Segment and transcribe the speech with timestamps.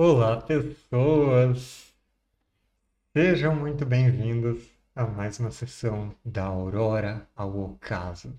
[0.00, 1.92] Olá, pessoas!
[3.12, 4.62] Sejam muito bem-vindos
[4.94, 8.32] a mais uma sessão da Aurora ao Ocaso.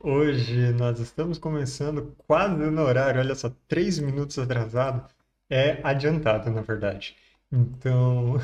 [0.00, 5.08] Hoje nós estamos começando quase no horário, olha só, três minutos atrasado.
[5.48, 7.14] É adiantado, na verdade.
[7.52, 8.34] Então,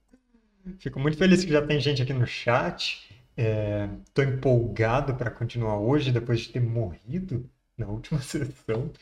[0.78, 3.08] fico muito feliz que já tem gente aqui no chat.
[4.06, 8.92] Estou empolgado para continuar hoje, depois de ter morrido na última sessão.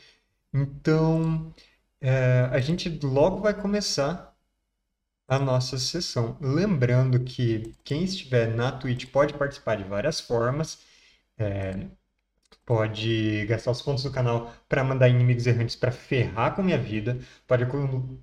[0.53, 1.53] Então,
[2.01, 4.35] é, a gente logo vai começar
[5.27, 6.37] a nossa sessão.
[6.41, 10.79] Lembrando que quem estiver na Twitch pode participar de várias formas.
[11.37, 11.87] É,
[12.65, 17.19] pode gastar os pontos do canal para mandar inimigos errantes para ferrar com minha vida.
[17.47, 17.63] Pode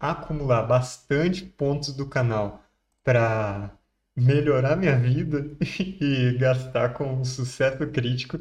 [0.00, 2.62] acumular bastante pontos do canal
[3.02, 3.70] para
[4.16, 8.38] melhorar minha vida e gastar com um sucesso crítico.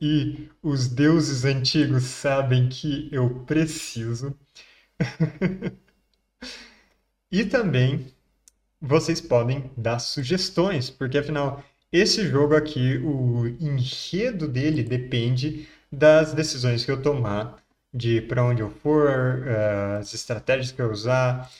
[0.00, 4.36] E os deuses antigos sabem que eu preciso.
[7.30, 8.06] e também
[8.80, 16.84] vocês podem dar sugestões, porque afinal, esse jogo aqui, o enredo dele depende das decisões
[16.84, 17.56] que eu tomar,
[17.92, 21.50] de para onde eu for, uh, as estratégias que eu usar,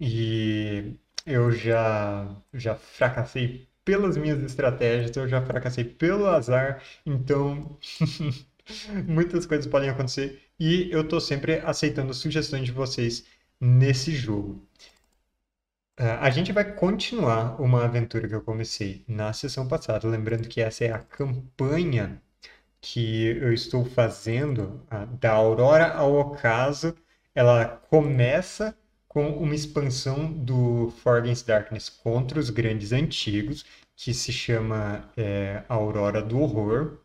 [0.00, 0.94] e
[1.26, 7.78] eu já, já fracassei pelas minhas estratégias, eu já fracassei pelo azar, então
[9.06, 13.26] muitas coisas podem acontecer e eu estou sempre aceitando sugestões de vocês
[13.60, 14.66] nesse jogo.
[15.98, 20.60] Uh, a gente vai continuar uma aventura que eu comecei na sessão passada, lembrando que
[20.60, 22.20] essa é a campanha
[22.80, 24.84] que eu estou fazendo
[25.20, 26.94] da Aurora ao Ocaso.
[27.34, 28.76] Ela começa
[29.14, 33.64] com uma expansão do For Against Darkness contra os grandes antigos,
[33.96, 36.98] que se chama é, Aurora do Horror.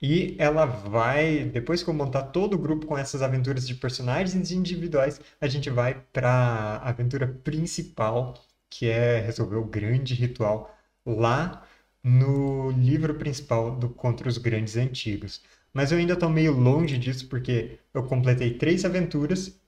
[0.00, 4.50] E ela vai, depois que eu montar todo o grupo com essas aventuras de personagens
[4.52, 8.34] individuais, a gente vai para a aventura principal,
[8.70, 10.74] que é resolver o grande ritual
[11.04, 11.66] lá
[12.02, 15.42] no livro principal do Contra os Grandes Antigos.
[15.74, 19.60] Mas eu ainda estou meio longe disso porque eu completei três aventuras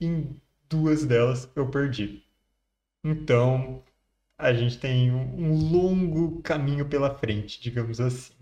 [0.71, 2.23] duas delas eu perdi.
[3.03, 3.83] Então,
[4.37, 8.33] a gente tem um longo caminho pela frente, digamos assim.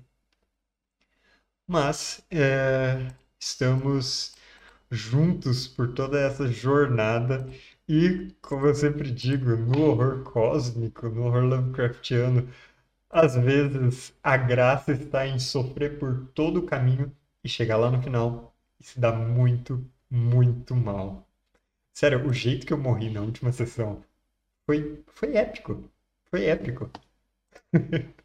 [1.68, 4.36] Mas é, estamos
[4.92, 7.50] juntos por toda essa jornada
[7.88, 12.50] e, como eu sempre digo, no horror cósmico, no horror Lovecraftiano,
[13.12, 18.04] às vezes a graça está em sofrer por todo o caminho e chegar lá no
[18.04, 21.29] final e se dar muito, muito mal.
[22.00, 24.02] Sério, o jeito que eu morri na última sessão
[24.66, 25.92] foi, foi épico.
[26.32, 26.90] Foi épico.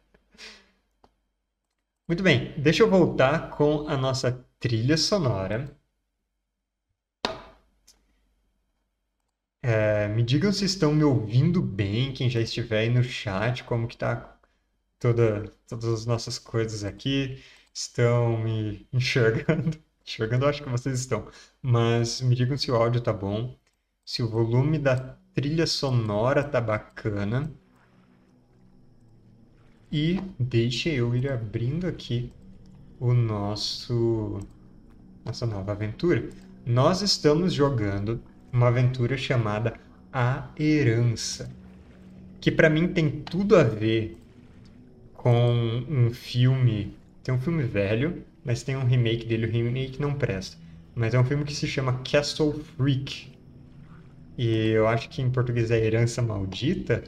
[2.07, 4.31] Muito bem, deixa eu voltar com a nossa
[4.61, 5.77] trilha sonora.
[9.61, 13.89] É, me digam se estão me ouvindo bem, quem já estiver aí no chat, como
[13.89, 14.39] que tá
[14.99, 17.43] toda, todas as nossas coisas aqui.
[17.73, 19.77] Estão me enxergando?
[20.07, 21.29] Enxergando, acho que vocês estão.
[21.61, 23.57] Mas me digam se o áudio tá bom
[24.05, 27.51] se o volume da trilha sonora tá bacana.
[29.91, 32.31] E deixa eu ir abrindo aqui
[32.99, 34.39] o nosso
[35.25, 36.29] nossa nova aventura.
[36.63, 38.21] Nós estamos jogando
[38.53, 39.73] uma aventura chamada
[40.13, 41.51] A Herança,
[42.39, 44.17] que para mim tem tudo a ver
[45.13, 50.13] com um filme, tem um filme velho, mas tem um remake dele, o remake não
[50.13, 50.57] presta.
[50.93, 53.34] Mas é um filme que se chama Castle Freak,
[54.37, 57.03] e eu acho que em português é herança maldita,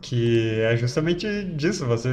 [0.00, 1.26] que é justamente
[1.56, 2.08] disso, você,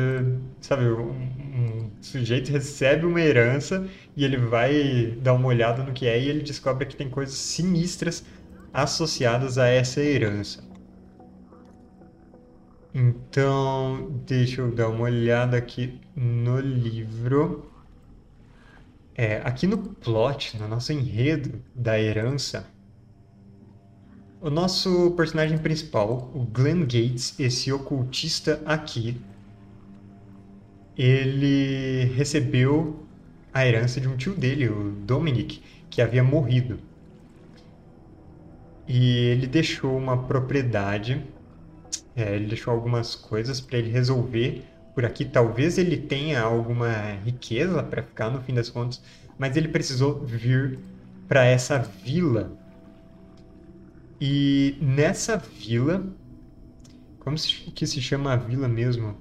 [0.60, 3.88] sabe, um, um, sujeito recebe uma herança
[4.18, 7.36] e ele vai dar uma olhada no que é e ele descobre que tem coisas
[7.36, 8.26] sinistras
[8.74, 10.64] associadas a essa herança.
[12.96, 17.72] Então, deixa eu dar uma olhada aqui no livro.
[19.16, 22.73] É, aqui no plot, no nosso enredo da herança,
[24.44, 29.18] o nosso personagem principal, o Glenn Gates, esse ocultista aqui,
[30.98, 33.06] ele recebeu
[33.54, 36.78] a herança de um tio dele, o Dominic, que havia morrido.
[38.86, 41.26] E ele deixou uma propriedade,
[42.14, 45.24] é, ele deixou algumas coisas para ele resolver por aqui.
[45.24, 49.02] Talvez ele tenha alguma riqueza para ficar no fim das contas,
[49.40, 50.80] mas ele precisou vir
[51.30, 52.62] para essa vila
[54.26, 56.02] e nessa vila,
[57.20, 59.18] como se, que se chama a vila mesmo?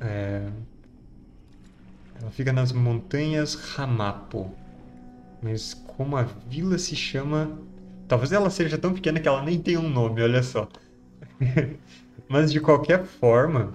[0.00, 0.48] É,
[2.18, 4.56] ela fica nas montanhas Ramapo.
[5.42, 7.60] Mas como a vila se chama.
[8.08, 10.66] Talvez ela seja tão pequena que ela nem tenha um nome, olha só.
[12.26, 13.74] Mas de qualquer forma,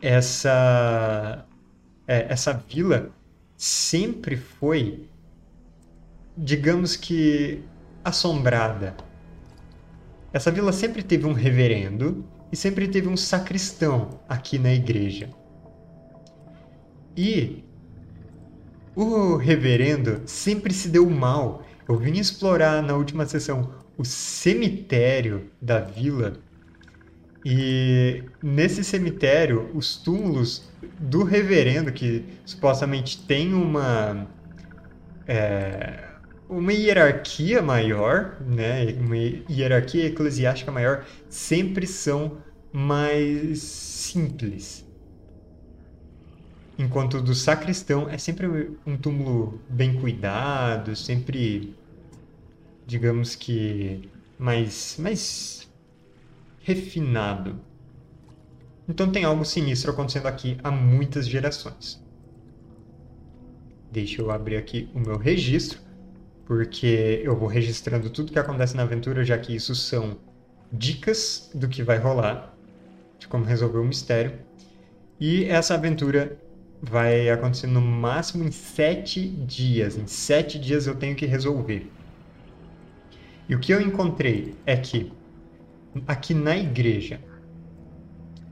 [0.00, 1.44] essa,
[2.08, 3.10] é, essa vila
[3.58, 5.06] sempre foi,
[6.34, 7.62] digamos que,
[8.06, 8.96] assombrada.
[10.32, 15.28] Essa vila sempre teve um reverendo e sempre teve um sacristão aqui na igreja.
[17.16, 17.64] E
[18.94, 21.64] o reverendo sempre se deu mal.
[21.88, 26.34] Eu vim explorar na última sessão o cemitério da vila.
[27.44, 30.68] E nesse cemitério, os túmulos
[30.98, 34.28] do reverendo, que supostamente tem uma.
[35.26, 36.05] É,
[36.48, 38.92] uma hierarquia maior, né?
[39.00, 42.38] uma hierarquia eclesiástica maior, sempre são
[42.72, 44.86] mais simples.
[46.78, 51.74] Enquanto do sacristão é sempre um túmulo bem cuidado, sempre,
[52.86, 55.68] digamos que, mais, mais
[56.62, 57.58] refinado.
[58.88, 62.04] Então tem algo sinistro acontecendo aqui há muitas gerações.
[63.90, 65.80] Deixa eu abrir aqui o meu registro,
[66.46, 70.16] porque eu vou registrando tudo que acontece na aventura, já que isso são
[70.72, 72.54] dicas do que vai rolar,
[73.18, 74.38] de como resolver o mistério.
[75.18, 76.38] E essa aventura
[76.80, 79.96] vai acontecer no máximo em sete dias.
[79.96, 81.90] Em sete dias eu tenho que resolver.
[83.48, 85.12] E o que eu encontrei é que
[86.06, 87.20] aqui na igreja.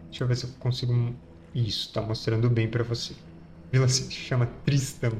[0.09, 1.15] Deixa eu ver se eu consigo.
[1.55, 3.15] Isso, tá mostrando bem para você.
[3.71, 5.13] Vila se chama Tristan.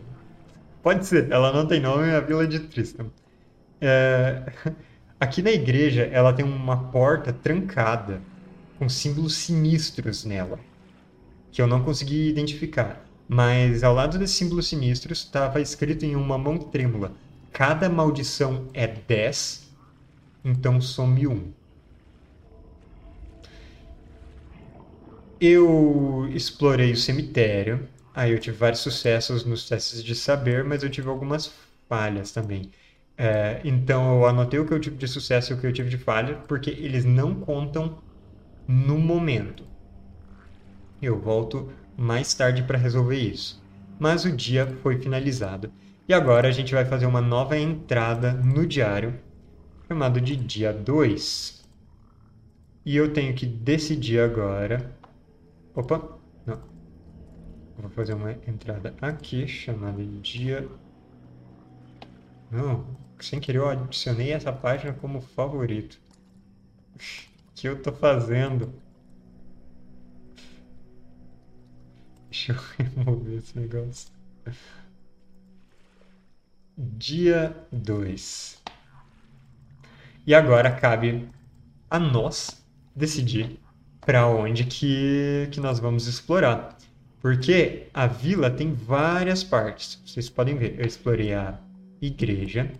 [0.85, 3.07] Pode ser, ela não tem nome, é a vila de Tristan.
[3.81, 4.53] É...
[5.19, 8.21] Aqui na igreja, ela tem uma porta trancada
[8.79, 10.61] com símbolos sinistros nela
[11.51, 13.03] que eu não consegui identificar.
[13.27, 17.13] Mas ao lado desses símbolos sinistros estava escrito em uma mão trêmula:
[17.53, 19.71] Cada maldição é 10,
[20.45, 21.51] então some um.
[25.41, 30.91] Eu explorei o cemitério, aí eu tive vários sucessos nos testes de saber, mas eu
[30.91, 31.53] tive algumas
[31.89, 32.71] falhas também.
[33.17, 35.91] É, então eu anotei o que eu tive de sucesso e o que eu tive
[35.91, 38.03] de falha, porque eles não contam
[38.69, 39.65] no momento.
[41.01, 43.63] Eu volto mais tarde para resolver isso.
[43.99, 45.73] Mas o dia foi finalizado.
[46.09, 49.19] E agora a gente vai fazer uma nova entrada no diário,
[49.89, 51.65] chamado de dia 2.
[52.85, 54.99] E eu tenho que decidir agora.
[55.75, 56.24] Opa.
[57.79, 60.69] Vou fazer uma entrada aqui, chamada dia.
[62.51, 62.87] Não,
[63.21, 65.99] sem querer eu adicionei essa página como favorito.
[66.95, 66.99] O
[67.55, 68.73] que eu tô fazendo?
[72.31, 74.09] Deixa eu remover esse negócio.
[76.77, 78.63] Dia 2.
[80.27, 81.29] E agora cabe
[81.91, 82.65] a nós
[82.95, 83.61] decidir
[84.01, 86.77] para onde que, que nós vamos explorar.
[87.25, 89.99] Porque a vila tem várias partes.
[90.05, 91.59] Vocês podem ver, eu explorei a
[91.99, 92.71] igreja,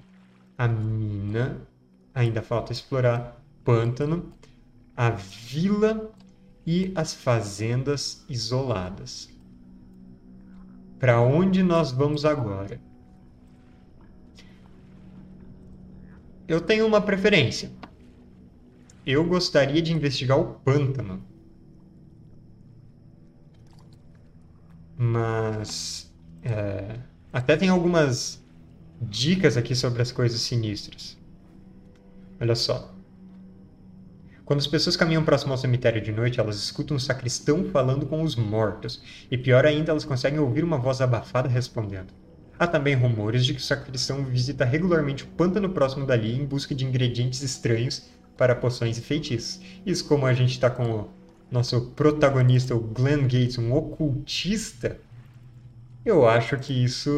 [0.59, 1.67] a mina,
[2.15, 4.35] ainda falta explorar pântano,
[4.95, 6.13] a vila
[6.67, 9.31] e as fazendas isoladas.
[11.01, 12.79] Para onde nós vamos agora?
[16.47, 17.73] Eu tenho uma preferência.
[19.07, 21.25] Eu gostaria de investigar o pântano.
[24.97, 26.13] Mas.
[26.43, 26.99] É,
[27.33, 28.43] até tem algumas
[29.01, 31.17] dicas aqui sobre as coisas sinistras.
[32.41, 32.93] Olha só.
[34.45, 38.23] Quando as pessoas caminham próximo ao cemitério de noite, elas escutam um sacristão falando com
[38.23, 42.13] os mortos, e pior ainda, elas conseguem ouvir uma voz abafada respondendo.
[42.59, 46.75] Há também rumores de que o sacristão visita regularmente o pântano próximo dali em busca
[46.75, 49.61] de ingredientes estranhos para poções e feitiços.
[49.85, 51.09] Isso como a gente está com
[51.55, 55.01] nosso protagonista, o Glenn Gates, um ocultista,
[56.05, 57.11] eu acho que isso,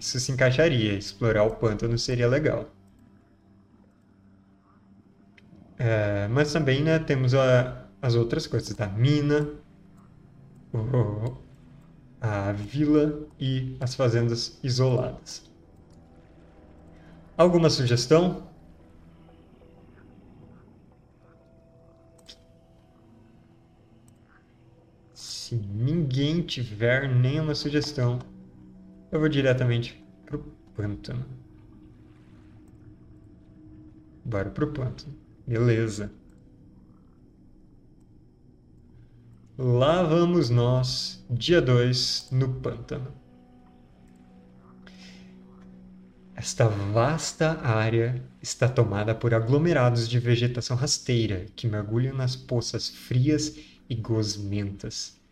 [0.00, 0.94] isso se encaixaria.
[0.94, 2.68] Explorar o pântano seria legal.
[5.78, 9.48] É, mas também né, temos a, as outras coisas da mina,
[10.72, 11.36] o,
[12.20, 15.42] a vila e as fazendas isoladas.
[17.36, 18.53] Alguma sugestão?
[25.54, 28.18] Se ninguém tiver nenhuma sugestão,
[29.12, 30.40] eu vou diretamente pro
[30.74, 31.24] pântano.
[34.24, 35.14] Bora pro pântano.
[35.46, 36.10] Beleza.
[39.56, 43.14] Lá vamos nós, dia 2, no pântano.
[46.34, 53.56] Esta vasta área está tomada por aglomerados de vegetação rasteira que mergulham nas poças frias
[53.88, 55.22] e gosmentas.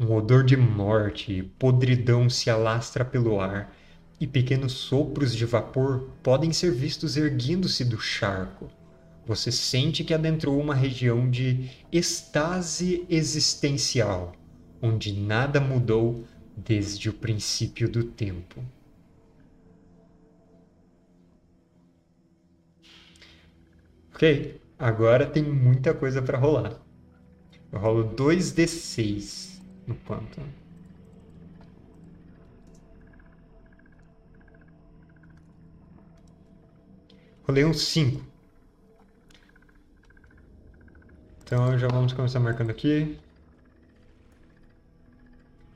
[0.00, 3.74] Um odor de morte e podridão se alastra pelo ar,
[4.20, 8.70] e pequenos sopros de vapor podem ser vistos erguendo-se do charco.
[9.26, 14.32] Você sente que adentrou uma região de estase existencial,
[14.80, 16.24] onde nada mudou
[16.56, 18.64] desde o princípio do tempo.
[24.14, 26.80] Ok, agora tem muita coisa para rolar.
[27.72, 29.47] Eu rolo 2d6
[29.88, 30.52] no pântano.
[37.42, 38.22] Rolei um 5.
[41.42, 43.18] Então já vamos começar marcando aqui.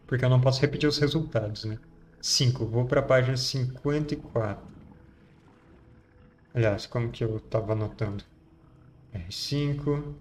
[0.07, 1.79] Porque eu não posso repetir os resultados, né?
[2.21, 2.67] 5.
[2.67, 4.63] Vou para a página 54.
[6.53, 8.23] Aliás, como que eu estava anotando?
[9.15, 10.15] R5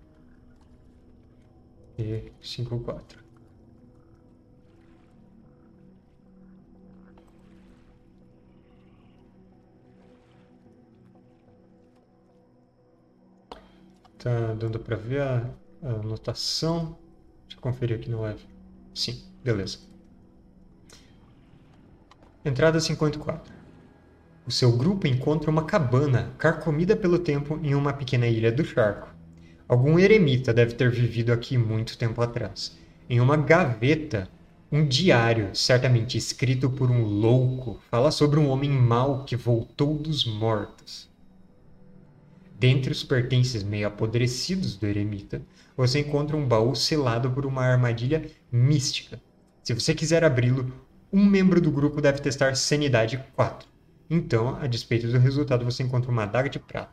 [1.97, 2.79] e 5,
[14.21, 15.49] Tá dando para ver a,
[15.81, 16.95] anotação?
[17.47, 18.45] Deixa eu conferir aqui no live.
[18.93, 19.79] Sim, beleza.
[22.45, 23.51] Entrada 54.
[24.45, 29.09] O seu grupo encontra uma cabana carcomida pelo tempo em uma pequena ilha do charco.
[29.67, 32.77] Algum eremita deve ter vivido aqui muito tempo atrás.
[33.09, 34.29] Em uma gaveta,
[34.71, 40.25] um diário, certamente escrito por um louco, fala sobre um homem mau que voltou dos
[40.25, 41.10] mortos.
[42.61, 45.41] Dentre os pertences meio apodrecidos do eremita,
[45.75, 49.19] você encontra um baú selado por uma armadilha mística.
[49.63, 50.71] Se você quiser abri-lo,
[51.11, 53.67] um membro do grupo deve testar Sanidade 4.
[54.07, 56.91] Então, a despeito do resultado, você encontra uma adaga de prata.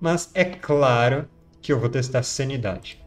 [0.00, 1.28] Mas é claro
[1.62, 3.00] que eu vou testar sanidade.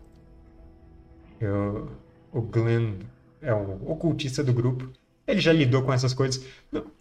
[1.42, 1.92] Eu,
[2.32, 3.00] o Glenn
[3.42, 4.90] é um ocultista do grupo.
[5.28, 6.42] Ele já lidou com essas coisas.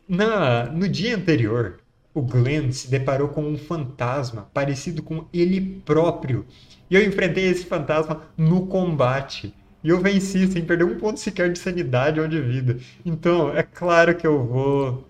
[0.09, 1.79] Na, no dia anterior,
[2.17, 6.47] o Glenn se deparou com um fantasma parecido com ele próprio.
[6.89, 9.55] E eu enfrentei esse fantasma no combate.
[9.85, 12.79] E eu venci sem perder um ponto sequer de sanidade ou de vida.
[13.05, 15.07] Então, é claro que eu vou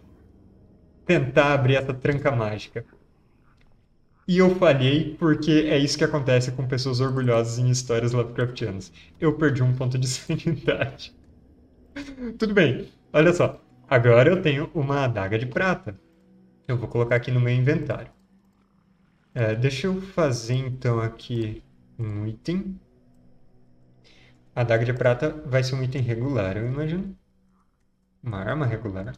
[1.07, 2.85] tentar abrir essa tranca mágica.
[4.27, 8.93] E eu falhei porque é isso que acontece com pessoas orgulhosas em histórias Lovecraftianas.
[9.21, 11.15] Eu perdi um ponto de sanidade.
[12.37, 13.61] Tudo bem, olha só.
[13.89, 15.97] Agora eu tenho uma adaga de prata.
[16.69, 18.13] Eu vou colocar aqui no meu inventário.
[19.35, 21.63] É, deixa eu fazer então aqui
[21.99, 22.81] um item.
[24.55, 27.17] A adaga de prata vai ser um item regular, eu imagino.
[28.23, 29.15] Uma arma regular.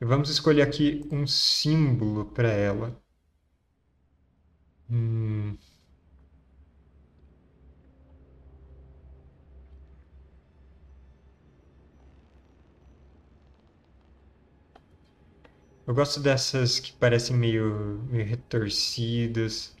[0.00, 3.00] E vamos escolher aqui um símbolo para ela.
[4.88, 5.56] Hum.
[15.92, 19.76] Eu gosto dessas que parecem meio, meio retorcidas.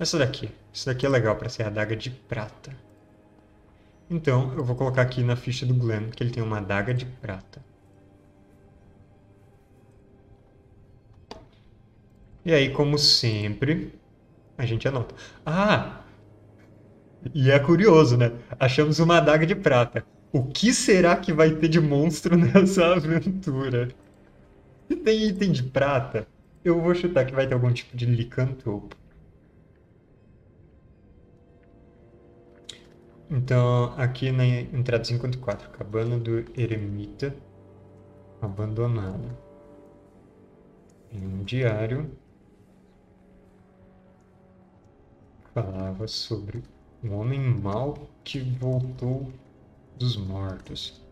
[0.00, 0.50] Essa daqui.
[0.74, 2.76] Essa daqui é legal para ser a adaga de prata.
[4.10, 7.06] Então, eu vou colocar aqui na ficha do Glenn que ele tem uma adaga de
[7.06, 7.64] prata.
[12.44, 13.94] E aí, como sempre,
[14.58, 15.14] a gente anota.
[15.46, 16.00] Ah!
[17.32, 18.32] E é curioso, né?
[18.58, 20.04] Achamos uma adaga de prata.
[20.36, 23.88] O que será que vai ter de monstro nessa aventura?
[24.86, 26.28] Se tem item de prata,
[26.62, 28.94] eu vou chutar que vai ter algum tipo de licantropo.
[33.30, 37.34] Então, aqui na entrada 54, cabana do eremita
[38.42, 39.34] abandonada.
[41.10, 42.10] Em um diário
[45.54, 46.62] falava sobre
[47.02, 49.32] um homem mau que voltou
[49.96, 51.02] dos mortos.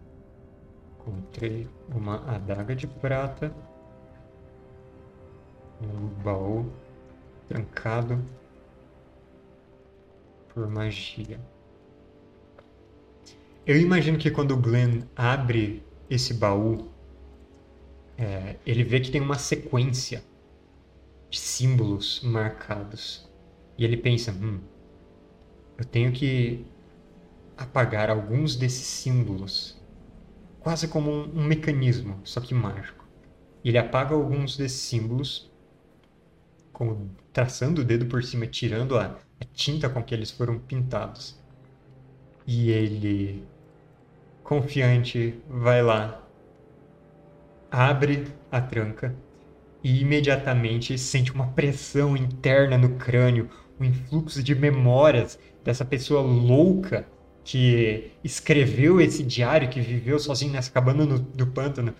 [0.99, 3.55] Encontrei uma adaga de prata,
[5.83, 6.73] um baú
[7.49, 8.25] trancado
[10.49, 11.41] por magia.
[13.67, 16.89] Eu imagino que quando o Glenn abre esse baú,
[18.17, 20.23] é, ele vê que tem uma sequência
[21.31, 23.29] de símbolos marcados.
[23.77, 24.61] E ele pensa: hum,
[25.77, 26.65] eu tenho que
[27.57, 29.81] apagar alguns desses símbolos,
[30.61, 33.05] quase como um, um mecanismo, só que mágico.
[33.65, 35.51] Ele apaga alguns desses símbolos,
[36.73, 41.39] como traçando o dedo por cima, tirando a, a tinta com que eles foram pintados.
[42.47, 43.47] E ele
[44.43, 46.23] confiante, vai lá,
[47.71, 49.15] abre a tranca
[49.83, 53.49] e imediatamente sente uma pressão interna no crânio,
[53.81, 57.07] um influxo de memórias dessa pessoa louca
[57.45, 61.95] que escreveu esse diário, que viveu sozinho nessa cabana no, do pântano.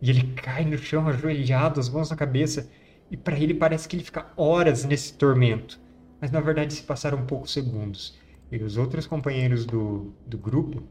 [0.00, 2.70] E ele cai no chão ajoelhado, as mãos na cabeça,
[3.10, 5.80] e para ele parece que ele fica horas nesse tormento.
[6.20, 8.16] Mas na verdade se passaram poucos segundos.
[8.50, 10.82] E os outros companheiros do, do grupo,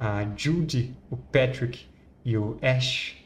[0.00, 1.86] a Judy, o Patrick
[2.24, 3.16] e o Ash,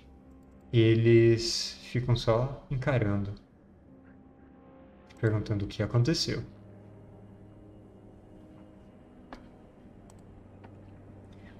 [0.73, 3.33] eles ficam só encarando,
[5.21, 6.42] perguntando o que aconteceu.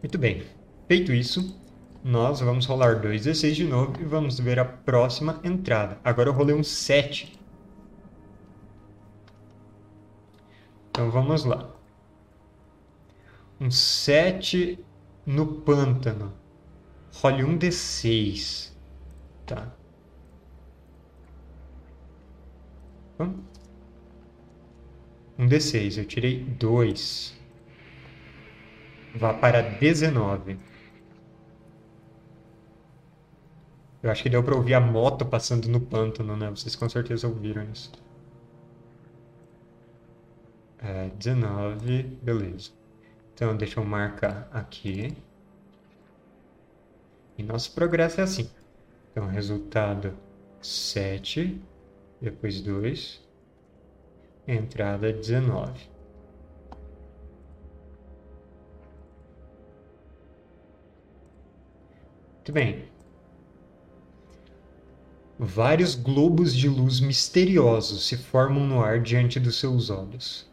[0.07, 0.45] Muito bem,
[0.87, 1.61] feito isso,
[2.05, 5.99] nós vamos rolar 2d6 de novo e vamos ver a próxima entrada.
[6.05, 7.37] Agora eu rolei um 7.
[10.91, 11.69] Então vamos lá.
[13.61, 14.79] Um 7
[15.27, 16.33] no pântano.
[17.13, 18.71] Role um D6.
[19.45, 19.75] Tá.
[25.37, 25.99] Um D6.
[25.99, 27.36] Eu tirei 2.
[29.19, 30.59] Vá para 19.
[34.03, 36.51] Eu acho que deu para ouvir a moto passando no pântano, né?
[36.51, 37.91] Vocês com certeza ouviram isso.
[40.79, 42.71] É, 19, beleza.
[43.35, 45.17] Então, deixa eu marcar aqui.
[47.37, 48.51] E nosso progresso é assim.
[49.11, 50.15] Então, resultado
[50.61, 51.61] 7,
[52.21, 53.21] depois 2,
[54.47, 55.96] entrada 19.
[62.47, 62.85] Muito bem.
[65.37, 70.49] Vários globos de luz misteriosos se formam no ar diante dos seus olhos.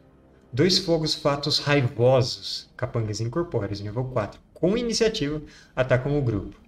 [0.51, 5.39] Dois fogos fatos raivosos, capangas incorpóreos, nível 4, com iniciativa,
[5.75, 6.60] atacam o grupo.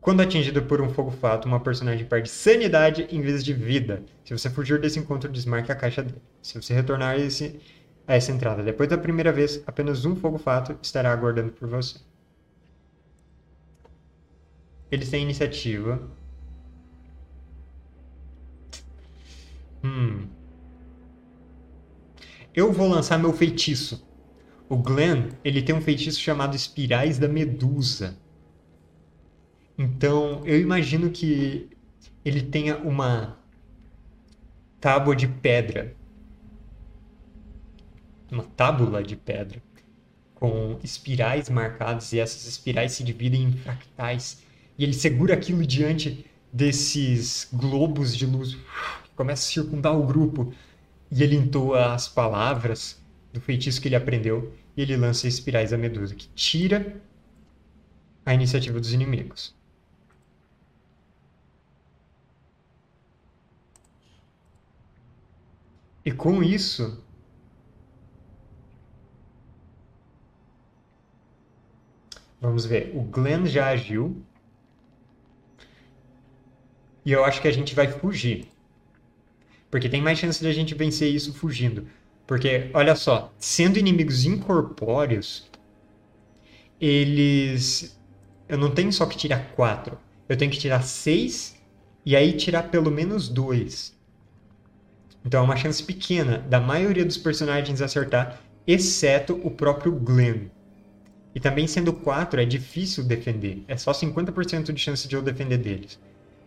[0.00, 4.04] Quando atingido por um fogo fato, uma personagem perde sanidade em vez de vida.
[4.24, 6.22] Se você fugir desse encontro, desmarque a caixa dele.
[6.40, 7.58] Se você retornar a, esse,
[8.06, 11.98] a essa entrada depois da primeira vez, apenas um fogo fato estará aguardando por você.
[14.90, 16.10] Eles têm iniciativa.
[19.84, 20.26] Hum.
[22.54, 24.06] Eu vou lançar meu feitiço.
[24.68, 28.16] O Glenn, ele tem um feitiço chamado Espirais da Medusa.
[29.78, 31.70] Então, eu imagino que
[32.24, 33.38] ele tenha uma
[34.80, 35.96] tábua de pedra.
[38.30, 39.62] Uma tábula de pedra
[40.34, 44.42] com espirais marcadas e essas espirais se dividem em fractais.
[44.80, 48.56] E ele segura aquilo diante desses globos de luz,
[49.14, 50.54] começa a circundar o grupo
[51.12, 52.98] e ele entoa as palavras
[53.30, 56.98] do feitiço que ele aprendeu e ele lança espirais da medusa, que tira
[58.24, 59.54] a iniciativa dos inimigos.
[66.02, 67.04] E com isso,
[72.40, 74.24] vamos ver, o Glenn já agiu.
[77.04, 78.48] E eu acho que a gente vai fugir.
[79.70, 81.86] Porque tem mais chance de a gente vencer isso fugindo.
[82.26, 85.50] Porque, olha só, sendo inimigos incorpóreos,
[86.80, 87.98] eles.
[88.48, 89.98] Eu não tenho só que tirar 4.
[90.28, 91.56] Eu tenho que tirar 6
[92.04, 93.98] e aí tirar pelo menos 2.
[95.24, 100.48] Então é uma chance pequena da maioria dos personagens acertar, exceto o próprio Glenn.
[101.34, 103.62] E também sendo 4 é difícil defender.
[103.68, 105.98] É só 50% de chance de eu defender deles.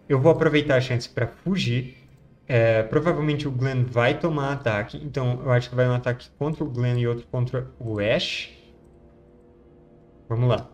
[0.08, 2.04] Eu vou aproveitar a chance para fugir
[2.48, 6.64] é, provavelmente o Glenn vai tomar ataque, então eu acho que vai um ataque contra
[6.64, 8.50] o Glenn e outro contra o Ash.
[10.28, 10.70] Vamos lá.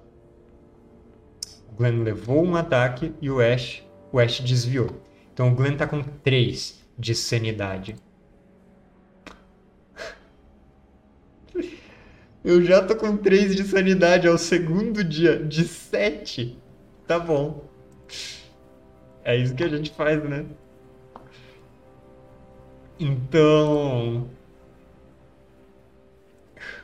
[1.71, 4.89] O Glenn levou um ataque e o Ash, o Ash desviou.
[5.31, 7.95] Então o Glenn tá com 3 de sanidade.
[12.43, 16.57] Eu já tô com 3 de sanidade ao segundo dia de 7.
[17.05, 17.69] Tá bom.
[19.29, 20.43] É isso que a gente faz, né?
[22.99, 24.27] Então.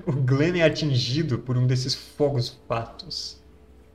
[0.06, 3.44] O Glenn é atingido por um desses fogos fatos.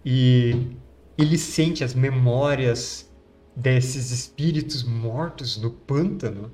[0.05, 0.75] E
[1.17, 3.09] ele sente as memórias
[3.55, 6.51] desses espíritos mortos no pântano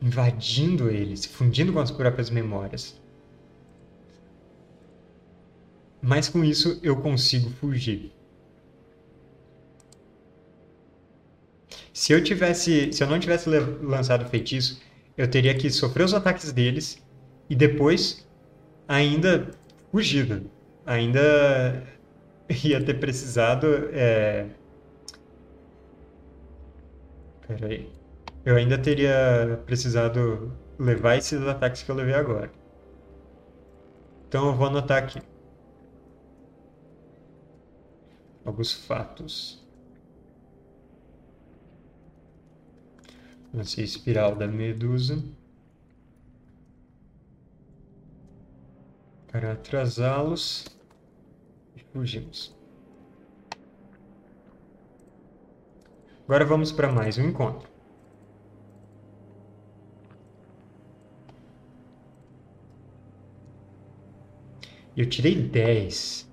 [0.00, 2.94] invadindo ele, se fundindo com as próprias memórias.
[6.00, 8.19] Mas com isso eu consigo fugir.
[12.00, 14.80] Se eu tivesse, se eu não tivesse lançado o feitiço,
[15.18, 16.98] eu teria que sofrer os ataques deles
[17.46, 18.26] e depois
[18.88, 19.50] ainda
[19.92, 20.50] fugido,
[20.86, 21.86] ainda
[22.64, 23.66] ia ter precisado.
[23.92, 24.46] É...
[27.46, 27.92] Peraí.
[28.46, 32.50] Eu ainda teria precisado levar esses ataques que eu levei agora.
[34.26, 35.20] Então eu vou anotar aqui.
[38.42, 39.60] Alguns fatos.
[43.52, 45.22] Lancei espiral da medusa.
[49.30, 50.66] Para atrasá-los.
[51.76, 52.54] E fugimos.
[56.24, 57.68] Agora vamos para mais um encontro.
[64.96, 66.29] Eu tirei 10.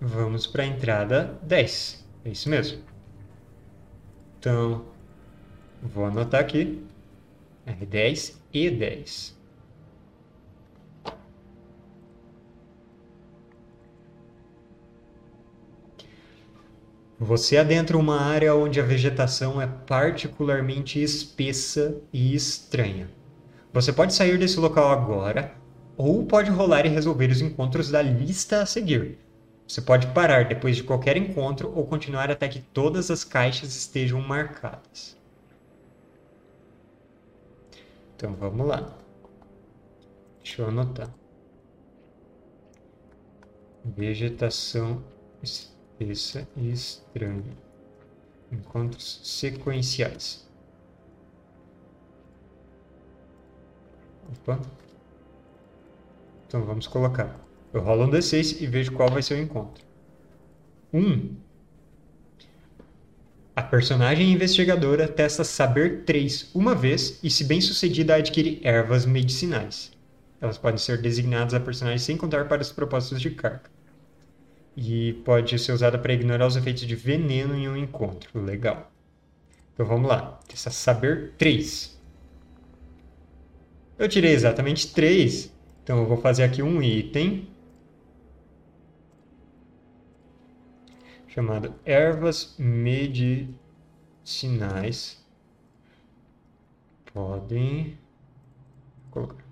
[0.00, 2.04] Vamos para a entrada 10.
[2.24, 2.80] É isso mesmo.
[4.38, 4.84] Então,
[5.82, 6.84] vou anotar aqui.
[7.66, 9.36] R10 e 10.
[17.20, 23.10] Você adentra uma área onde a vegetação é particularmente espessa e estranha.
[23.72, 25.52] Você pode sair desse local agora,
[25.96, 29.18] ou pode rolar e resolver os encontros da lista a seguir.
[29.68, 34.18] Você pode parar depois de qualquer encontro ou continuar até que todas as caixas estejam
[34.18, 35.14] marcadas.
[38.16, 38.96] Então vamos lá.
[40.42, 41.12] Deixa eu anotar.
[43.84, 45.04] Vegetação
[45.42, 47.54] espessa e estranha.
[48.50, 50.48] Encontros sequenciais.
[54.32, 54.62] Opa.
[56.46, 57.47] Então vamos colocar.
[57.78, 59.84] Eu rolo um D6 e vejo qual vai ser o encontro.
[60.92, 60.98] 1.
[60.98, 61.36] Um,
[63.54, 69.92] a personagem investigadora testa saber 3 uma vez e, se bem sucedida, adquire ervas medicinais.
[70.40, 73.70] Elas podem ser designadas a personagem sem contar para os propósitos de carga.
[74.76, 78.42] E pode ser usada para ignorar os efeitos de veneno em um encontro.
[78.44, 78.90] Legal.
[79.74, 80.40] Então vamos lá.
[80.48, 81.96] Testa saber 3.
[83.96, 85.52] Eu tirei exatamente 3.
[85.84, 87.56] Então eu vou fazer aqui um item
[91.38, 93.54] chamado ervas medicinais
[97.14, 97.96] podem
[99.08, 99.44] colocar,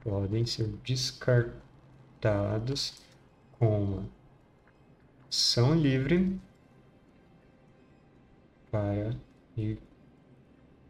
[0.00, 1.42] podem ser descartadas
[3.58, 4.06] com
[5.28, 6.40] ação livre
[8.70, 9.14] para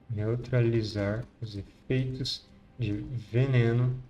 [0.08, 4.00] neutralizar os efeitos de veneno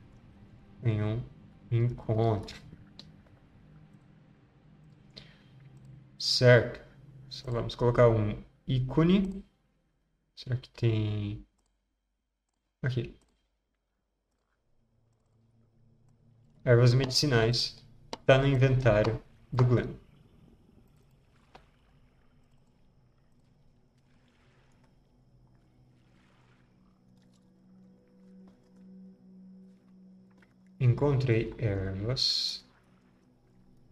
[0.83, 1.23] em um
[1.71, 2.72] encontro.
[6.23, 6.81] Certo.
[7.29, 9.45] Só vamos colocar um ícone.
[10.37, 11.45] Será que tem...
[12.81, 13.19] Aqui.
[16.65, 17.85] Ervas medicinais.
[18.21, 19.21] Está no inventário
[19.53, 19.97] do Glenn.
[30.79, 32.65] Encontrei ervas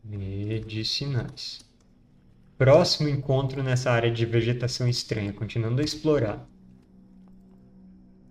[0.05, 1.69] medicinais.
[2.61, 6.47] Próximo encontro nessa área de vegetação estranha, continuando a explorar.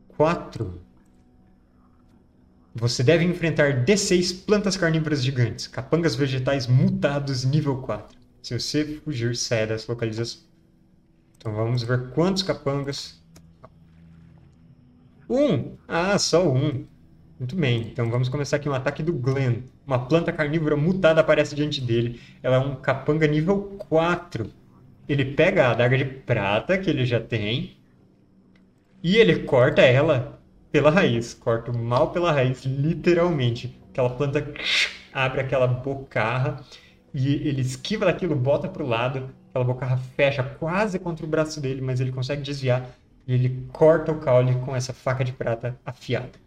[0.09, 0.79] 4.
[2.75, 8.19] Você deve enfrentar D6 plantas carnívoras gigantes, capangas vegetais mutados nível 4.
[8.43, 10.41] Se você fugir, saia dessa localização.
[11.35, 13.19] Então vamos ver quantos capangas.
[15.27, 15.75] Um!
[15.87, 16.85] Ah, só um.
[17.39, 19.63] Muito bem, então vamos começar aqui um ataque do Glenn.
[19.89, 22.21] Uma planta carnívora mutada aparece diante dele.
[22.43, 24.47] Ela é um capanga nível 4.
[25.07, 27.75] Ele pega a adaga de prata que ele já tem
[29.01, 30.39] e ele corta ela
[30.71, 31.33] pela raiz.
[31.33, 33.81] Corta mal pela raiz, literalmente.
[33.89, 34.53] Aquela planta
[35.11, 36.63] abre aquela bocarra
[37.11, 39.31] e ele esquiva daquilo, bota para o lado.
[39.49, 42.91] Aquela bocarra fecha quase contra o braço dele, mas ele consegue desviar
[43.25, 46.37] e ele corta o caule com essa faca de prata afiada.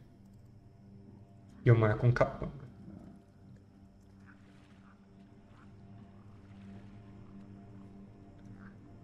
[1.64, 2.61] E eu marco um capanga.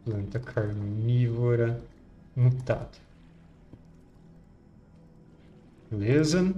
[0.09, 1.83] Planta carnívora
[2.35, 2.97] mutada.
[5.90, 6.55] Beleza?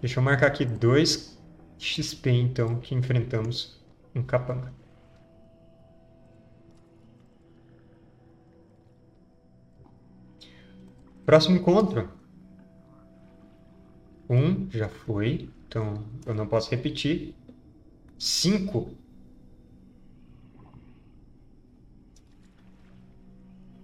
[0.00, 1.36] Deixa eu marcar aqui dois
[1.76, 3.76] XP, então, que enfrentamos
[4.14, 4.72] um capanga.
[11.26, 12.08] Próximo encontro.
[14.30, 17.34] Um já foi, então eu não posso repetir.
[18.16, 19.01] Cinco.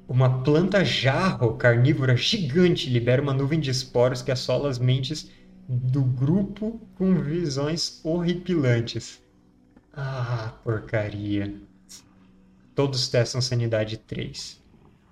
[0.09, 5.31] Uma planta jarro carnívora gigante libera uma nuvem de esporos que assola as mentes
[5.69, 9.23] do grupo com visões horripilantes.
[9.93, 11.61] Ah, porcaria.
[12.75, 14.63] Todos testam sanidade 3.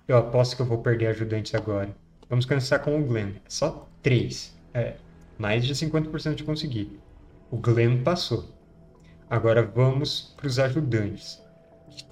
[0.07, 1.95] Eu aposto que eu vou perder ajudantes agora.
[2.27, 3.33] Vamos começar com o Glenn.
[3.45, 4.57] É só 3.
[4.73, 4.95] É,
[5.37, 6.99] mais de 50% de conseguir.
[7.51, 8.51] O Glenn passou.
[9.29, 11.39] Agora vamos para os ajudantes.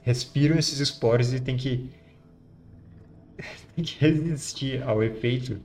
[0.03, 1.89] Respiram esses esporos e tem que,
[3.75, 5.61] que resistir ao efeito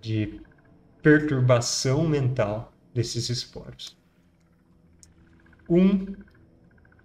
[0.00, 0.40] de
[1.02, 3.96] perturbação mental desses esporos.
[5.68, 6.14] Um,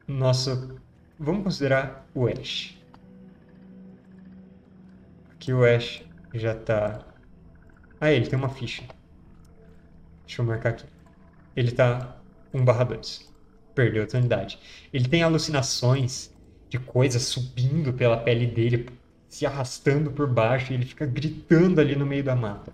[0.08, 0.80] nosso,
[1.17, 2.78] vamos considerar o Ash.
[5.32, 7.06] Aqui o Ash já está...
[8.02, 8.84] Ah, ele tem uma ficha.
[10.26, 10.86] Deixa eu marcar aqui.
[11.56, 12.17] Ele está
[12.54, 13.34] 1 barra 2.
[13.74, 14.60] Perdeu a sanidade.
[14.93, 16.34] Ele tem alucinações
[16.69, 18.89] de coisas subindo pela pele dele,
[19.30, 22.74] se arrastando por baixo, e ele fica gritando ali no meio da mata.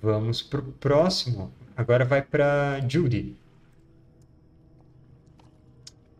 [0.00, 1.50] Vamos pro próximo.
[1.74, 3.36] Agora vai para Judy.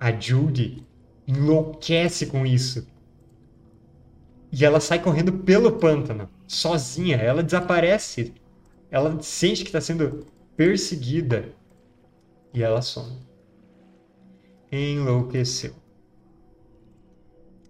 [0.00, 0.84] A Judy
[1.28, 2.88] enlouquece com isso.
[4.50, 7.16] E ela sai correndo pelo pântano, sozinha.
[7.16, 8.32] Ela desaparece.
[8.90, 11.52] Ela sente que está sendo perseguida.
[12.54, 13.18] E ela some.
[14.72, 15.83] Enlouqueceu.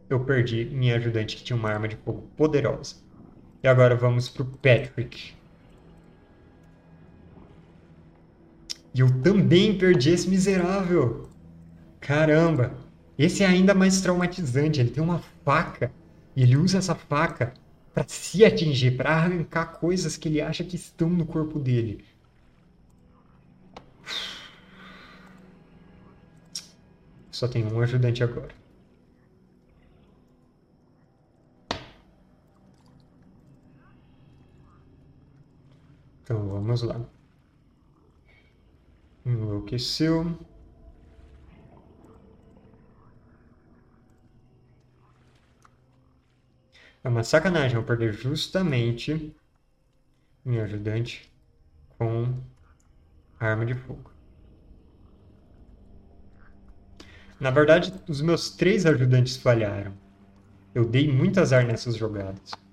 [0.09, 2.97] Eu perdi minha ajudante que tinha uma arma de fogo poderosa.
[3.63, 5.35] E agora vamos pro Patrick.
[8.95, 11.29] E eu também perdi esse miserável.
[12.01, 12.75] Caramba.
[13.19, 14.81] Esse é ainda mais traumatizante.
[14.81, 15.91] Ele tem uma faca.
[16.37, 17.55] E ele usa essa faca
[17.93, 22.05] para se atingir, para arrancar coisas que ele acha que estão no corpo dele.
[27.31, 28.64] Só tem um ajudante agora.
[36.25, 36.99] Então vamos lá.
[39.27, 40.39] Enlouqueceu.
[47.03, 49.37] É uma sacanagem eu perder justamente
[50.43, 51.31] minha ajudante
[51.99, 52.41] com
[53.39, 54.11] arma de fogo.
[57.39, 59.93] Na verdade, os meus três ajudantes falharam.
[60.75, 62.64] Eu dei muito azar nessas jogadas.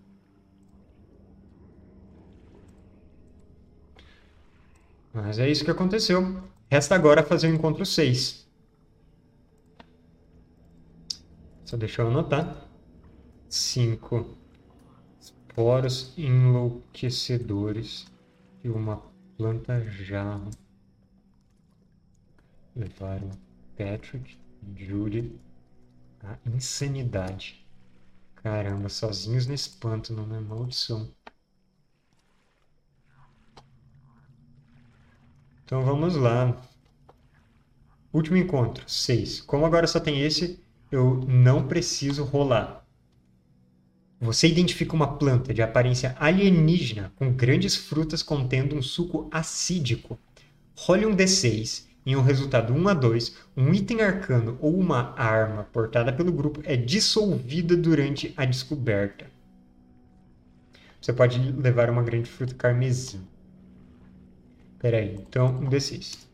[5.13, 6.41] Mas é isso que aconteceu.
[6.69, 8.47] Resta agora fazer o encontro 6.
[11.65, 12.69] Só deixa eu anotar.
[13.49, 14.37] 5
[15.19, 18.05] esporos enlouquecedores
[18.63, 19.01] e uma
[19.37, 20.49] planta jarro
[22.75, 23.29] levaram
[23.77, 25.37] Patrick e Julie
[26.23, 27.67] à insanidade.
[28.35, 30.39] Caramba, sozinhos nesse pântano, né?
[30.39, 31.09] Maldição.
[35.71, 36.61] Então vamos lá.
[38.11, 39.39] Último encontro, 6.
[39.39, 40.59] Como agora só tem esse,
[40.91, 42.85] eu não preciso rolar.
[44.19, 50.19] Você identifica uma planta de aparência alienígena com grandes frutas contendo um suco acídico.
[50.75, 55.63] Role um D6 em um resultado 1 a 2, um item arcano ou uma arma
[55.71, 59.25] portada pelo grupo é dissolvida durante a descoberta.
[60.99, 63.30] Você pode levar uma grande fruta carmesim.
[64.81, 66.27] Espera aí, então um D6.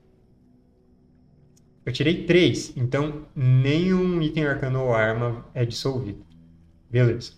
[1.85, 6.25] Eu tirei 3, então nenhum item arcano ou arma é dissolvido.
[6.89, 7.33] Beleza.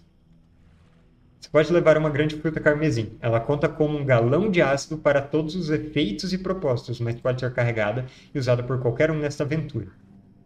[1.40, 3.18] Você pode levar uma grande fruta carmesim.
[3.22, 7.40] Ela conta como um galão de ácido para todos os efeitos e propósitos, mas pode
[7.40, 9.88] ser carregada e usada por qualquer um nesta aventura.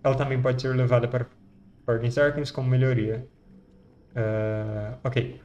[0.01, 1.27] Ela também pode ser levada para
[1.85, 3.27] ordens arcanas como melhoria.
[4.15, 5.41] Uh, ok.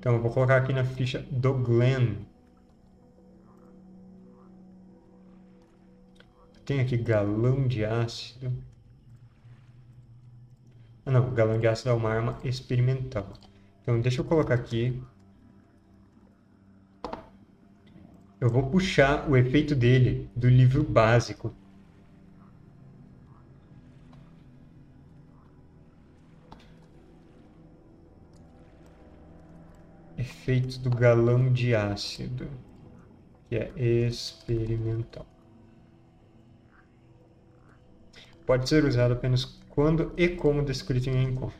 [0.00, 2.14] Então eu vou colocar aqui na ficha do Glenn.
[6.64, 8.50] Tem aqui galão de ácido.
[11.04, 13.30] Ah não, galão de ácido é uma arma experimental.
[13.82, 15.02] Então deixa eu colocar aqui.
[18.40, 21.54] Eu vou puxar o efeito dele do livro básico.
[30.20, 32.48] Efeito do galão de ácido,
[33.48, 35.26] que é experimental.
[38.46, 41.58] Pode ser usado apenas quando e como descrito em encontro.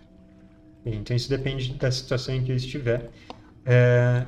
[0.85, 3.11] Então isso depende da situação em que estiver.
[3.64, 4.27] É...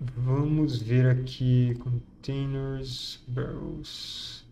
[0.00, 4.47] Vamos ver aqui containers, barrels.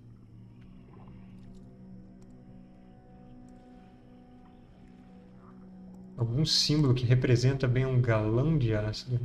[6.16, 9.20] Algum símbolo que representa bem um galão de ácido.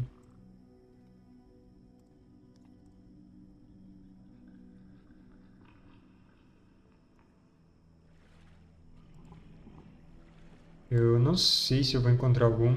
[10.90, 12.76] Eu não sei se eu vou encontrar algum.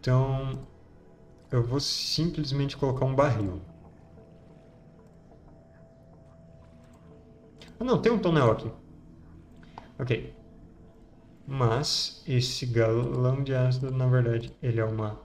[0.00, 0.66] Então,
[1.50, 3.60] eu vou simplesmente colocar um barril.
[7.78, 8.70] Ah, não, tem um tonel aqui.
[9.98, 10.33] Ok.
[11.46, 15.18] Mas, esse galão de ácido, na verdade, ele é uma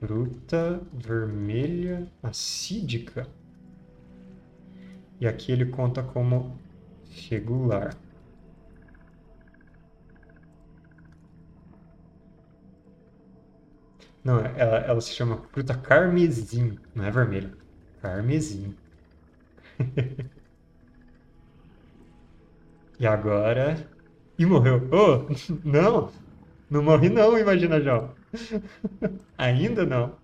[0.00, 3.28] fruta vermelha acídica.
[5.20, 6.58] E aqui ele conta como
[7.28, 7.94] regular.
[14.22, 17.52] Não, ela, ela se chama fruta carmesim, não é vermelha.
[18.02, 18.74] Carmesim.
[22.98, 23.88] e agora.
[24.38, 24.88] E morreu.
[24.92, 25.32] Oh,
[25.64, 26.10] não!
[26.68, 28.08] Não morri não, imagina já.
[29.38, 30.14] Ainda não.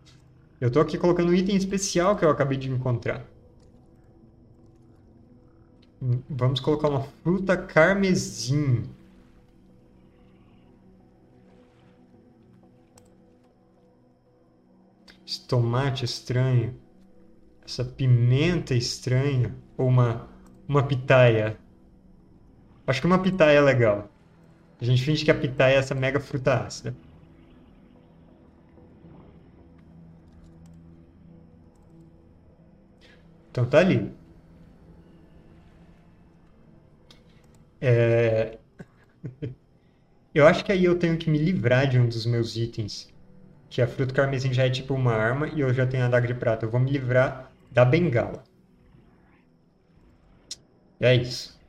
[0.61, 3.25] Eu tô aqui colocando um item especial que eu acabei de encontrar.
[6.29, 8.83] Vamos colocar uma fruta carmesim.
[15.33, 16.75] esse tomate estranho,
[17.65, 20.29] essa pimenta estranha, ou uma,
[20.69, 21.57] uma pitaia.
[22.93, 24.15] Acho que uma pitaia é legal.
[24.81, 26.97] A gente finge que a pitaia é essa mega fruta ácida.
[33.51, 34.13] Então tá ali.
[37.81, 38.59] É...
[40.35, 43.09] eu acho que aí eu tenho que me livrar de um dos meus itens
[43.71, 46.27] que a fruta carmesim já é tipo uma arma e eu já tenho a adaga
[46.29, 46.67] de prata.
[46.67, 48.45] Eu vou me livrar da bengala.
[51.01, 51.62] É isso.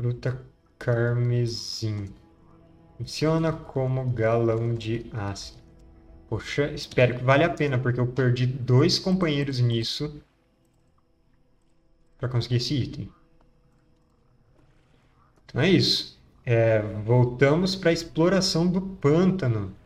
[0.00, 0.42] Fruta
[0.78, 2.06] carmesim.
[2.96, 5.60] Funciona como galão de ácido.
[6.26, 10.22] Poxa, espero que vale a pena, porque eu perdi dois companheiros nisso
[12.16, 13.12] para conseguir esse item.
[15.44, 16.18] Então é isso.
[16.46, 19.76] É, voltamos para a exploração do pântano.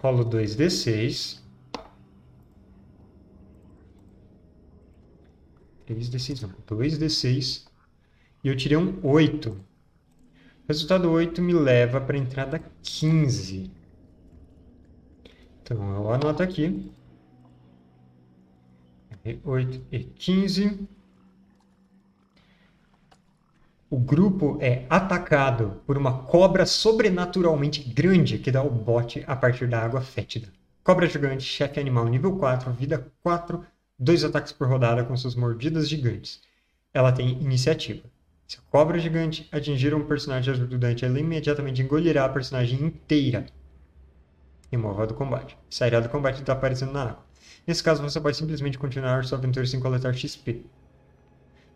[0.00, 1.42] Rolo 2d6.
[5.90, 7.66] 3d6 não, 2d6.
[8.44, 9.50] E eu tirei um 8.
[9.50, 9.56] O
[10.68, 13.70] resultado 8 me leva para a entrada 15.
[15.62, 16.90] Então eu anoto aqui.
[19.44, 20.88] 8 e 15
[23.90, 29.66] o grupo é atacado por uma cobra sobrenaturalmente grande que dá o bote a partir
[29.66, 30.48] da água fétida.
[30.84, 33.66] Cobra gigante, chefe animal nível 4, vida 4,
[34.00, 36.40] dois ataques por rodada com suas mordidas gigantes.
[36.92, 38.02] Ela tem iniciativa.
[38.48, 43.46] Se a cobra gigante atingir um personagem ajudante, ela imediatamente engolirá a personagem inteira.
[44.72, 45.56] Morra do combate.
[45.68, 47.26] Sairá do combate e está aparecendo na água.
[47.66, 50.64] Nesse caso, você pode simplesmente continuar sua aventura sem coletar XP.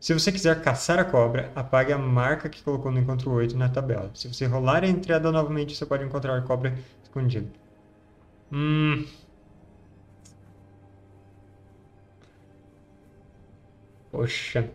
[0.00, 3.68] Se você quiser caçar a cobra, apague a marca que colocou no encontro 8 na
[3.68, 4.10] tabela.
[4.14, 7.48] Se você rolar a entrada novamente, você pode encontrar a cobra escondida.
[8.52, 9.04] Hum.
[14.14, 14.70] Poxa.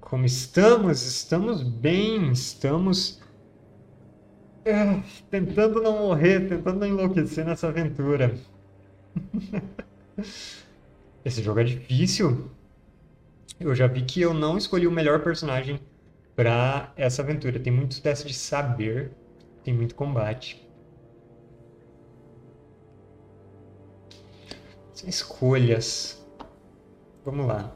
[0.00, 1.02] Como estamos?
[1.02, 3.20] Estamos bem, estamos
[4.64, 8.34] é, tentando não morrer, tentando não enlouquecer nessa aventura.
[11.24, 12.50] Esse jogo é difícil.
[13.60, 15.78] Eu já vi que eu não escolhi o melhor personagem
[16.34, 17.60] para essa aventura.
[17.60, 19.12] Tem muitos testes de saber,
[19.62, 20.68] tem muito combate.
[25.06, 26.24] Escolhas.
[27.24, 27.72] Vamos lá.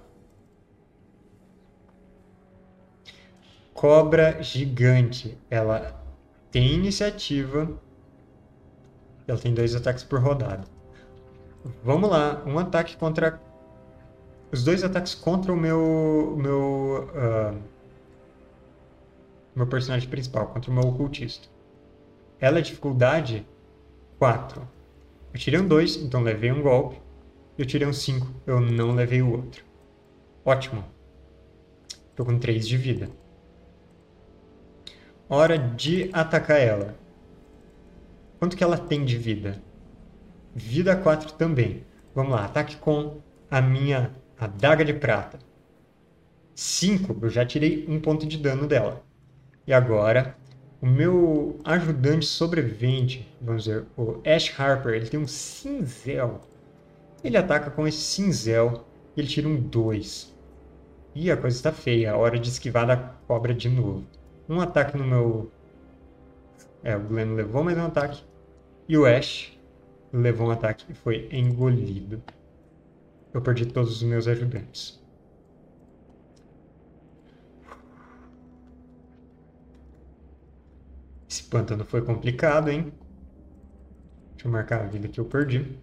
[3.73, 5.39] Cobra gigante.
[5.51, 6.01] Ela
[6.51, 7.69] tem iniciativa.
[9.27, 10.65] Ela tem dois ataques por rodada.
[11.83, 13.41] Vamos lá, um ataque contra.
[14.53, 16.37] Os dois ataques contra o meu.
[16.39, 17.09] meu.
[17.15, 17.75] Uh,
[19.55, 21.49] meu personagem principal, contra o meu ocultista.
[22.41, 23.47] Ela é dificuldade
[24.19, 24.67] 4.
[25.33, 27.01] Eu tirei um 2, então levei um golpe.
[27.57, 29.65] Eu tirei um 5, eu não levei o outro.
[30.45, 30.85] Ótimo.
[32.17, 33.09] Tô com 3 de vida.
[35.29, 36.97] Hora de atacar ela.
[38.39, 39.63] Quanto que ela tem de vida?
[40.55, 41.85] Vida 4 também.
[42.15, 45.39] Vamos lá, ataque com a minha adaga de prata.
[46.55, 49.05] 5, eu já tirei um ponto de dano dela.
[49.67, 50.37] E agora,
[50.81, 56.41] o meu ajudante sobrevivente, vamos dizer, o Ash Harper, ele tem um cinzel.
[57.25, 58.85] Ele ataca com esse cinzel.
[59.17, 60.37] Ele tira um 2.
[61.15, 62.15] Ih, a coisa está feia.
[62.17, 64.05] Hora de esquivar da cobra de novo.
[64.47, 65.51] Um ataque no meu...
[66.83, 68.23] É, o Glenn levou mais um ataque.
[68.87, 69.59] E o Ash
[70.13, 72.23] levou um ataque e foi engolido.
[73.33, 75.03] Eu perdi todos os meus ajudantes.
[81.29, 82.93] Esse pântano foi complicado, hein?
[84.33, 85.83] Deixa eu marcar a vida que eu perdi.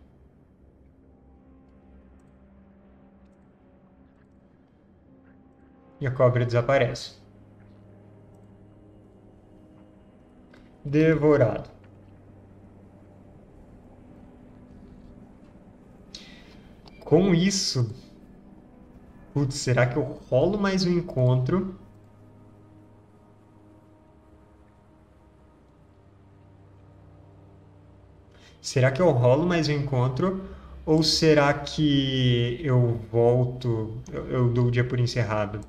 [6.01, 7.13] E a cobra desaparece.
[10.85, 11.69] Devorado.
[17.03, 17.93] Com isso,
[19.33, 21.75] putz, será que eu rolo mais um encontro?
[28.61, 30.41] Será que eu rolo mais um encontro?
[30.85, 35.59] Ou será que eu volto, eu, eu dou o dia por encerrado?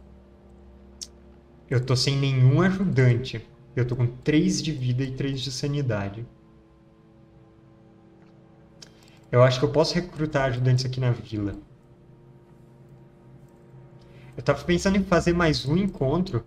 [1.72, 3.48] Eu tô sem nenhum ajudante.
[3.74, 6.26] Eu tô com 3 de vida e 3 de sanidade.
[9.30, 11.54] Eu acho que eu posso recrutar ajudantes aqui na vila.
[14.36, 16.44] Eu tava pensando em fazer mais um encontro.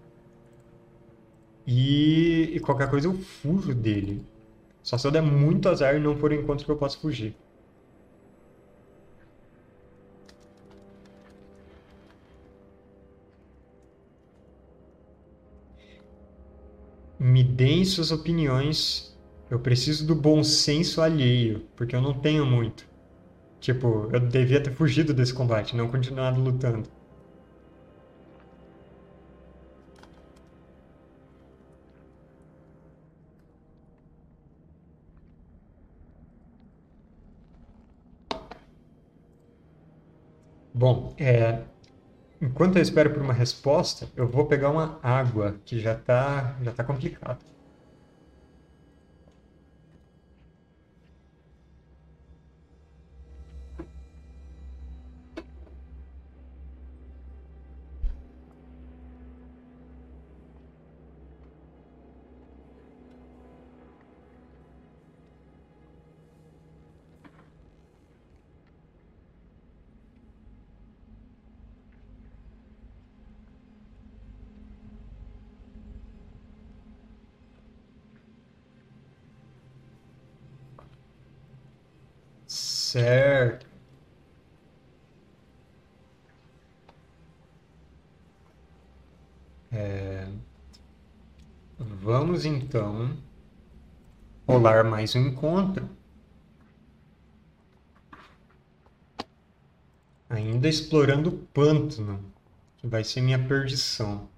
[1.65, 4.23] E, e qualquer coisa eu fujo dele.
[4.84, 7.36] Só se eu der muito azar e não for o encontro que eu posso fugir.
[17.28, 19.19] Me deem suas opiniões
[19.49, 22.88] eu preciso do bom senso alheio, porque eu não tenho muito.
[23.59, 26.89] Tipo, eu devia ter fugido desse combate, não continuado lutando.
[40.73, 41.63] Bom, é,
[42.41, 46.71] enquanto eu espero por uma resposta, eu vou pegar uma água, que já está já
[46.73, 47.39] tá complicado.
[82.96, 83.68] Certo.
[89.70, 90.30] É...
[91.78, 93.18] Vamos então
[94.48, 95.89] rolar mais um encontro.
[100.30, 102.24] Ainda explorando o pântano,
[102.78, 104.30] que vai ser minha perdição.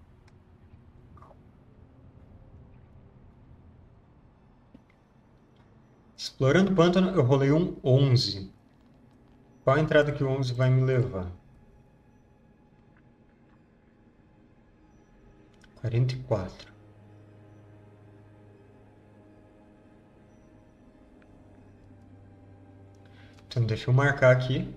[6.38, 8.54] Explorando o pântano, eu rolei um 11.
[9.64, 11.32] Qual a entrada que o 11 vai me levar?
[15.78, 16.72] 44.
[23.48, 24.72] Então deixa eu marcar aqui.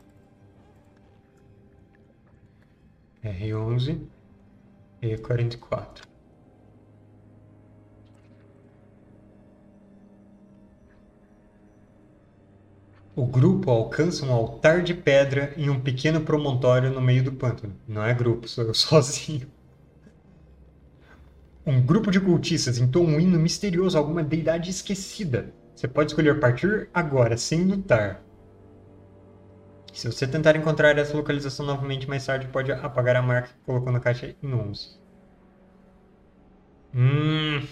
[3.22, 4.08] R11
[5.02, 6.09] e 44.
[13.14, 17.74] O grupo alcança um altar de pedra em um pequeno promontório no meio do pântano.
[17.86, 19.48] Não é grupo, sou eu sozinho.
[21.66, 25.52] Um grupo de cultistas entoa um hino misterioso a alguma deidade esquecida.
[25.74, 28.22] Você pode escolher partir agora, sem lutar.
[29.92, 33.92] Se você tentar encontrar essa localização novamente mais tarde, pode apagar a marca que colocou
[33.92, 34.98] na caixa em 11.
[36.94, 37.66] Hum,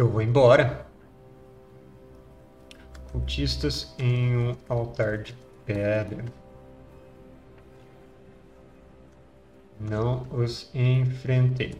[0.00, 0.86] Eu vou embora.
[3.12, 5.34] Cultistas em um altar de
[5.66, 6.24] pedra.
[9.78, 11.74] Não os enfrentei.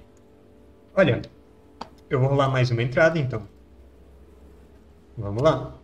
[0.95, 1.23] Olha,
[2.11, 3.49] eu vou rolar mais uma entrada então.
[5.17, 5.75] Vamos lá.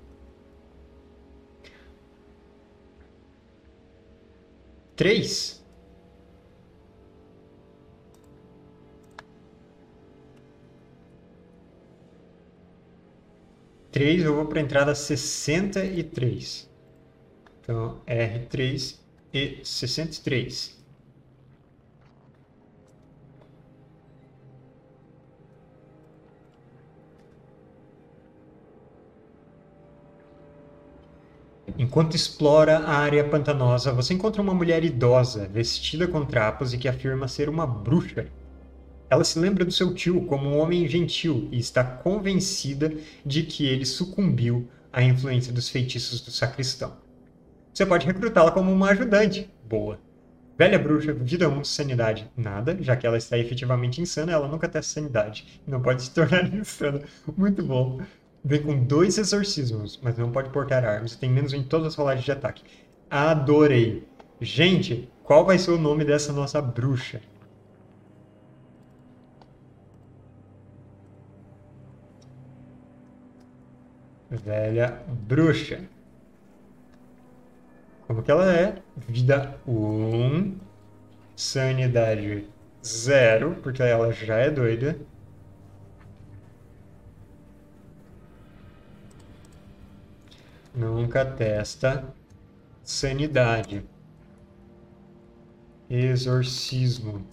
[4.94, 5.55] Três.
[13.96, 16.68] 3, eu vou para a entrada 63.
[17.62, 18.98] Então, R3
[19.32, 20.76] e 63.
[31.78, 36.86] Enquanto explora a área pantanosa, você encontra uma mulher idosa, vestida com trapos e que
[36.86, 38.26] afirma ser uma bruxa.
[39.08, 42.92] Ela se lembra do seu tio como um homem gentil e está convencida
[43.24, 46.96] de que ele sucumbiu à influência dos feitiços do sacristão.
[47.72, 49.50] Você pode recrutá-la como uma ajudante.
[49.68, 49.98] Boa.
[50.58, 54.94] Velha bruxa, vida 1, sanidade, nada, já que ela está efetivamente insana, ela nunca testa
[54.94, 55.60] sanidade.
[55.66, 57.02] Não pode se tornar insana.
[57.36, 58.00] Muito bom.
[58.42, 61.14] Vem com dois exorcismos, mas não pode portar armas.
[61.14, 62.62] Tem menos em todas as rolagens de ataque.
[63.10, 64.04] Adorei.
[64.40, 67.20] Gente, qual vai ser o nome dessa nossa bruxa?
[74.44, 75.80] Velha bruxa.
[78.06, 78.82] Como que ela é?
[79.08, 80.56] Vida 1.
[81.34, 82.46] Sanidade
[82.84, 84.96] 0, porque ela já é doida.
[90.74, 92.04] Nunca testa
[92.82, 93.82] sanidade.
[95.88, 97.26] Exorcismo.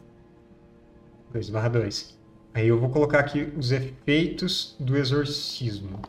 [1.32, 2.18] 2 barra 2.
[2.54, 6.00] Aí eu vou colocar aqui os efeitos do exorcismo.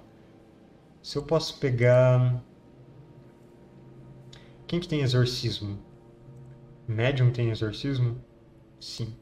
[1.04, 2.42] Se eu posso pegar...
[4.66, 5.78] Quem que tem exorcismo?
[6.88, 8.16] Médium tem exorcismo?
[8.80, 9.14] Sim.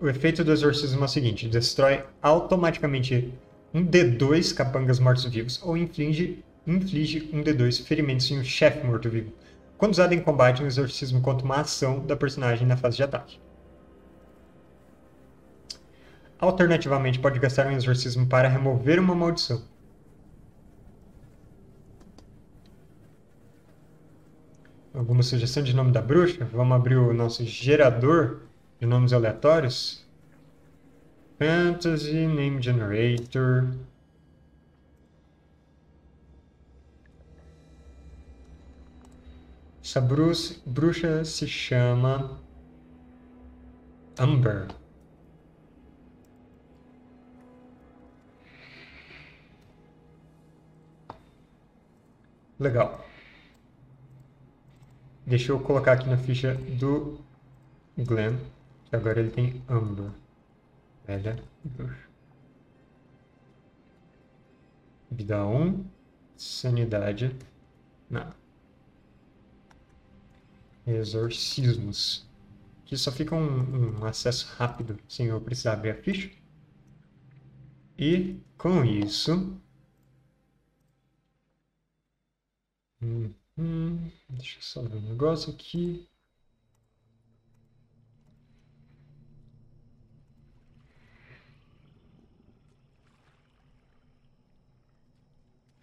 [0.00, 3.32] O efeito do exorcismo é o seguinte: destrói automaticamente
[3.72, 9.32] um D2 capangas mortos-vivos ou inflige, inflige um D2 ferimentos em um chefe morto-vivo.
[9.78, 13.40] Quando usado em combate, um exorcismo conta uma ação da personagem na fase de ataque.
[16.38, 19.62] Alternativamente, pode gastar um exorcismo para remover uma maldição.
[24.94, 26.44] Alguma sugestão de nome da bruxa?
[26.52, 28.42] Vamos abrir o nosso gerador
[28.80, 30.06] de nomes aleatórios.
[31.38, 33.68] Fantasy Name Generator.
[39.88, 42.38] Essa bruxa, se chama
[44.18, 44.68] Amber.
[52.60, 53.02] Legal.
[55.26, 57.18] Deixa eu colocar aqui na ficha do
[57.96, 58.36] Glenn.
[58.92, 60.10] Agora ele tem Amber.
[61.06, 62.08] Velha bruxa.
[65.10, 65.82] Vida 1.
[66.36, 67.34] Sanidade.
[68.10, 68.47] Não.
[70.88, 72.26] Exorcismos.
[72.84, 76.30] Aqui só fica um, um acesso rápido, sem eu precisar abrir a ficha.
[77.98, 79.60] E com isso.
[83.02, 86.06] Hum, hum, deixa eu só ver um negócio aqui.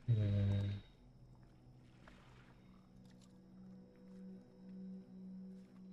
[0.10, 0.45] É...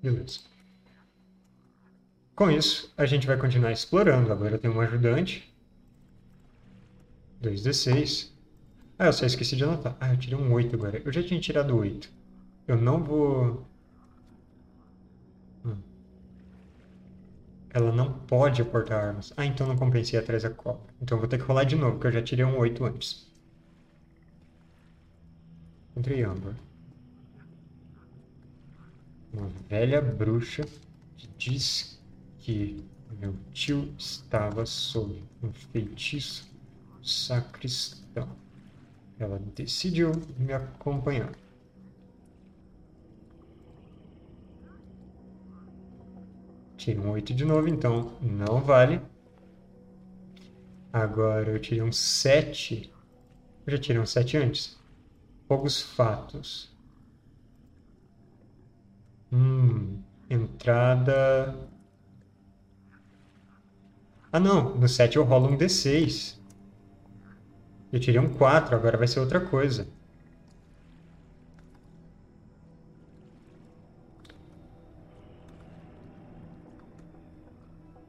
[0.03, 0.40] Beleza.
[2.34, 4.32] Com isso, a gente vai continuar explorando.
[4.32, 5.48] Agora eu tenho um ajudante.
[7.42, 8.30] 2d6.
[8.98, 9.96] Ah, eu só esqueci de anotar.
[10.00, 11.03] Ah, eu tirei um 8 agora.
[11.05, 12.11] Eu já tinha tirado 8.
[12.66, 13.66] Eu não vou...
[15.64, 15.76] Hum.
[17.70, 19.32] Ela não pode aportar armas.
[19.36, 20.82] Ah, então não compensei atrás da cobra.
[21.00, 23.26] Então eu vou ter que rolar de novo, porque eu já tirei um 8 antes.
[25.90, 26.55] Encontrei Amber.
[29.33, 30.64] Uma velha bruxa
[31.16, 31.99] que diz
[32.39, 32.85] que
[33.18, 36.51] meu tio estava sob um feitiço
[37.03, 38.28] sacristão.
[39.18, 41.33] Ela decidiu me acompanhar.
[46.76, 49.01] Tirei um 8 de novo, então não vale.
[50.93, 52.93] Agora eu tirei um 7.
[53.64, 54.76] Eu já tirei um 7 antes.
[55.47, 56.72] Poucos fatos.
[59.33, 61.57] Hum, entrada.
[64.33, 64.74] Ah, não.
[64.76, 66.41] No 7 eu rolo um D6.
[67.93, 69.87] Eu tirei um 4, agora vai ser outra coisa.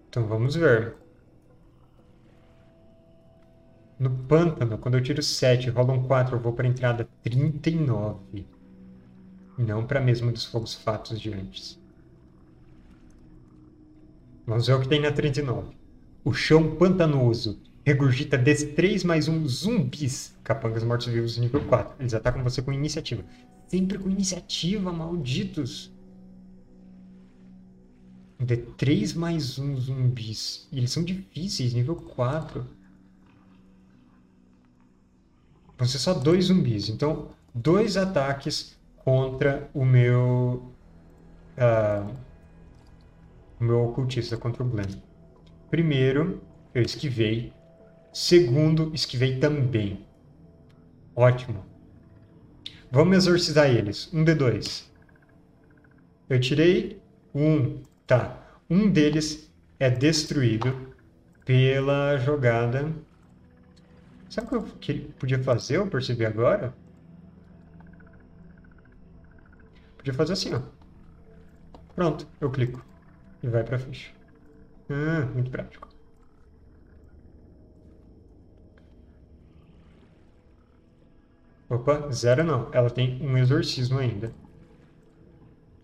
[0.08, 0.96] Então vamos ver.
[3.98, 7.08] No pântano, quando eu tiro 7 e rola um 4, eu vou para a entrada
[7.24, 8.46] 39.
[9.58, 11.80] Não para a mesma dos fogos fatos de antes.
[14.46, 15.76] Vamos ver o que tem na 39.
[16.24, 17.62] O chão pantanoso.
[17.86, 20.36] Regurgita D3 mais um zumbis.
[20.44, 21.96] Capangas mortos-vivos nível 4.
[22.00, 23.24] Eles atacam você com iniciativa.
[23.68, 25.94] Sempre com iniciativa, malditos.
[28.42, 30.68] D3 mais um zumbis.
[30.72, 32.66] E eles são difíceis, nível 4.
[35.78, 36.90] Vão ser só dois zumbis.
[36.90, 40.72] Então, dois ataques contra o meu.
[41.58, 42.16] Uh,
[43.60, 45.00] o meu ocultista, contra o Glenn.
[45.70, 46.42] Primeiro,
[46.74, 47.54] eu esquivei.
[48.12, 50.06] Segundo, esquivei também.
[51.16, 51.64] Ótimo.
[52.92, 54.12] Vamos exorcizar eles.
[54.14, 54.86] Um D2.
[56.30, 57.02] Eu tirei
[57.34, 57.82] um.
[58.06, 58.40] Tá.
[58.70, 60.94] Um deles é destruído
[61.46, 62.92] pela jogada.
[64.30, 65.78] Sabe o que eu podia fazer?
[65.78, 66.74] Eu percebi agora.
[70.04, 70.62] Podia fazer assim, ó.
[71.96, 72.84] Pronto, eu clico.
[73.42, 74.12] E vai pra ficha.
[74.90, 75.90] Ah, muito prático.
[81.70, 82.70] Opa, zero não.
[82.72, 84.34] Ela tem um exorcismo ainda.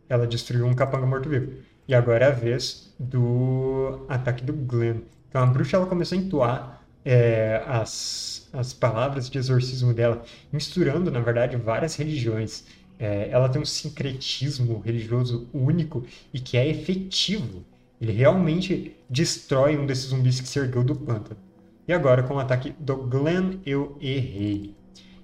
[0.08, 1.54] Ela destruiu um capanga morto-vivo.
[1.88, 5.02] E agora é a vez do ataque do Glenn.
[5.30, 11.12] Então a bruxa ela começou a entoar é, as, as palavras de exorcismo dela, misturando,
[11.12, 12.66] na verdade, várias religiões.
[13.00, 17.64] É, ela tem um sincretismo religioso único e que é efetivo.
[18.02, 21.40] Ele realmente destrói um desses zumbis que se ergueu do pântano.
[21.88, 24.76] E agora, com o ataque do Glenn, eu errei.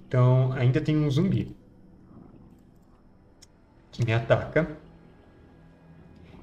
[0.08, 1.54] Então, ainda tem um zumbi
[3.96, 4.68] que me ataca.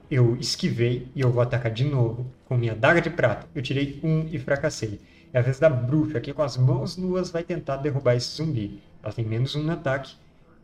[0.09, 3.47] Eu esquivei e eu vou atacar de novo com minha daga de prata.
[3.53, 5.01] Eu tirei um e fracassei.
[5.31, 8.81] É a vez da bruxa, que com as mãos nuas vai tentar derrubar esse zumbi.
[9.01, 10.15] Ela tem menos um no ataque.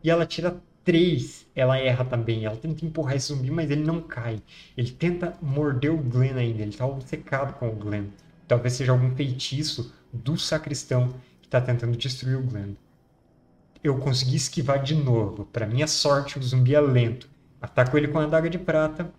[0.02, 1.46] E ela tira três.
[1.54, 2.44] Ela erra também.
[2.44, 4.42] Ela tenta empurrar esse zumbi, mas ele não cai.
[4.76, 6.62] Ele tenta morder o Glenn ainda.
[6.62, 8.06] Ele está obcecado com o Glenn.
[8.48, 12.74] Talvez seja algum feitiço do sacristão que está tentando destruir o Glenn
[13.82, 15.46] eu consegui esquivar de novo.
[15.46, 17.28] Para minha sorte, o zumbi é lento.
[17.60, 19.10] Ataco ele com a adaga de prata.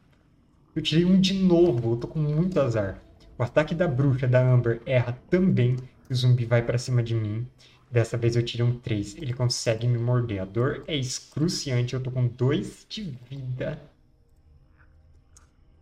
[0.76, 1.94] Eu tirei um de novo.
[1.94, 3.02] Eu tô com muito azar.
[3.38, 5.78] O ataque da bruxa, da Amber, erra também.
[6.10, 7.48] O zumbi vai para cima de mim.
[7.92, 9.18] Dessa vez eu tirei um 3.
[9.18, 10.42] Ele consegue me morder.
[10.42, 11.94] A dor é excruciante.
[11.94, 13.82] Eu tô com 2 de vida.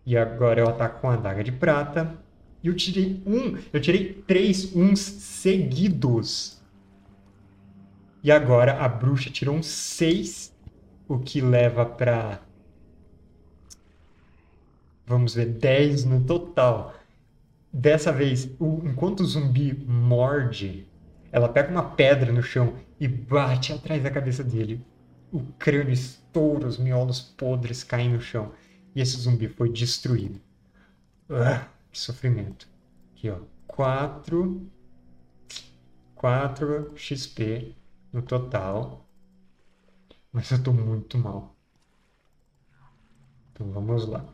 [0.05, 2.17] E agora eu ataco com a adaga de prata.
[2.63, 3.55] E eu tirei um.
[3.71, 6.59] Eu tirei três uns seguidos.
[8.23, 10.53] E agora a bruxa tirou um 6,
[11.07, 12.41] o que leva para.
[15.05, 16.93] Vamos ver, 10 no total.
[17.71, 20.88] Dessa vez, o, enquanto o zumbi morde,
[21.31, 24.85] ela pega uma pedra no chão e bate atrás da cabeça dele.
[25.31, 28.51] O crânio estoura, os miolos podres caem no chão.
[28.95, 30.41] E esse zumbi foi destruído.
[31.29, 32.67] Ah, que sofrimento.
[33.13, 33.39] Aqui, ó.
[33.67, 34.67] 4.
[36.15, 37.75] 4 XP
[38.11, 39.05] no total.
[40.31, 41.55] Mas eu tô muito mal.
[43.51, 44.25] Então vamos lá.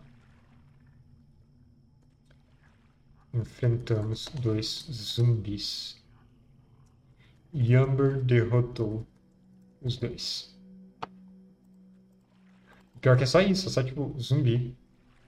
[3.33, 6.04] Enfrentamos dois zumbis.
[7.55, 9.07] Yamber derrotou
[9.81, 10.53] os dois.
[12.95, 14.75] O pior que é só isso, é só tipo zumbi.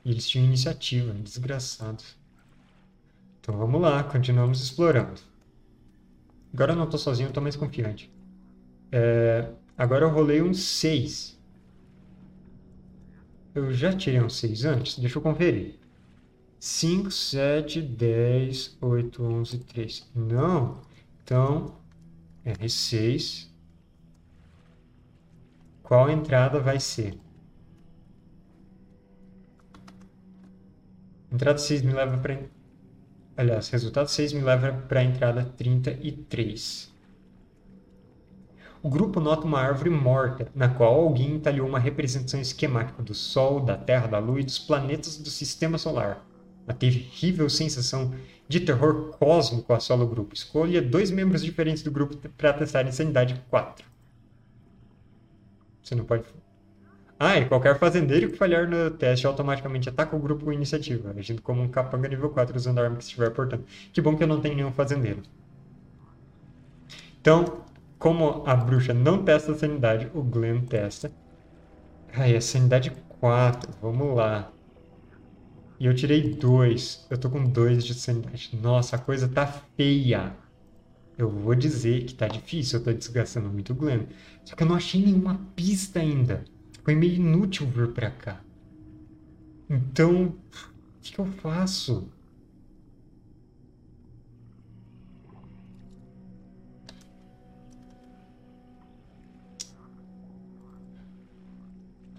[0.04, 2.18] E eles tinham iniciativa, desgraçados.
[3.40, 5.22] Então vamos lá, continuamos explorando.
[6.54, 8.12] Agora eu não tô sozinho, eu tô mais confiante.
[8.92, 11.38] É, agora eu rolei um 6.
[13.54, 15.00] Eu já tirei um 6 antes?
[15.00, 15.80] Deixa eu conferir.
[16.60, 20.10] 5, 7, 10, 8, 11, 3.
[20.16, 20.82] Não.
[21.24, 21.76] Então,
[22.54, 23.50] R6.
[25.84, 27.18] Qual entrada vai ser?
[31.32, 32.40] Entrada 6 me leva para...
[33.36, 36.92] Aliás, resultado 6 me leva para a entrada 33.
[38.82, 43.60] O grupo nota uma árvore morta, na qual alguém entalhou uma representação esquemática do Sol,
[43.60, 46.26] da Terra, da Lua e dos planetas do Sistema Solar.
[46.66, 48.14] Uma terrível sensação
[48.48, 50.34] de terror cósmico assola o grupo.
[50.34, 53.86] Escolha dois membros diferentes do grupo para testar insanidade 4.
[55.84, 56.24] Você não pode.
[57.20, 61.42] Ah, e qualquer fazendeiro que falhar no teste automaticamente ataca o grupo com iniciativa, agindo
[61.42, 63.66] como um capanga nível 4 usando a arma que estiver portando.
[63.92, 65.24] Que bom que eu não tenho nenhum fazendeiro.
[67.20, 67.64] Então,
[67.98, 71.12] como a bruxa não testa a sanidade, o Glenn testa.
[72.14, 73.72] Ai, a sanidade 4.
[73.82, 74.52] Vamos lá.
[75.80, 77.06] E eu tirei dois.
[77.10, 78.58] Eu tô com dois de sanidade.
[78.62, 80.36] Nossa, a coisa tá feia.
[81.18, 84.06] Eu vou dizer que tá difícil, eu tô desgastando muito o Glenn.
[84.46, 86.44] Só que eu não achei nenhuma pista ainda.
[86.84, 88.42] Foi meio inútil vir pra cá.
[89.70, 92.10] Então, o que, que eu faço?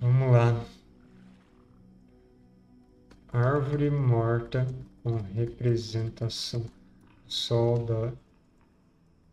[0.01, 0.65] Vamos lá
[3.33, 4.67] árvore morta
[5.03, 6.71] com representação do
[7.27, 8.13] sol, da,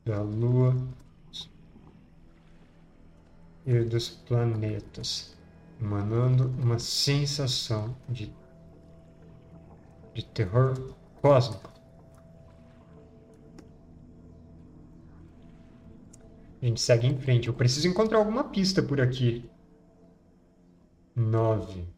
[0.06, 0.76] da lua
[3.66, 5.36] e dos planetas,
[5.82, 8.32] emanando uma sensação de,
[10.14, 11.72] de terror cósmico.
[16.62, 17.48] A gente segue em frente.
[17.48, 19.48] Eu preciso encontrar alguma pista por aqui.
[21.16, 21.95] Nove.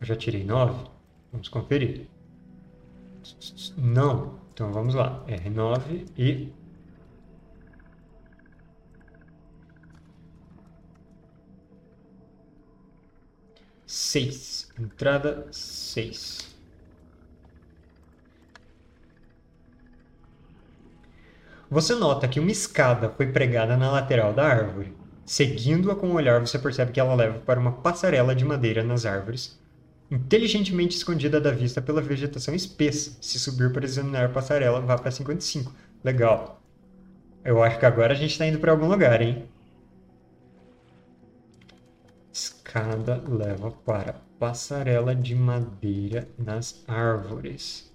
[0.00, 0.88] Eu já tirei nove?
[1.32, 2.08] Vamos conferir.
[3.76, 4.38] Não.
[4.52, 5.24] Então vamos lá.
[5.26, 6.52] R9 e...
[13.86, 14.70] Seis.
[14.78, 16.54] Entrada seis.
[21.68, 24.96] Você nota que uma escada foi pregada na lateral da árvore.
[25.24, 29.04] Seguindo-a com o olhar, você percebe que ela leva para uma passarela de madeira nas
[29.04, 29.58] árvores,
[30.10, 33.16] inteligentemente escondida da vista pela vegetação espessa.
[33.20, 35.72] Se subir para examinar a passarela, vá para 55.
[36.04, 36.60] Legal.
[37.44, 39.44] Eu acho que agora a gente está indo para algum lugar, hein?
[42.32, 47.92] Escada leva para passarela de madeira nas árvores.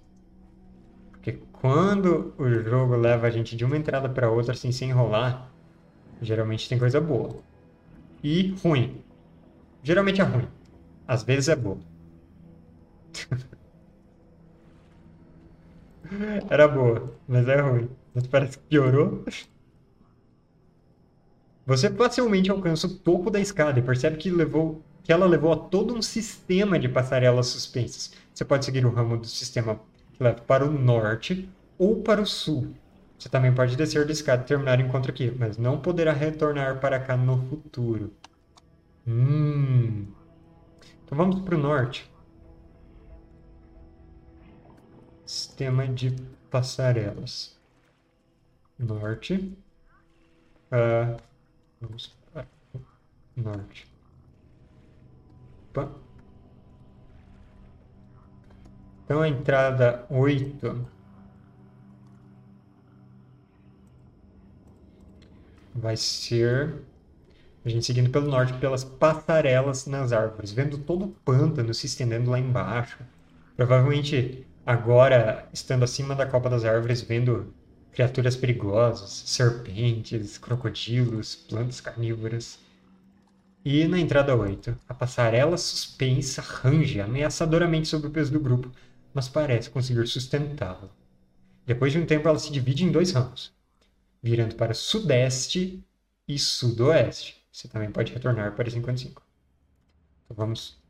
[1.10, 5.50] Porque quando o jogo leva a gente de uma entrada para outra assim, sem enrolar,
[6.20, 7.36] geralmente tem coisa boa.
[8.22, 9.00] E ruim.
[9.82, 10.48] Geralmente é ruim.
[11.06, 11.78] Às vezes é boa.
[16.50, 17.88] Era boa, mas é ruim.
[18.14, 19.24] Mas parece que piorou.
[21.64, 25.56] Você facilmente alcança o topo da escada e percebe que, levou, que ela levou a
[25.56, 28.12] todo um sistema de passarelas suspensas.
[28.34, 29.80] Você pode seguir o ramo do sistema
[30.12, 31.48] que leva para o norte
[31.78, 32.74] ou para o sul.
[33.18, 36.80] Você também pode descer da escada e terminar o encontro aqui, mas não poderá retornar
[36.80, 38.12] para cá no futuro.
[39.06, 40.06] Hum.
[41.04, 42.11] Então vamos para o norte.
[45.32, 46.14] Sistema de
[46.50, 47.58] passarelas.
[48.78, 49.56] Norte.
[50.70, 51.16] Uh,
[51.80, 52.46] vamos para
[53.34, 53.90] norte.
[55.70, 55.90] Opa.
[59.04, 60.86] Então a entrada 8
[65.74, 66.74] vai ser
[67.64, 72.30] a gente seguindo pelo norte pelas passarelas nas árvores, vendo todo o pântano se estendendo
[72.30, 72.98] lá embaixo.
[73.56, 77.54] Provavelmente agora estando acima da copa das árvores, vendo
[77.92, 82.58] criaturas perigosas, serpentes, crocodilos, plantas carnívoras.
[83.64, 88.70] E na entrada 8, a passarela suspensa range ameaçadoramente sobre o peso do grupo,
[89.14, 90.90] mas parece conseguir sustentá-lo.
[91.64, 93.52] Depois de um tempo, ela se divide em dois ramos,
[94.20, 95.84] virando para sudeste
[96.26, 97.40] e sudoeste.
[97.52, 99.22] Você também pode retornar para 55.
[100.24, 100.81] Então vamos.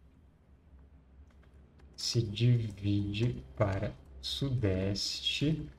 [2.03, 5.71] Se divide para sudeste.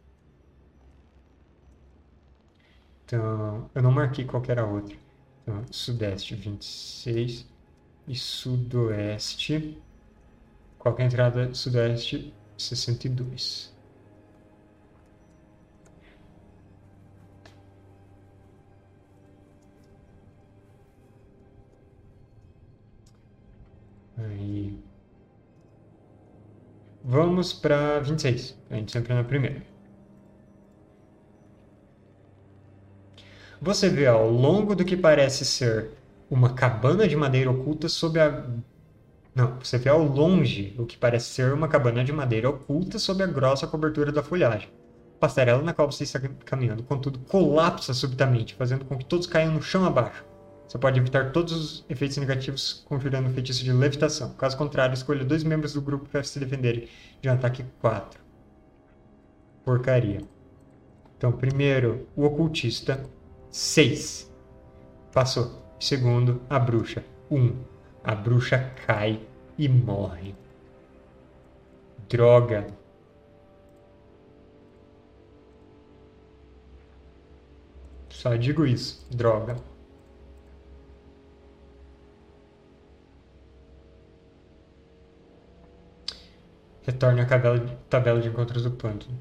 [3.06, 4.96] Então, eu não marquei qual era a outra.
[5.42, 7.46] Então, sudeste 26
[8.08, 9.84] e sudoeste.
[10.80, 12.34] Qual é a entrada sudoeste?
[12.58, 13.74] 62.
[24.18, 24.93] Aí.
[27.04, 28.58] Vamos para 26.
[28.70, 29.62] A gente sempre na primeira.
[33.62, 35.92] Você vê ao longo do que parece ser
[36.30, 38.46] uma cabana de madeira oculta sob a.
[39.36, 43.22] Não, você vê ao longe o que parece ser uma cabana de madeira oculta sob
[43.22, 44.70] a grossa cobertura da folhagem.
[45.18, 49.54] A passarela na qual você está caminhando, contudo, colapsa subitamente, fazendo com que todos caiam
[49.54, 50.24] no chão abaixo.
[50.74, 54.34] Você pode evitar todos os efeitos negativos configurando o feitiço de levitação.
[54.34, 56.90] Caso contrário, escolha dois membros do grupo para se defenderem
[57.22, 58.20] de um ataque 4.
[59.64, 60.24] Porcaria.
[61.16, 63.08] Então, primeiro, o ocultista.
[63.52, 64.34] 6.
[65.12, 65.64] Passou.
[65.80, 67.04] Segundo, a bruxa.
[67.30, 67.38] 1.
[67.38, 67.56] Um.
[68.04, 69.22] A bruxa cai
[69.56, 70.34] e morre.
[72.10, 72.66] Droga.
[78.10, 79.06] Só digo isso.
[79.12, 79.72] Droga.
[86.86, 87.26] Retorne à
[87.90, 89.18] tabela, de encontros do pântano.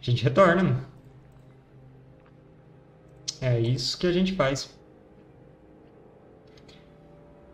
[0.00, 0.84] A gente retorna.
[3.40, 4.70] É isso que a gente faz.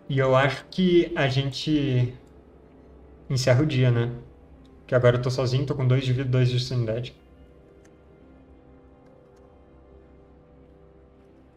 [0.09, 2.15] E eu acho que a gente
[3.31, 4.11] encerra o dia, né?
[4.87, 7.15] Que agora eu tô sozinho, tô com 2 de vida, 2 de sanidade.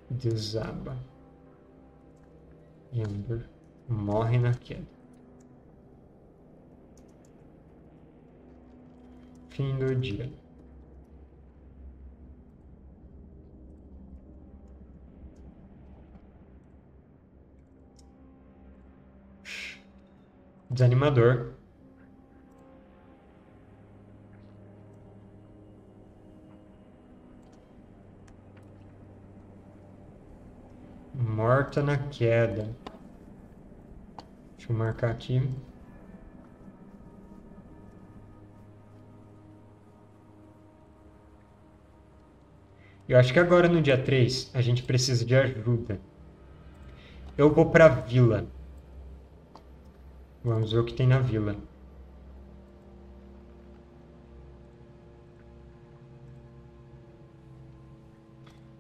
[0.10, 0.98] Desaba.
[2.92, 3.48] Ember
[3.88, 4.88] morre na queda.
[9.50, 10.32] Fim do dia.
[20.72, 21.59] Desanimador.
[31.40, 32.76] Morta na queda.
[34.58, 35.42] Deixa eu marcar aqui.
[43.08, 46.02] Eu acho que agora no dia 3 a gente precisa de ajuda.
[47.38, 48.46] Eu vou pra vila.
[50.44, 51.56] Vamos ver o que tem na vila.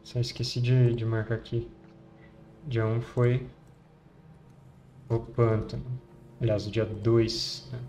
[0.03, 1.71] Só esqueci de, de marcar aqui.
[2.67, 3.47] Dia 1 um foi
[5.09, 5.85] o pântano.
[6.41, 7.69] Aliás, o dia 2.
[7.71, 7.79] Né?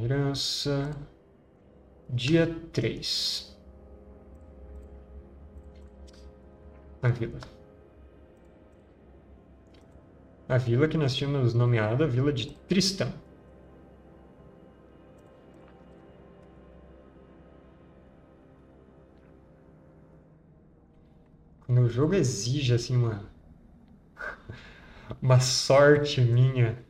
[0.00, 0.90] Herança.
[2.10, 3.56] Dia 3.
[7.02, 7.57] A vila.
[10.48, 13.12] A vila que nós tínhamos nomeado a Vila de Tristão.
[21.66, 23.30] Quando o jogo exige assim uma
[25.20, 26.82] uma sorte minha,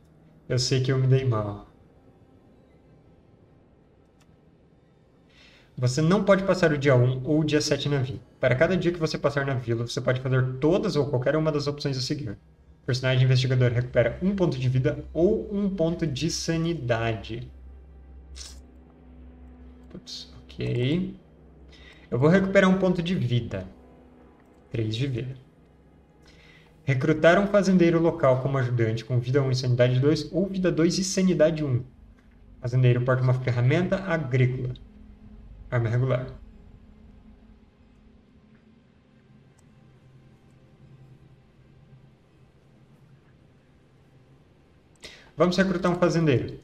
[0.47, 1.67] eu sei que eu me dei mal.
[5.77, 8.19] Você não pode passar o dia 1 ou o dia 7 na vila.
[8.39, 11.51] Para cada dia que você passar na vila, você pode fazer todas ou qualquer uma
[11.51, 12.37] das opções a seguir.
[12.83, 17.49] O personagem investigador recupera um ponto de vida ou um ponto de sanidade.
[19.89, 21.15] Putz, ok.
[22.09, 23.67] Eu vou recuperar um ponto de vida.
[24.71, 25.35] 3 de vida.
[26.83, 30.97] Recrutar um fazendeiro local como ajudante com vida 1 e sanidade 2 ou vida 2
[30.97, 31.83] e sanidade 1.
[32.61, 34.73] Fazendeiro porta uma ferramenta agrícola.
[35.69, 36.27] Arma regular.
[45.39, 46.59] Vamos recrutar um fazendeiro.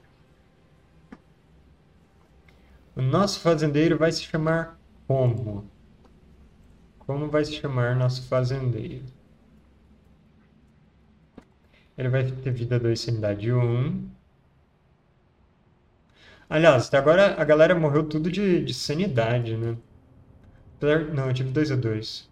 [2.94, 5.72] O nosso fazendeiro vai se chamar como?
[7.00, 9.06] Como vai se chamar nosso fazendeiro?
[11.98, 14.10] Ele vai ter vida 2, sanidade 1.
[16.50, 19.78] Aliás, até agora a galera morreu tudo de, de sanidade, né?
[21.14, 22.30] Não, eu tive 2 a 2.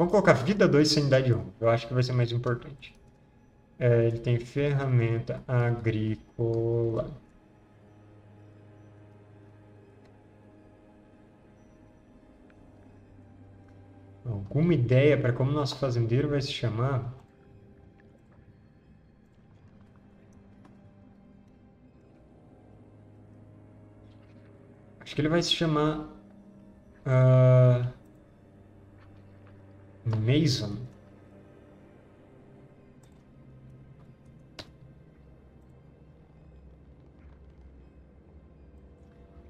[0.00, 1.52] Vamos colocar vida 2, sanidade 1.
[1.60, 2.98] Eu acho que vai ser mais importante.
[3.78, 7.10] É, ele tem ferramenta agrícola.
[14.24, 17.12] Alguma ideia para como nosso fazendeiro vai se chamar?
[25.00, 26.08] Acho que ele vai se chamar.
[27.04, 27.99] Uh,
[30.04, 30.76] Mason.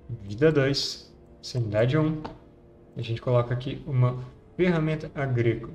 [0.09, 1.13] Vida 2.
[1.43, 2.03] Sanidade 1.
[2.03, 2.23] Um.
[2.97, 4.19] A gente coloca aqui uma
[4.57, 5.73] ferramenta agrícola.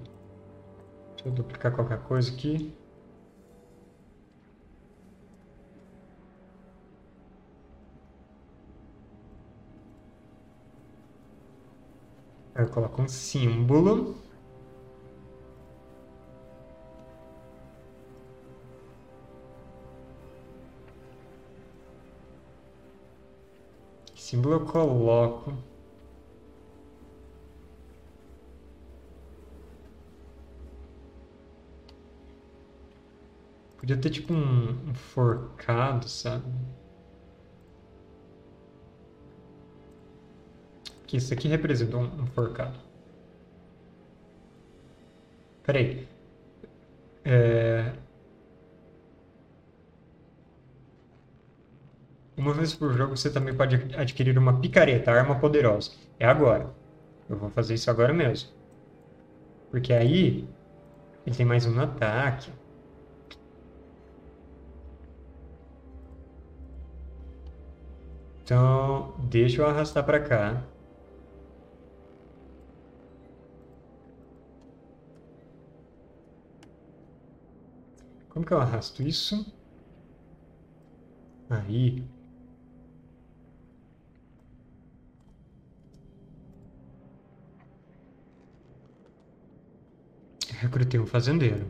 [1.15, 2.73] Deixa eu duplicar qualquer coisa aqui.
[12.55, 14.24] Eu coloco um símbolo.
[24.35, 25.53] Símbolo eu coloco?
[33.77, 36.43] Podia ter tipo um, um forcado, sabe?
[41.07, 42.77] que isso aqui representa um, um forcado.
[45.63, 46.07] Peraí.
[47.23, 47.93] É...
[52.37, 55.91] Uma vez por jogo você também pode adquirir uma picareta, arma poderosa.
[56.19, 56.73] É agora.
[57.29, 58.49] Eu vou fazer isso agora mesmo.
[59.69, 60.47] Porque aí
[61.25, 62.51] ele tem mais um ataque.
[68.43, 70.61] Então, deixa eu arrastar para cá.
[78.29, 79.45] Como que eu arrasto isso?
[81.49, 82.14] Aí.
[90.59, 91.65] Recrutei um fazendeiro.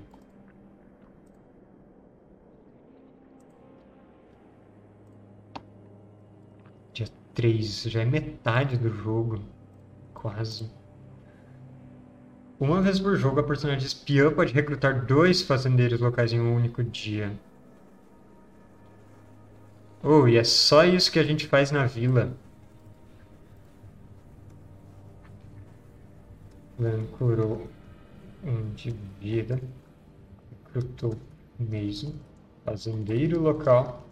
[6.94, 9.42] Dia 3, já é metade do jogo.
[10.14, 10.72] Quase.
[12.60, 16.84] Uma vez por jogo, a personagem espiã pode recrutar dois fazendeiros locais em um único
[16.84, 17.38] dia.
[20.02, 22.32] Oh, e é só isso que a gente faz na vila.
[26.80, 27.75] Lan curou um
[28.76, 29.60] de vida,
[30.66, 31.16] recrutou
[31.58, 32.14] mesmo,
[32.64, 34.08] fazendeiro local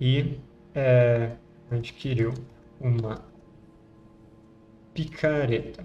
[0.00, 0.38] e
[0.74, 1.36] é,
[1.70, 2.32] adquiriu
[2.80, 3.22] uma
[4.94, 5.84] picareta.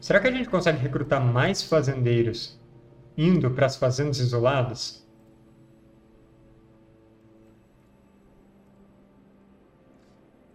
[0.00, 2.58] Será que a gente consegue recrutar mais fazendeiros
[3.16, 4.99] indo para as fazendas isoladas?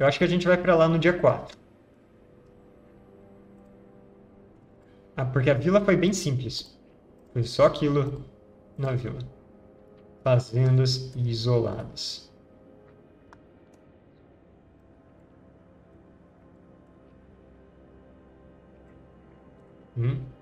[0.05, 1.57] Eu acho que a gente vai para lá no dia 4.
[5.17, 6.77] Ah, porque a vila foi bem simples.
[7.33, 8.23] Foi só aquilo
[8.77, 9.17] na vila.
[10.23, 12.31] Fazendas isoladas.
[19.97, 20.34] Hum?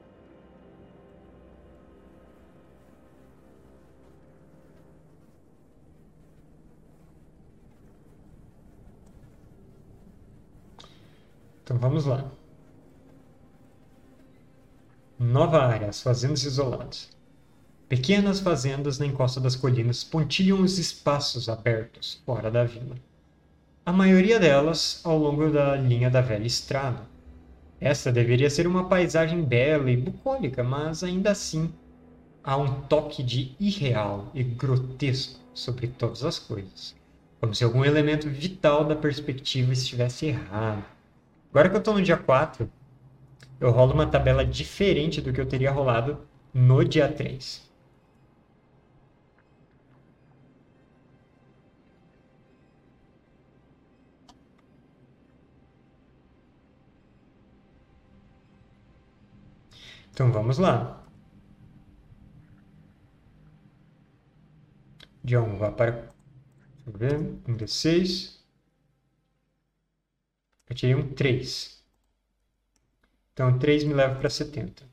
[11.74, 12.24] Então vamos lá.
[15.18, 17.10] Nova área, as fazendas isoladas.
[17.90, 22.96] Pequenas fazendas na encosta das colinas pontilham os espaços abertos fora da vila.
[23.84, 27.08] A maioria delas ao longo da linha da velha estrada.
[27.82, 31.74] Essa deveria ser uma paisagem bela e bucólica, mas ainda assim
[32.44, 36.96] há um toque de irreal e grotesco sobre todas as coisas,
[37.42, 40.93] como se algum elemento vital da perspectiva estivesse errado.
[41.54, 42.68] Agora que eu estou no dia 4,
[43.62, 46.18] eu rolo uma tabela diferente do que eu teria rolado
[46.52, 47.62] no dia 3.
[60.12, 61.04] Então vamos lá.
[65.24, 65.92] Dia 1 vai para.
[65.92, 66.14] Deixa
[66.88, 67.20] eu ver.
[67.48, 68.43] Um D6.
[70.74, 71.84] Eu tirei um 3.
[73.32, 74.84] Então, 3 me leva para 70.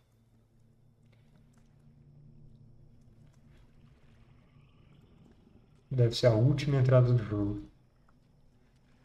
[5.90, 7.62] Deve ser a última entrada do jogo.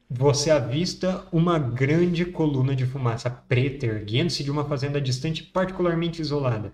[0.09, 6.73] Você avista uma grande coluna de fumaça preta erguendo-se de uma fazenda distante particularmente isolada.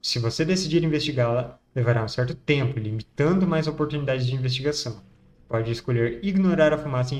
[0.00, 5.04] Se você decidir investigá-la, levará um certo tempo, limitando mais oportunidades de investigação.
[5.48, 7.18] Pode escolher ignorar a fumaça e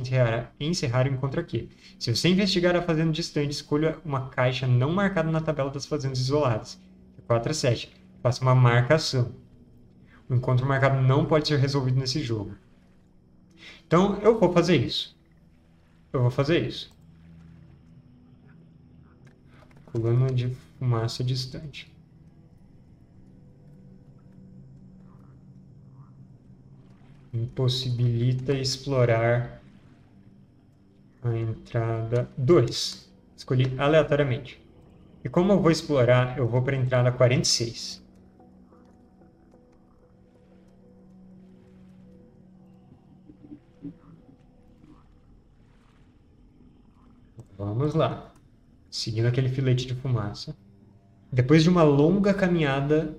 [0.66, 1.68] encerrar, o encontro aqui.
[1.98, 6.18] Se você investigar a fazenda distante, escolha uma caixa não marcada na tabela das fazendas
[6.18, 6.80] isoladas.
[7.26, 7.92] 4 a 7.
[8.22, 9.32] Faça uma marcação.
[10.28, 12.56] O encontro marcado não pode ser resolvido nesse jogo.
[13.86, 15.16] Então, eu vou fazer isso.
[16.12, 16.92] Eu vou fazer isso.
[19.86, 21.95] Coluna de fumaça distante.
[27.32, 29.62] Impossibilita explorar
[31.22, 33.10] a entrada 2.
[33.36, 34.62] Escolhi aleatoriamente.
[35.24, 38.04] E como eu vou explorar, eu vou para a entrada 46.
[47.58, 48.32] Vamos lá.
[48.90, 50.56] Seguindo aquele filete de fumaça.
[51.32, 53.18] Depois de uma longa caminhada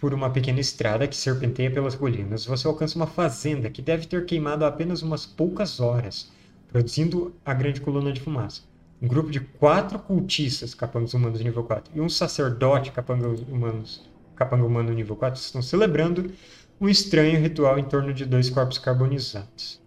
[0.00, 4.24] por uma pequena estrada que serpenteia pelas colinas, você alcança uma fazenda que deve ter
[4.24, 6.32] queimado apenas umas poucas horas,
[6.68, 8.62] produzindo a grande coluna de fumaça.
[9.02, 14.64] Um grupo de quatro cultistas, capangas humanos nível 4, e um sacerdote, capangas humanos, capanga
[14.64, 16.32] humano nível 4, estão celebrando
[16.80, 19.80] um estranho ritual em torno de dois corpos carbonizados.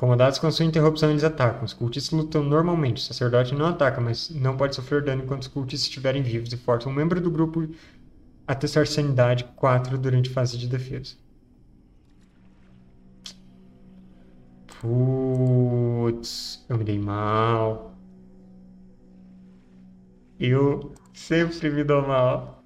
[0.00, 1.62] Comandados com sua interrupção, eles atacam.
[1.62, 3.02] Os cultistas lutam normalmente.
[3.02, 6.56] O sacerdote não ataca, mas não pode sofrer dano enquanto os cultistas estiverem vivos e
[6.56, 7.68] força um membro do grupo
[8.46, 11.16] a testar sanidade 4 durante fase de defesa.
[14.80, 17.94] Putz, eu me dei mal.
[20.38, 22.64] Eu sempre me dou mal.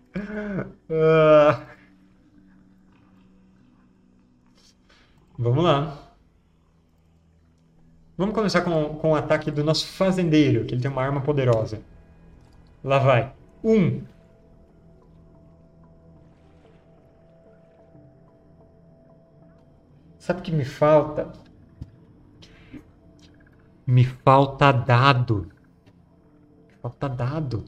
[0.88, 1.66] Ah.
[5.36, 6.03] Vamos lá.
[8.16, 11.82] Vamos começar com, com o ataque do nosso fazendeiro, que ele tem uma arma poderosa.
[12.82, 13.32] Lá vai.
[13.62, 14.02] Um.
[20.18, 21.32] Sabe o que me falta?
[23.86, 25.48] Me falta dado.
[26.80, 27.64] Falta dado.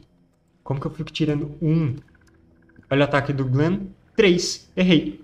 [0.63, 1.97] Como que eu fico tirando um?
[2.91, 3.89] Olha o ataque do Glenn.
[4.15, 4.71] Três.
[4.77, 5.23] Errei.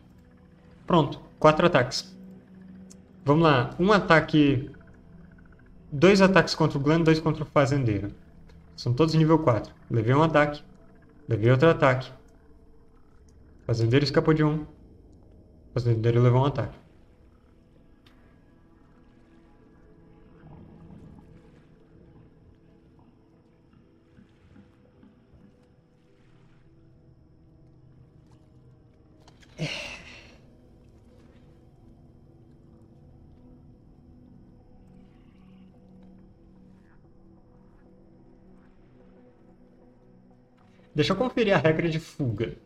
[0.87, 1.20] Pronto.
[1.39, 2.14] Quatro ataques.
[3.25, 3.70] Vamos lá.
[3.79, 4.70] Um ataque.
[5.95, 8.09] Dois ataques contra o Glenn, dois contra o Fazendeiro.
[8.74, 9.74] São todos nível 4.
[9.90, 10.64] Levei um ataque.
[11.28, 12.11] Levei outro ataque.
[13.66, 14.64] Fazendeiro escapou de um.
[15.74, 16.78] Fazendeiro levou um ataque.
[41.03, 42.57] Deixa eu conferir a regra de fuga.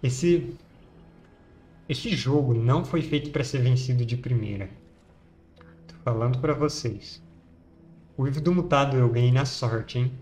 [0.00, 0.56] Esse
[1.88, 4.70] esse jogo não foi feito para ser vencido de primeira.
[5.88, 7.20] Tô falando para vocês.
[8.16, 10.12] O Ivo do Mutado eu ganhei na sorte, hein?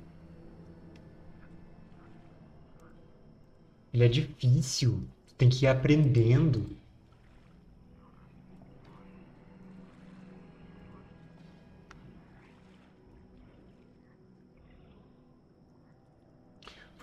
[3.92, 5.06] Ele é difícil.
[5.36, 6.82] Tem que ir aprendendo.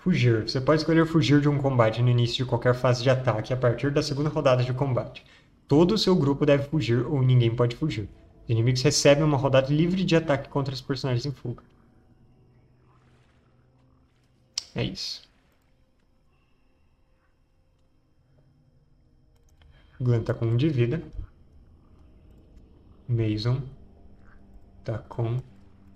[0.02, 0.48] Fugir.
[0.48, 3.56] Você pode escolher fugir de um combate no início de qualquer fase de ataque a
[3.56, 5.24] partir da segunda rodada de combate.
[5.68, 8.08] Todo o seu grupo deve fugir ou ninguém pode fugir.
[8.44, 11.62] Os inimigos recebem uma rodada livre de ataque contra os personagens em fuga.
[14.74, 15.28] É isso.
[20.00, 21.02] Glenn tá com um de vida.
[23.06, 23.60] Mason
[24.82, 25.36] tá com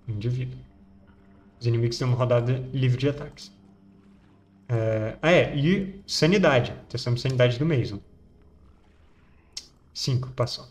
[0.07, 0.57] um de vida.
[1.59, 3.54] Os inimigos têm uma rodada livre de ataques.
[4.69, 6.75] É, ah, é, e sanidade.
[6.89, 8.01] Testamos sanidade do Mason.
[9.93, 10.69] 5, passou.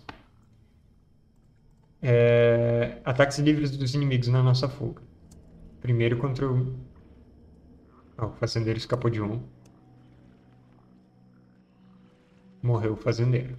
[2.02, 5.02] É, ataques livres dos inimigos na nossa fuga.
[5.82, 6.76] Primeiro contra o.
[8.18, 9.42] Oh, o fazendeiro escapou de um.
[12.62, 13.58] Morreu o fazendeiro.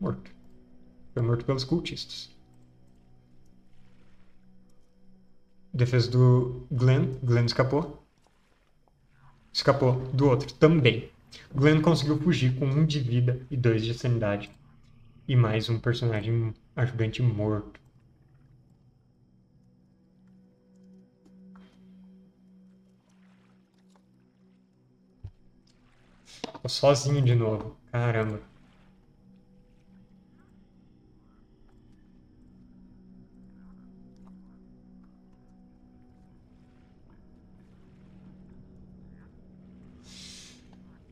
[0.00, 0.30] Morto.
[1.14, 2.35] Foi morto pelos cultistas.
[5.76, 7.18] Defesa do Glenn.
[7.22, 8.02] Glenn escapou.
[9.52, 11.10] Escapou do outro também.
[11.54, 14.50] Glenn conseguiu fugir com um de vida e dois de sanidade.
[15.28, 17.78] E mais um personagem ajudante morto.
[26.62, 27.76] Tô sozinho de novo.
[27.92, 28.40] Caramba.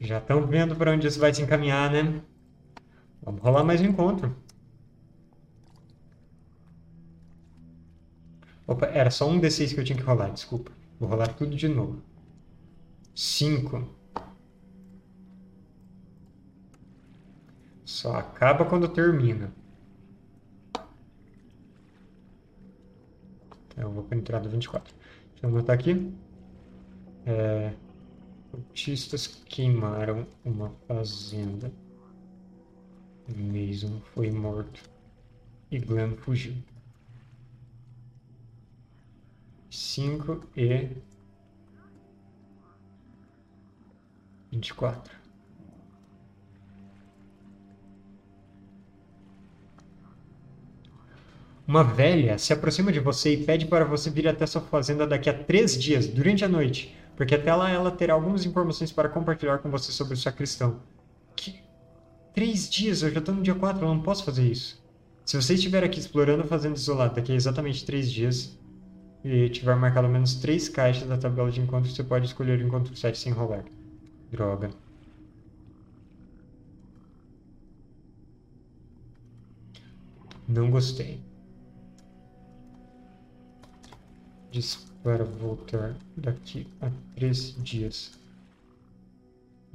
[0.04, 2.20] Já estão vendo para onde isso vai se encaminhar, né?
[3.22, 4.36] Vamos rolar mais um encontro.
[8.66, 10.70] Opa, era só um D6 que eu tinha que rolar, desculpa.
[11.00, 12.02] Vou rolar tudo de novo.
[13.14, 13.88] 5.
[17.84, 19.52] Só acaba quando termina.
[23.74, 24.94] Eu vou a entrada 24.
[25.32, 26.12] Deixa eu anotar aqui.
[27.24, 27.72] É...
[28.54, 31.72] Cultistas queimaram uma fazenda.
[33.26, 34.80] Mason foi morto
[35.72, 36.54] e Glenn fugiu.
[39.68, 40.88] Cinco e
[44.52, 45.16] vinte e quatro.
[51.66, 55.28] Uma velha se aproxima de você e pede para você vir até sua fazenda daqui
[55.28, 56.93] a três dias, durante a noite.
[57.16, 60.80] Porque até lá ela terá algumas informações para compartilhar com você sobre o sacristão.
[61.36, 61.62] Que...
[62.34, 63.02] Três dias?
[63.02, 64.82] Eu já estou no dia 4, eu não posso fazer isso.
[65.24, 68.58] Se você estiver aqui explorando a Fazenda Isolada daqui a exatamente três dias,
[69.24, 72.62] e tiver marcado ao menos três caixas da tabela de encontro, você pode escolher o
[72.62, 73.64] encontro 7 sem rolar.
[74.30, 74.70] Droga.
[80.46, 81.20] Não gostei.
[84.50, 88.18] Diz para voltar daqui a três dias.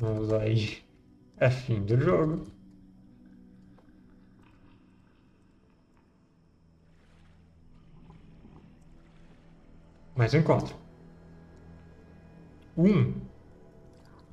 [0.02, 0.80] Mas aí
[1.38, 2.48] é fim do jogo.
[10.16, 10.76] Mais um encontro.
[12.76, 13.14] Um.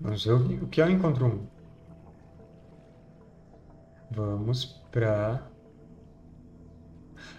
[0.01, 1.47] Não sei o que é o encontro um.
[4.11, 5.47] Vamos para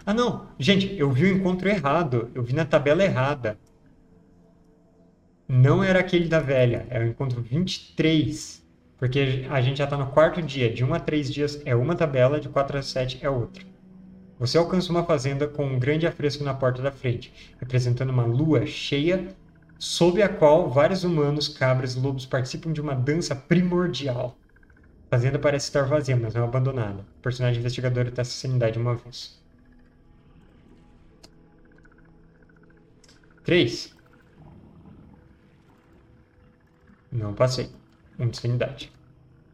[0.08, 0.48] ah, não!
[0.58, 2.32] Gente, eu vi o encontro errado.
[2.34, 3.60] Eu vi na tabela errada.
[5.46, 6.88] Não era aquele da velha.
[6.90, 8.66] É o encontro 23.
[8.98, 10.74] Porque a gente já está no quarto dia.
[10.74, 13.66] De 1 a 3 dias é uma tabela, de 4 a 7 é outra.
[14.40, 18.66] Você alcança uma fazenda com um grande afresco na porta da frente, representando uma lua
[18.66, 19.28] cheia,
[19.78, 24.38] sob a qual vários humanos, cabras e lobos participam de uma dança primordial.
[25.12, 27.06] A fazenda parece estar vazia, mas não abandonada.
[27.18, 29.46] O personagem investigador testa a sanidade uma vez.
[33.48, 33.96] 3.
[37.10, 37.70] Não passei.
[38.20, 38.92] Um de sanidade.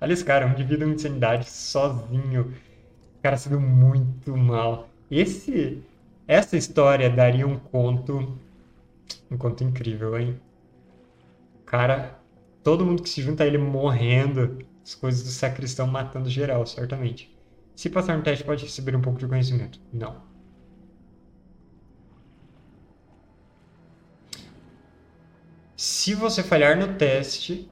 [0.01, 2.55] Esse cara, um de vida, um de sanidade, sozinho.
[3.21, 4.89] Cara se deu muito mal.
[5.11, 5.83] Esse,
[6.27, 8.35] essa história daria um conto,
[9.29, 10.41] um conto incrível, hein?
[11.63, 12.19] Cara,
[12.63, 17.31] todo mundo que se junta a ele morrendo, as coisas do sacristão matando geral, certamente.
[17.75, 19.79] Se passar no teste, pode receber um pouco de conhecimento.
[19.93, 20.32] Não.
[25.83, 27.69] Se você falhar no teste,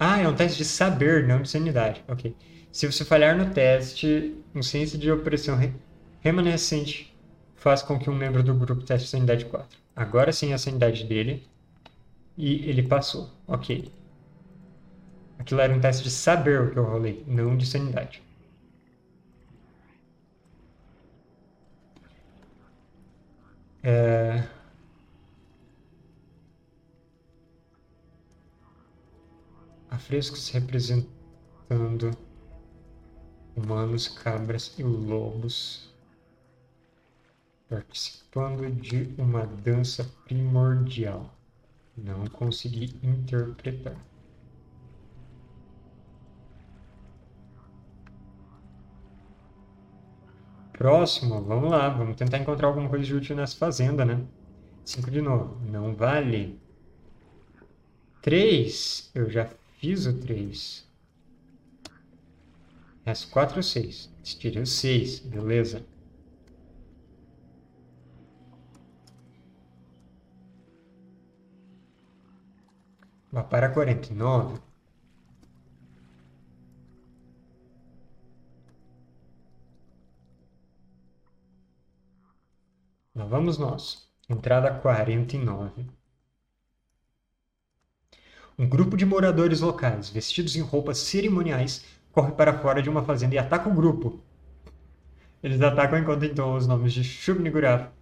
[0.00, 2.02] ah, é um teste de saber, não de sanidade.
[2.08, 2.34] Ok.
[2.72, 5.72] Se você falhar no teste, um ciência de opressão re
[6.20, 7.16] remanescente
[7.54, 9.78] faz com que um membro do grupo teste sanidade 4.
[9.94, 11.46] Agora sim a sanidade dele.
[12.36, 13.30] E ele passou.
[13.46, 13.92] Ok.
[15.38, 18.20] Aquilo era um teste de saber o que eu rolei, não de sanidade.
[23.84, 24.17] É...
[30.08, 32.16] afrescos representando
[33.54, 35.94] humanos, cabras e lobos
[37.68, 41.30] participando de uma dança primordial.
[41.94, 43.98] Não consegui interpretar.
[50.72, 54.24] Próximo, vamos lá, vamos tentar encontrar alguma coisa de útil nessa fazenda, né?
[54.86, 56.58] 5 de novo, não vale.
[58.22, 59.44] 3, eu já
[59.78, 60.84] Fiz o 3.
[63.06, 64.10] Resta 4 ou 6.
[64.24, 65.86] Tirei o 6, beleza.
[73.30, 74.60] Vá para 49.
[83.14, 84.10] Lá vamos nós.
[84.28, 85.97] Entrada 49.
[88.58, 93.36] Um grupo de moradores locais, vestidos em roupas cerimoniais, corre para fora de uma fazenda
[93.36, 94.18] e ataca o grupo.
[95.40, 97.92] Eles atacam enquanto entoam os nomes de Shub-Niggurath,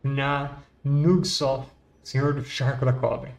[0.00, 1.66] Na, Nugsoth,
[2.00, 3.34] Senhor do Charco da Cobra.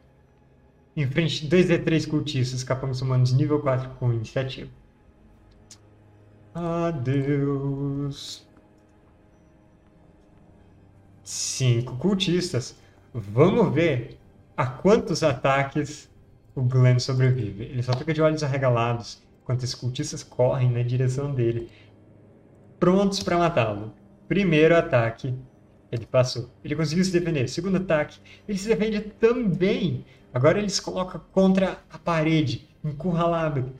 [0.97, 4.69] Em frente, dois de três cultistas, capangas humanos nível 4 com iniciativa.
[6.53, 8.45] Adeus.
[11.23, 12.75] Cinco cultistas.
[13.13, 14.19] Vamos ver
[14.57, 16.08] a quantos ataques
[16.59, 17.63] o Glenn sobrevive.
[17.63, 21.71] Ele só fica de olhos arregalados enquanto os cultistas correm na direção dele,
[22.79, 23.93] prontos para matá-lo.
[24.27, 25.33] Primeiro ataque,
[25.91, 26.51] ele passou.
[26.63, 27.49] Ele conseguiu se defender.
[27.49, 30.05] Segundo ataque, ele se defende também.
[30.31, 33.73] Agora ele se coloca contra a parede, encurralado.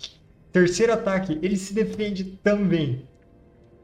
[0.51, 3.07] Terceiro ataque, ele se defende também.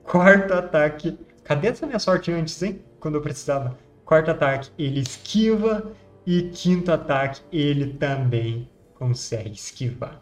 [0.02, 2.82] Quarto ataque, cadê essa minha sorte antes, hein?
[3.00, 3.78] Quando eu precisava.
[4.04, 5.92] Quarto ataque, ele esquiva.
[6.26, 10.22] E quinto ataque, ele também consegue esquivar.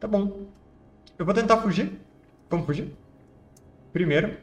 [0.00, 0.46] Tá bom.
[1.18, 2.00] Eu vou tentar fugir.
[2.48, 2.94] Vamos fugir?
[3.92, 4.36] Primeiro.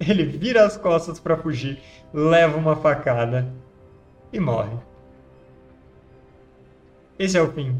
[0.00, 1.82] Ele vira as costas para fugir,
[2.12, 3.52] leva uma facada
[4.32, 4.76] e morre.
[7.18, 7.76] Esse é o fim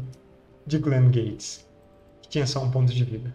[0.67, 1.65] de Glenn Gates,
[2.21, 3.33] que tinha só um ponto de vida.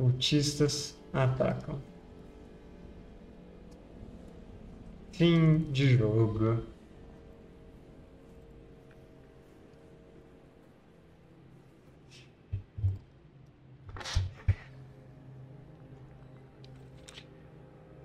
[0.00, 1.78] Cultistas atacam.
[5.12, 6.62] Fim de jogo.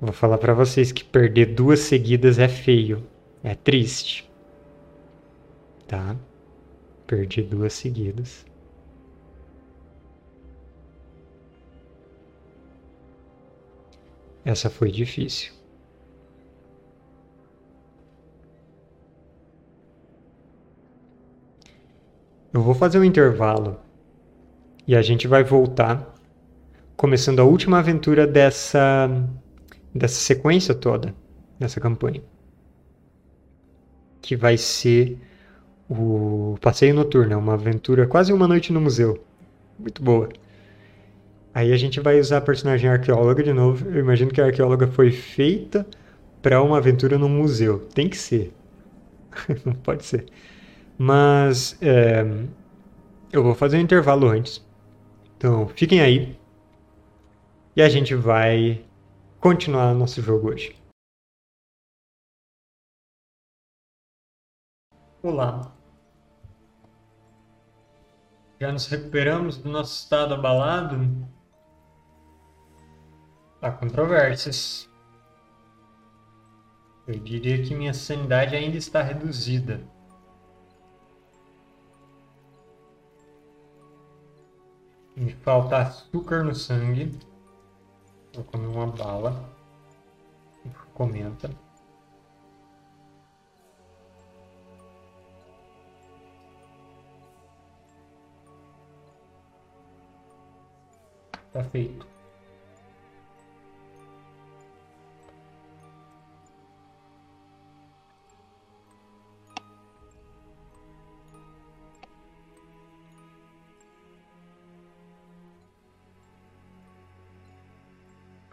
[0.02, 3.08] Vou falar para vocês que perder duas seguidas é feio,
[3.42, 4.30] é triste.
[5.88, 6.18] Tá?
[7.08, 8.46] Perdi duas seguidas.
[14.46, 15.52] Essa foi difícil.
[22.54, 23.78] Eu vou fazer um intervalo
[24.88, 26.16] e a gente vai voltar,
[26.96, 29.10] começando a última aventura dessa,
[29.94, 31.14] dessa sequência toda,
[31.60, 32.22] dessa campanha.
[34.22, 35.20] Que vai ser
[35.90, 39.24] o Passeio Noturno, é uma aventura quase uma noite no museu.
[39.78, 40.30] Muito boa.
[41.56, 43.90] Aí a gente vai usar a personagem arqueóloga de novo.
[43.90, 45.88] Eu imagino que a arqueóloga foi feita
[46.42, 47.88] para uma aventura no museu.
[47.96, 48.54] Tem que ser.
[49.66, 50.26] Não pode ser.
[50.98, 52.26] Mas é,
[53.32, 54.62] eu vou fazer um intervalo antes.
[55.38, 56.38] Então fiquem aí.
[57.74, 58.84] E a gente vai
[59.40, 60.76] continuar nosso jogo hoje.
[65.24, 65.74] Olá.
[68.60, 71.34] Já nos recuperamos do nosso estado abalado?
[73.66, 74.88] Há controvérsias.
[77.08, 79.82] Eu diria que minha sanidade ainda está reduzida.
[85.16, 87.18] Me falta açúcar no sangue.
[88.36, 89.50] Vou comer uma bala.
[90.94, 91.50] Comenta.
[101.52, 102.15] Tá feito.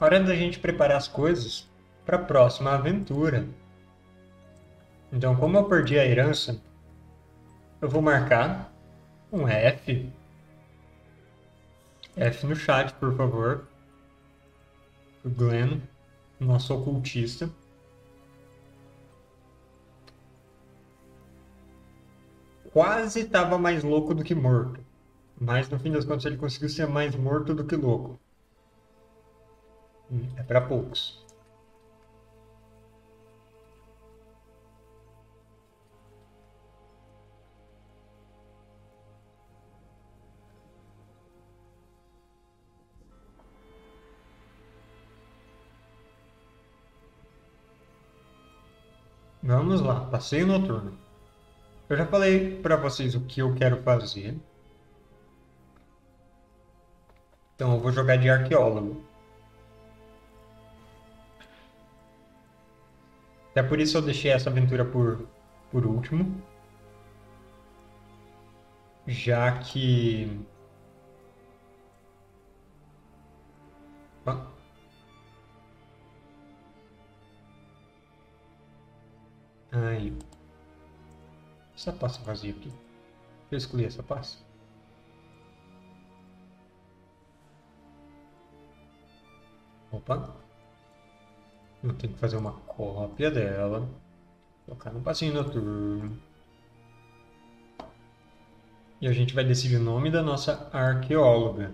[0.02, 1.70] Hora da gente preparar as coisas
[2.04, 3.46] para a próxima aventura.
[5.12, 6.60] Então, como eu perdi a herança,
[7.80, 8.74] eu vou marcar
[9.30, 10.10] um F.
[12.16, 13.68] F no chat, por favor.
[15.24, 15.80] O Glenn,
[16.40, 17.48] nosso ocultista.
[22.72, 24.84] Quase estava mais louco do que morto.
[25.40, 28.18] Mas no fim das contas ele conseguiu ser mais morto do que louco.
[30.36, 31.22] É para poucos.
[49.42, 50.96] Vamos lá, passeio noturno.
[51.88, 54.36] Eu já falei para vocês o que eu quero fazer.
[57.54, 59.11] Então eu vou jogar de arqueólogo.
[63.52, 65.28] Até por isso eu deixei essa aventura por,
[65.70, 66.42] por último.
[69.06, 70.40] Já que.
[74.26, 74.46] Ah.
[79.72, 80.16] Aí.
[81.74, 82.72] Essa passa vazia aqui.
[83.50, 84.38] Eu excluir essa passa.
[89.90, 90.41] Opa.
[91.82, 93.88] Eu tenho que fazer uma cópia dela.
[94.66, 96.16] Colocar no passinho noturno.
[99.00, 101.72] E a gente vai decidir o nome da nossa arqueóloga.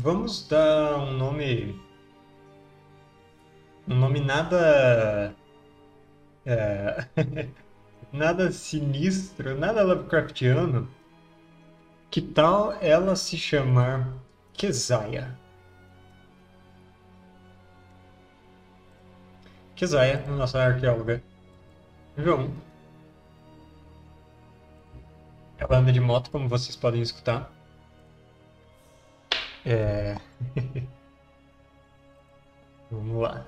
[0.00, 1.74] Vamos dar um nome.
[3.88, 5.34] Um nome nada.
[6.46, 7.04] É,
[8.12, 10.88] nada sinistro, nada Lovecraftiano.
[12.12, 14.08] Que tal ela se chamar
[14.52, 15.36] Keziah?
[19.74, 21.20] Keziah, nossa arqueóloga.
[22.16, 22.52] João.
[25.58, 27.57] Ela anda de moto, como vocês podem escutar.
[29.68, 30.16] É...
[32.90, 33.46] Vamos lá.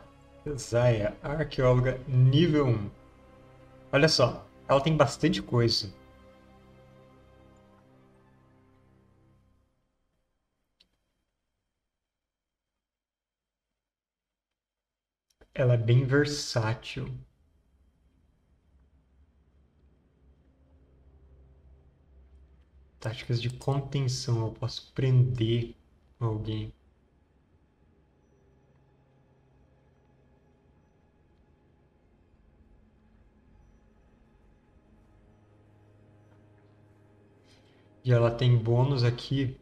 [0.57, 2.91] Zaya, arqueóloga nível 1.
[3.93, 5.91] Olha só, ela tem bastante coisa.
[15.55, 17.07] Ela é bem versátil.
[22.99, 25.75] Táticas de contenção, eu posso prender
[26.21, 26.73] alguém
[38.05, 39.59] E ela tem bônus aqui.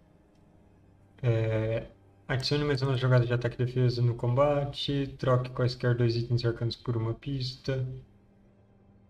[1.22, 1.86] É,
[2.26, 5.14] Adicione mais uma jogada de ataque e defesa no combate.
[5.18, 7.86] Troque quaisquer dois itens arcanos por uma pista.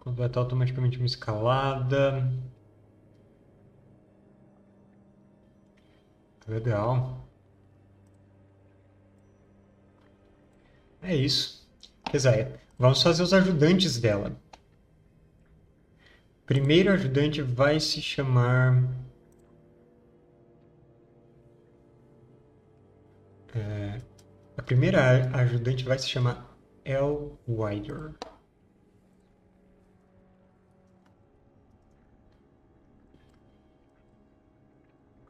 [0.01, 2.27] Completa automaticamente uma escalada.
[6.49, 7.28] Legal.
[11.09, 11.67] É isso.
[12.13, 12.61] Exaia.
[12.79, 14.37] Vamos fazer os ajudantes dela.
[16.45, 18.85] Primeiro ajudante vai se chamar.
[23.55, 24.03] É,
[24.55, 26.55] a primeira ajudante vai se chamar
[26.85, 28.13] El Wider.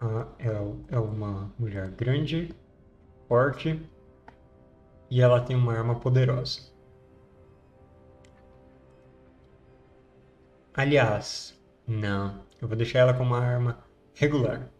[0.00, 2.52] A El é uma mulher grande,
[3.28, 3.80] forte
[5.10, 6.60] e ela tem uma arma poderosa.
[10.74, 12.44] Aliás, não.
[12.60, 14.70] Eu vou deixar ela com uma arma regular.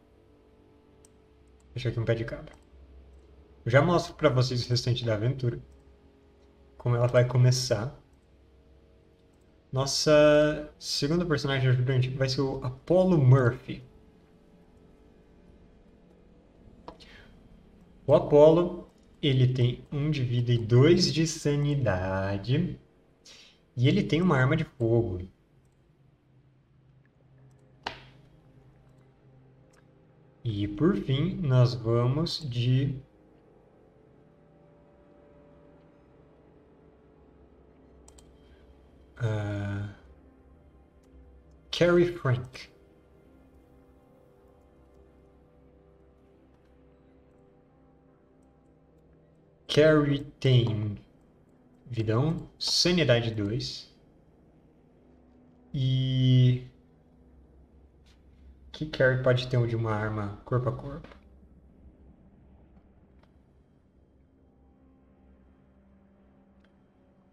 [1.75, 2.55] Deixa aqui um pé de cabra.
[3.65, 5.59] Eu já mostro para vocês o restante da aventura.
[6.77, 7.99] Como ela vai começar.
[9.73, 13.83] Nossa segunda personagem ajudante vai ser o Apollo Murphy.
[18.07, 18.88] O Apollo,
[19.23, 22.79] ele tem um de vida e dois de sanidade.
[23.77, 25.29] E ele tem uma arma de fogo.
[30.45, 32.97] E por fim, nós vamos de
[39.21, 39.95] uh,
[41.71, 42.78] Carrie Frank.
[49.69, 50.99] Carrie tem
[51.87, 53.95] vidão, sanidade 2
[55.73, 56.67] e
[58.73, 61.09] que Carrie pode ter de uma arma corpo a corpo?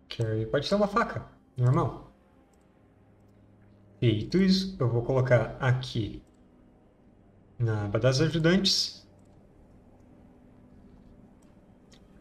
[0.10, 1.26] Carrie pode ter uma faca,
[1.58, 2.12] normal.
[4.00, 6.22] Feito isso, eu vou colocar aqui
[7.60, 9.05] na aba das ajudantes.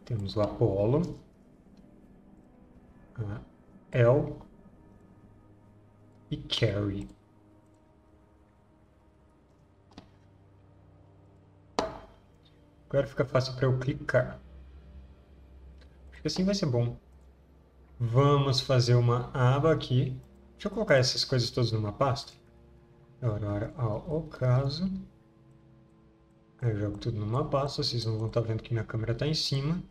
[0.05, 1.18] Temos o Apollo,
[3.16, 3.40] a
[3.90, 4.36] El
[6.31, 7.09] e Carrie.
[12.89, 14.39] Agora fica fácil para eu clicar.
[16.12, 16.97] Acho que assim vai ser bom.
[17.98, 20.20] Vamos fazer uma aba aqui.
[20.52, 22.32] Deixa eu colocar essas coisas todas numa pasta.
[23.22, 24.90] Agora, ao caso.
[26.65, 27.82] Eu jogo tudo numa pasta.
[27.82, 29.82] Vocês não vão estar tá vendo que minha câmera está em cima.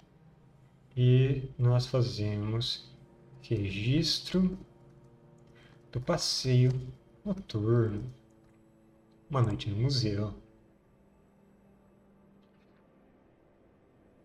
[0.98, 2.92] E nós fazemos
[3.44, 4.58] registro
[5.92, 6.72] do passeio
[7.24, 8.04] noturno.
[9.30, 10.34] Uma noite no museu.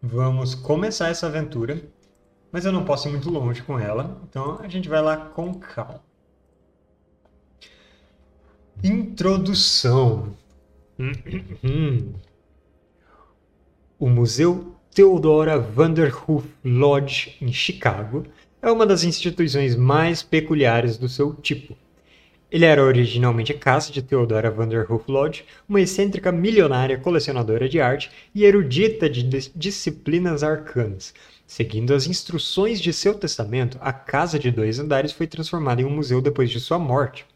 [0.01, 1.83] Vamos começar essa aventura,
[2.51, 5.53] mas eu não posso ir muito longe com ela, então a gente vai lá com
[5.55, 6.03] calma.
[8.83, 10.37] Introdução.
[13.99, 18.25] o Museu Theodora Vanderhoof Lodge, em Chicago,
[18.63, 21.77] é uma das instituições mais peculiares do seu tipo.
[22.49, 28.09] Ele era originalmente a casa de Theodora Vanderhoof Lodge, uma excêntrica milionária colecionadora de arte
[28.33, 31.13] e erudita de disciplinas arcanas.
[31.45, 35.91] Seguindo as instruções de seu testamento, a casa de dois andares foi transformada em um
[35.91, 37.27] museu depois de sua morte.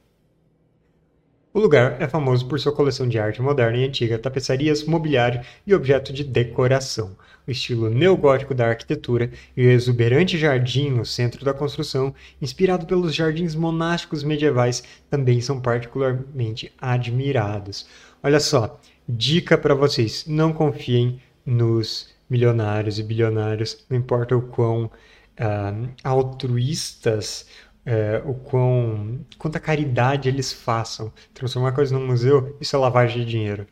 [1.54, 5.74] O lugar é famoso por sua coleção de arte moderna e antiga, tapeçarias, mobiliário e
[5.74, 7.14] objeto de decoração.
[7.46, 13.14] O estilo neogótico da arquitetura e o exuberante jardim no centro da construção, inspirado pelos
[13.14, 17.86] jardins monásticos medievais, também são particularmente admirados.
[18.22, 24.84] Olha só, dica para vocês: não confiem nos milionários e bilionários, não importa o quão
[24.86, 27.46] uh, altruístas
[27.84, 31.12] é, o quão, quanta caridade eles façam.
[31.34, 33.66] Transformar coisas num museu, isso é lavagem de dinheiro.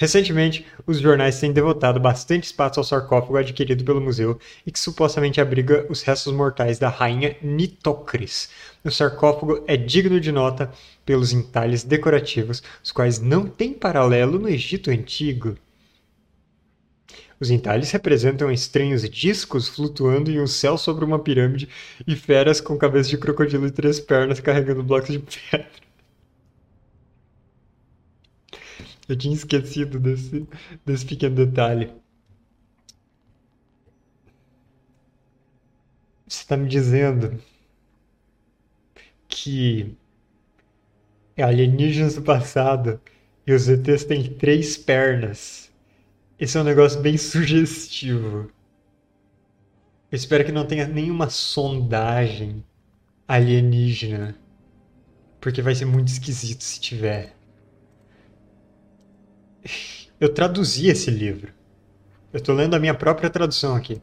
[0.00, 5.42] Recentemente, os jornais têm devotado bastante espaço ao sarcófago adquirido pelo museu e que supostamente
[5.42, 8.48] abriga os restos mortais da rainha Nitocris.
[8.82, 10.72] O sarcófago é digno de nota
[11.04, 15.58] pelos entalhes decorativos, os quais não têm paralelo no Egito Antigo.
[17.40, 21.70] Os entalhes representam estranhos discos flutuando em um céu sobre uma pirâmide
[22.06, 25.66] e feras com cabeça de crocodilo e três pernas carregando blocos de pedra.
[29.08, 30.46] Eu tinha esquecido desse,
[30.84, 31.90] desse pequeno detalhe.
[36.28, 37.42] Você está me dizendo
[39.26, 39.96] que
[41.38, 43.00] alienígenas do passado
[43.46, 45.69] e os ETs têm três pernas
[46.40, 48.50] Esse é um negócio bem sugestivo.
[50.10, 52.64] Eu espero que não tenha nenhuma sondagem
[53.28, 54.34] alienígena.
[55.38, 57.34] Porque vai ser muito esquisito se tiver.
[60.18, 61.52] Eu traduzi esse livro.
[62.32, 64.00] Eu tô lendo a minha própria tradução aqui.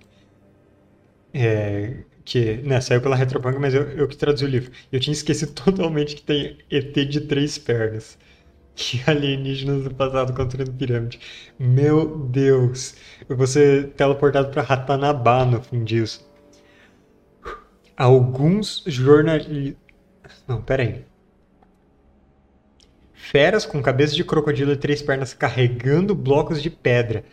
[1.34, 4.72] É, que né, saiu pela Retropunk, mas eu, eu que traduzi o livro.
[4.92, 8.18] Eu tinha esquecido totalmente que tem ET de três pernas.
[8.78, 11.20] E alienígenas do passado construindo pirâmide.
[11.58, 12.96] Meu Deus!
[13.28, 16.28] Eu vou ser teleportado para Ratanabá no fim disso.
[17.96, 19.76] Alguns jornalistas.
[20.48, 21.06] Não, peraí.
[23.14, 27.26] Feras com cabeça de crocodilo e três pernas carregando blocos de pedra.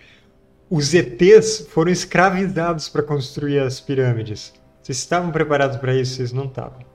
[0.70, 4.54] Os ETs foram escravizados para construir as pirâmides.
[4.82, 6.16] Vocês estavam preparados para isso?
[6.16, 6.93] Vocês não estavam.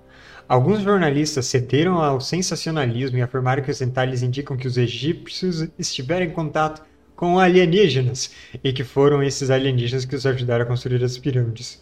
[0.49, 6.25] Alguns jornalistas cederam ao sensacionalismo e afirmaram que os detalhes indicam que os egípcios estiveram
[6.25, 6.83] em contato
[7.15, 8.31] com alienígenas
[8.63, 11.79] e que foram esses alienígenas que os ajudaram a construir as pirâmides.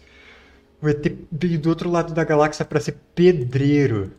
[0.82, 4.12] O ET veio do outro lado da galáxia para ser pedreiro.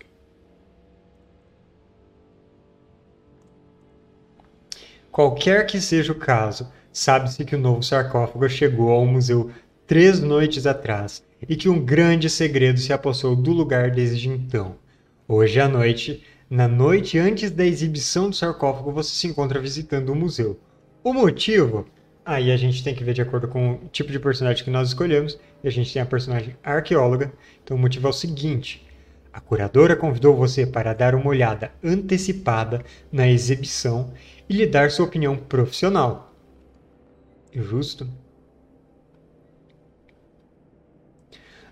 [5.11, 9.51] Qualquer que seja o caso, sabe-se que o novo sarcófago chegou ao museu
[9.85, 14.75] três noites atrás e que um grande segredo se apossou do lugar desde então.
[15.27, 20.15] Hoje à noite, na noite antes da exibição do sarcófago, você se encontra visitando o
[20.15, 20.59] museu.
[21.03, 21.85] O motivo?
[22.25, 24.89] Aí a gente tem que ver de acordo com o tipo de personagem que nós
[24.89, 25.39] escolhemos.
[25.63, 27.31] E a gente tem a personagem arqueóloga.
[27.63, 28.85] Então o motivo é o seguinte:
[29.31, 34.13] a curadora convidou você para dar uma olhada antecipada na exibição
[34.49, 36.33] e lhe dar sua opinião profissional.
[37.53, 38.07] Justo?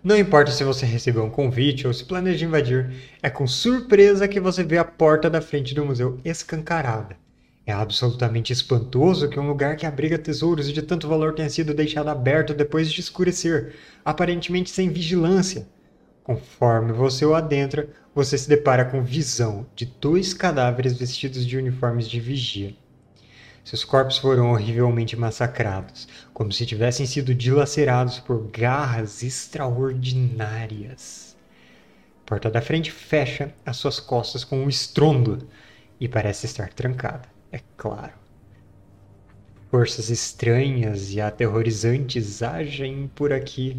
[0.04, 2.92] Não importa se você recebeu um convite ou se planeja invadir,
[3.22, 7.18] é com surpresa que você vê a porta da frente do museu escancarada.
[7.66, 12.10] É absolutamente espantoso que um lugar que abriga tesouros de tanto valor tenha sido deixado
[12.10, 13.76] aberto depois de escurecer,
[14.06, 15.68] aparentemente sem vigilância.
[16.24, 22.08] Conforme você o adentra, você se depara com visão de dois cadáveres vestidos de uniformes
[22.08, 22.74] de vigia.
[23.68, 31.36] Seus corpos foram horrivelmente massacrados, como se tivessem sido dilacerados por garras extraordinárias.
[32.22, 35.46] A porta da frente fecha às suas costas com um estrondo
[36.00, 38.14] e parece estar trancada, é claro.
[39.70, 43.76] Forças estranhas e aterrorizantes agem por aqui.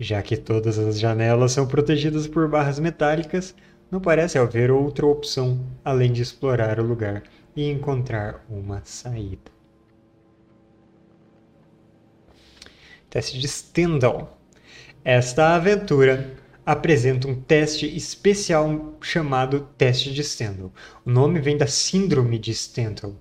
[0.00, 3.54] Já que todas as janelas são protegidas por barras metálicas,
[3.90, 7.22] não parece haver outra opção além de explorar o lugar
[7.56, 9.50] e encontrar uma saída.
[13.08, 14.38] Teste de Stendhal.
[15.02, 20.72] Esta aventura apresenta um teste especial chamado teste de Stendhal.
[21.04, 23.14] O nome vem da síndrome de Stendhal,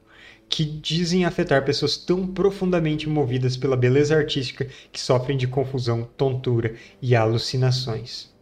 [0.49, 6.75] que dizem afetar pessoas tão profundamente movidas pela beleza artística que sofrem de confusão, tontura
[7.01, 8.33] e alucinações.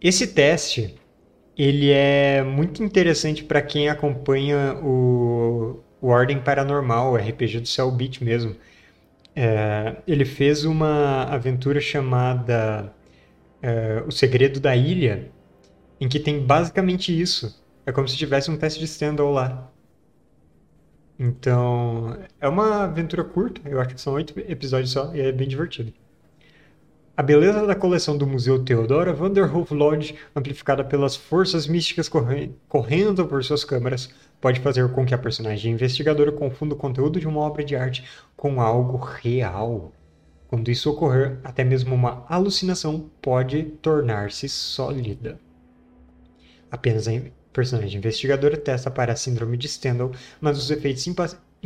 [0.00, 0.94] Esse teste
[1.56, 8.22] ele é muito interessante para quem acompanha o, o Ordem Paranormal, o RPG do Cellbit
[8.22, 8.56] mesmo.
[9.34, 12.92] É, ele fez uma aventura chamada
[13.62, 15.30] é, O Segredo da Ilha,
[16.00, 17.62] em que tem basicamente isso.
[17.86, 19.72] É como se tivesse um teste de stand-all lá.
[21.18, 25.48] Então, é uma aventura curta, eu acho que são oito episódios só, e é bem
[25.48, 25.92] divertido.
[27.16, 33.42] A beleza da coleção do Museu Theodora Vanderhoof Lodge, amplificada pelas forças místicas correndo por
[33.42, 37.64] suas câmaras, pode fazer com que a personagem investigadora confunda o conteúdo de uma obra
[37.64, 38.04] de arte
[38.36, 39.94] com algo real.
[40.46, 45.40] Quando isso ocorrer, até mesmo uma alucinação pode tornar-se sólida.
[46.70, 47.12] Apenas a
[47.50, 51.06] personagem investigadora testa para a síndrome de Stendhal, mas os efeitos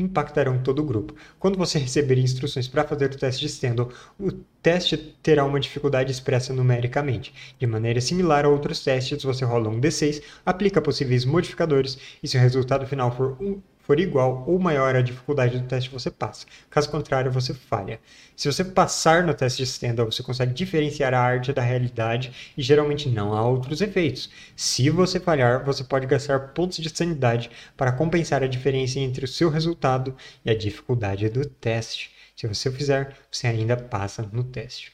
[0.00, 1.14] impactarão todo o grupo.
[1.38, 4.32] Quando você receber instruções para fazer o teste de Stendhal, o
[4.62, 7.34] teste terá uma dificuldade expressa numericamente.
[7.58, 12.36] De maneira similar a outros testes, você rola um D6, aplica possíveis modificadores e se
[12.36, 13.60] o resultado final for um,
[13.90, 16.46] for igual ou maior a dificuldade do teste, você passa.
[16.70, 17.98] Caso contrário, você falha.
[18.36, 22.62] Se você passar no teste de Stendhal, você consegue diferenciar a arte da realidade e
[22.62, 24.30] geralmente não há outros efeitos.
[24.54, 29.28] Se você falhar, você pode gastar pontos de sanidade para compensar a diferença entre o
[29.28, 30.14] seu resultado
[30.44, 32.12] e a dificuldade do teste.
[32.36, 34.92] Se você fizer, você ainda passa no teste.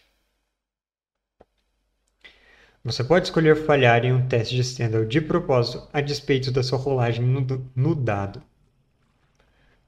[2.82, 6.78] Você pode escolher falhar em um teste de Stendhal de propósito, a despeito da sua
[6.78, 8.42] rolagem no, no dado.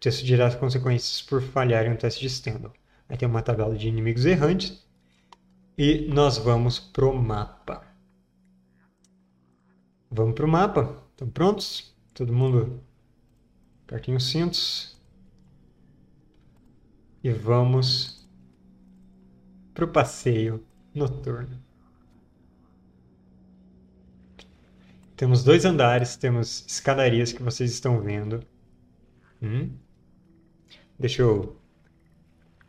[0.06, 2.72] O dirá as consequências por falhar em um teste de Stendhal.
[3.08, 4.86] Aí tem uma tabela de inimigos errantes.
[5.76, 7.84] E nós vamos pro mapa.
[10.10, 11.02] Vamos pro mapa.
[11.10, 11.94] Estão prontos?
[12.14, 12.80] Todo mundo
[13.84, 14.96] apertem os cintos.
[17.22, 18.26] e vamos
[19.74, 20.64] para o passeio
[20.94, 21.62] noturno.
[25.16, 28.40] Temos dois andares, temos escadarias que vocês estão vendo.
[29.42, 29.70] Hum?
[30.98, 31.56] Deixa eu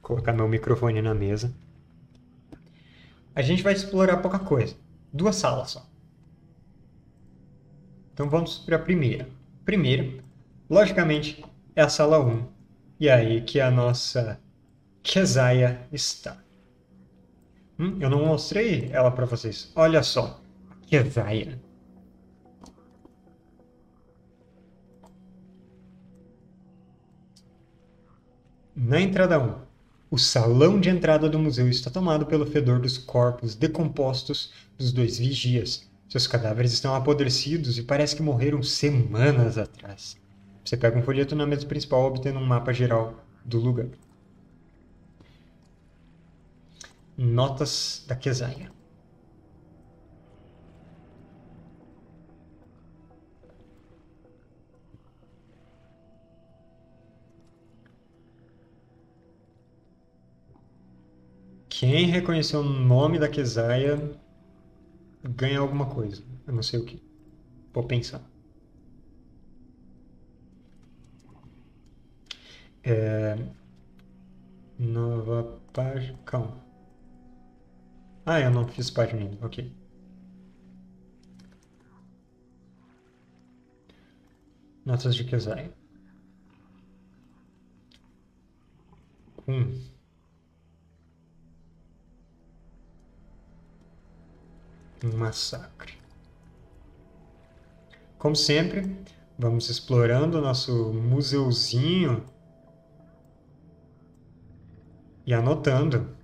[0.02, 1.54] colocar meu microfone na mesa.
[3.34, 4.76] A gente vai explorar pouca coisa.
[5.12, 5.90] Duas salas só.
[8.14, 9.28] Então vamos para a primeira.
[9.66, 10.24] Primeira,
[10.70, 11.44] logicamente,
[11.76, 12.46] é a sala 1.
[13.00, 14.40] E é aí que a nossa
[15.02, 16.38] Kesaia está.
[17.80, 19.72] Hum, eu não mostrei ela para vocês.
[19.76, 20.42] Olha só.
[20.88, 21.60] Kesaia.
[28.82, 29.56] Na entrada 1,
[30.10, 35.20] o salão de entrada do museu está tomado pelo fedor dos corpos decompostos dos dois
[35.20, 35.86] vigias.
[36.08, 40.16] Seus cadáveres estão apodrecidos e parece que morreram semanas atrás.
[40.64, 43.88] Você pega um folheto na mesa principal, obtendo um mapa geral do lugar.
[47.18, 48.72] Notas da Quesaia.
[61.80, 63.98] Quem reconheceu o nome da Kesaia
[65.24, 66.22] ganha alguma coisa.
[66.46, 67.02] Eu não sei o que.
[67.74, 68.22] Vou pensar.
[72.84, 73.38] É...
[74.78, 76.18] Nova página.
[76.26, 76.58] Calma.
[78.26, 79.46] Ah, eu não fiz página ainda.
[79.46, 79.72] Ok.
[84.86, 85.72] Notas de Kesaia.
[89.48, 89.89] Um.
[95.08, 95.98] Um massacre.
[98.18, 98.98] Como sempre,
[99.38, 102.26] vamos explorando o nosso museuzinho
[105.26, 106.16] e anotando.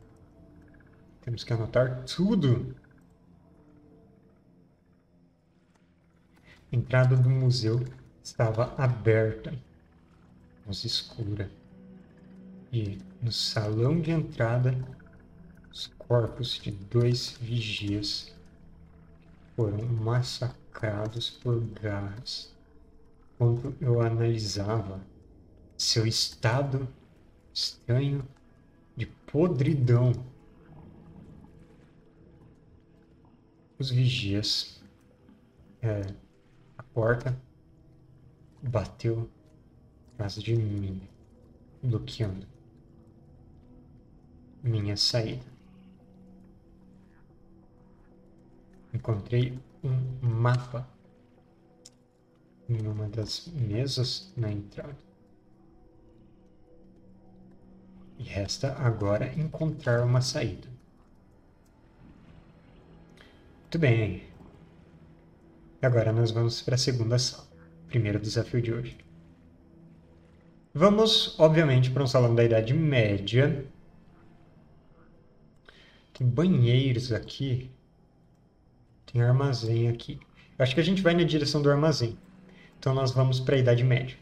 [1.22, 2.76] Temos que anotar tudo.
[6.70, 7.82] A entrada do museu
[8.22, 9.58] estava aberta,
[10.66, 11.50] mas escura.
[12.74, 14.78] E no salão de entrada,
[15.72, 18.35] os corpos de dois vigias
[19.56, 22.54] foram massacrados por garras.
[23.38, 25.02] Quando eu analisava
[25.78, 26.88] seu estado
[27.54, 28.26] estranho
[28.96, 30.14] de podridão,
[33.78, 34.82] os vigias,
[35.82, 36.02] é,
[36.78, 37.38] a porta
[38.62, 39.30] bateu
[40.14, 41.02] atrás de mim,
[41.84, 42.48] bloqueando
[44.64, 45.55] minha saída.
[48.96, 50.88] Encontrei um mapa
[52.68, 54.98] em uma das mesas na entrada.
[58.18, 60.68] E resta agora encontrar uma saída.
[63.62, 64.24] Muito bem.
[65.82, 67.46] Agora nós vamos para a segunda sala.
[67.88, 68.98] Primeiro desafio de hoje.
[70.74, 73.66] Vamos, obviamente, para um salão da Idade Média.
[76.14, 77.75] Tem banheiros aqui
[79.16, 80.20] tem armazém aqui.
[80.58, 82.20] Eu acho que a gente vai na direção do armazém.
[82.78, 84.18] Então nós vamos para a Idade Média.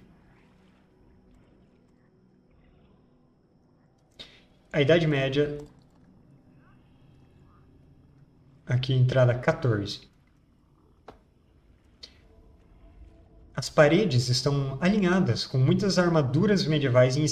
[4.71, 5.57] A Idade Média.
[8.67, 10.07] Aqui, entrada 14.
[13.55, 17.23] As paredes estão alinhadas com muitas armaduras medievais em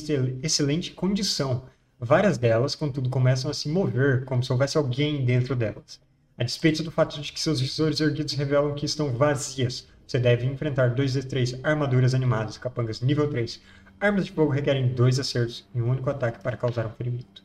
[0.42, 1.66] excelente condição.
[2.00, 6.00] Várias delas, contudo, começam a se mover como se houvesse alguém dentro delas.
[6.38, 10.45] A despeito do fato de que seus visores erguidos revelam que estão vazias, você deve
[10.45, 13.62] enfrentar 2 de 3 armaduras animadas, capangas nível 3.
[13.99, 17.44] Armas de fogo requerem dois acertos em um único ataque para causar um ferimento.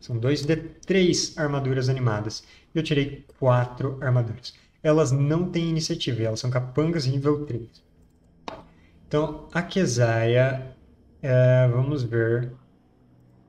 [0.00, 2.44] São 2 de 3 armaduras animadas.
[2.74, 4.54] E eu tirei 4 armaduras.
[4.82, 7.68] Elas não têm iniciativa, elas são capangas nível 3.
[9.06, 10.74] Então, a Kesaia,
[11.20, 12.52] é, vamos ver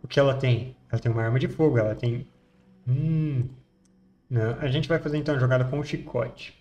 [0.03, 0.75] o que ela tem.
[0.93, 2.27] Ela tem uma arma de fogo, ela tem.
[2.87, 3.49] Hum.
[4.29, 6.53] Não, a gente vai fazer então a jogada com o chicote.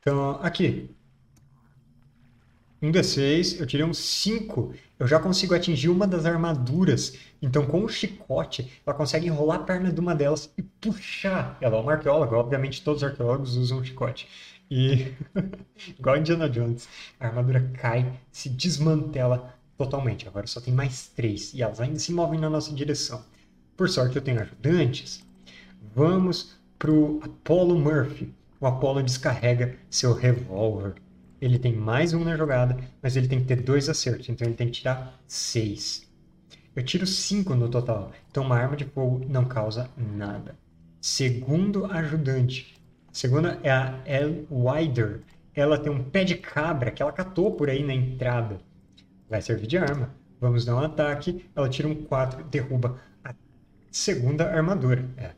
[0.00, 0.88] Então, aqui.
[2.82, 4.74] Um D6, eu tirei um 5.
[4.98, 7.18] Eu já consigo atingir uma das armaduras.
[7.42, 11.58] Então, com o chicote, ela consegue enrolar a perna de uma delas e puxar.
[11.60, 14.26] Ela é uma arqueóloga, obviamente todos os arqueólogos usam chicote.
[14.70, 15.12] E,
[15.98, 16.88] igual Indiana Jones,
[17.20, 20.26] a armadura cai, se desmantela totalmente.
[20.26, 21.52] Agora só tem mais três.
[21.52, 23.22] E elas ainda se movem na nossa direção.
[23.76, 25.22] Por sorte, eu tenho ajudantes.
[25.94, 28.32] Vamos pro Apollo Murphy.
[28.58, 30.94] O Apollo descarrega seu revólver.
[31.46, 34.56] Ele tem mais um na jogada, mas ele tem que ter dois acertos, então ele
[34.56, 36.04] tem que tirar seis.
[36.74, 40.56] Eu tiro cinco no total, então uma arma de fogo não causa nada.
[41.00, 42.74] Segundo ajudante.
[43.08, 45.20] A segunda é a El Wider.
[45.54, 48.58] Ela tem um pé de cabra que ela catou por aí na entrada.
[49.30, 50.12] Vai servir de arma.
[50.40, 51.48] Vamos dar um ataque.
[51.54, 53.32] Ela tira um 4, derruba a
[53.92, 55.08] segunda armadura.
[55.16, 55.30] É.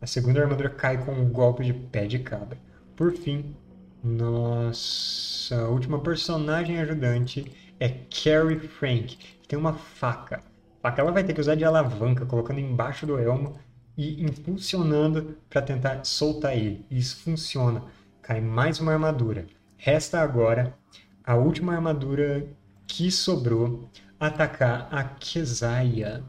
[0.00, 2.58] A segunda armadura cai com um golpe de pé de cabra.
[2.96, 3.54] Por fim,
[4.02, 10.42] nossa última personagem ajudante é Carrie Frank, que tem uma faca.
[10.82, 13.58] A faca ela vai ter que usar de alavanca, colocando embaixo do elmo
[13.96, 16.84] e impulsionando para tentar soltar ele.
[16.90, 17.82] Isso funciona.
[18.22, 19.46] Cai mais uma armadura.
[19.76, 20.76] Resta agora
[21.24, 22.46] a última armadura
[22.86, 26.24] que sobrou atacar a Kesaia.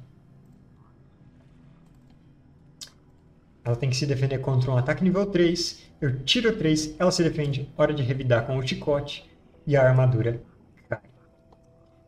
[3.64, 5.87] Ela tem que se defender contra um ataque nível 3.
[6.00, 7.72] Eu tiro 3, ela se defende.
[7.76, 9.30] Hora de revidar com o chicote.
[9.66, 10.42] E a armadura
[10.88, 11.02] cai.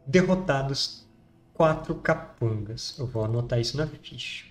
[0.05, 1.07] Derrotados
[1.53, 2.97] quatro capangas.
[2.99, 4.45] Eu vou anotar isso na ficha.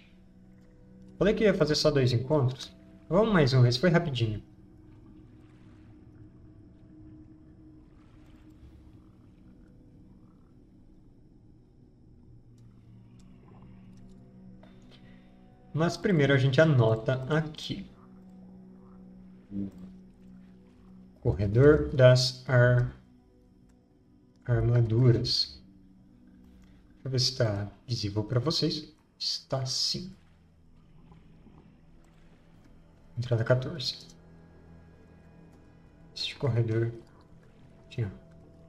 [1.19, 2.77] Falei que ia fazer só dois encontros?
[3.09, 4.43] Vamos mais um, esse foi rapidinho.
[15.73, 17.87] Mas primeiro a gente anota aqui.
[21.21, 22.95] Corredor das ar...
[24.45, 25.61] armaduras.
[26.89, 28.93] Deixa eu ver se está visível para vocês.
[29.19, 30.15] Está sim.
[33.17, 34.07] Entrada 14.
[36.15, 36.93] Este corredor
[37.91, 38.13] tinha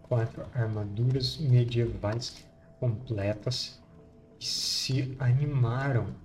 [0.03, 2.43] quatro armaduras medievais
[2.80, 3.80] completas
[4.39, 6.15] e se animaram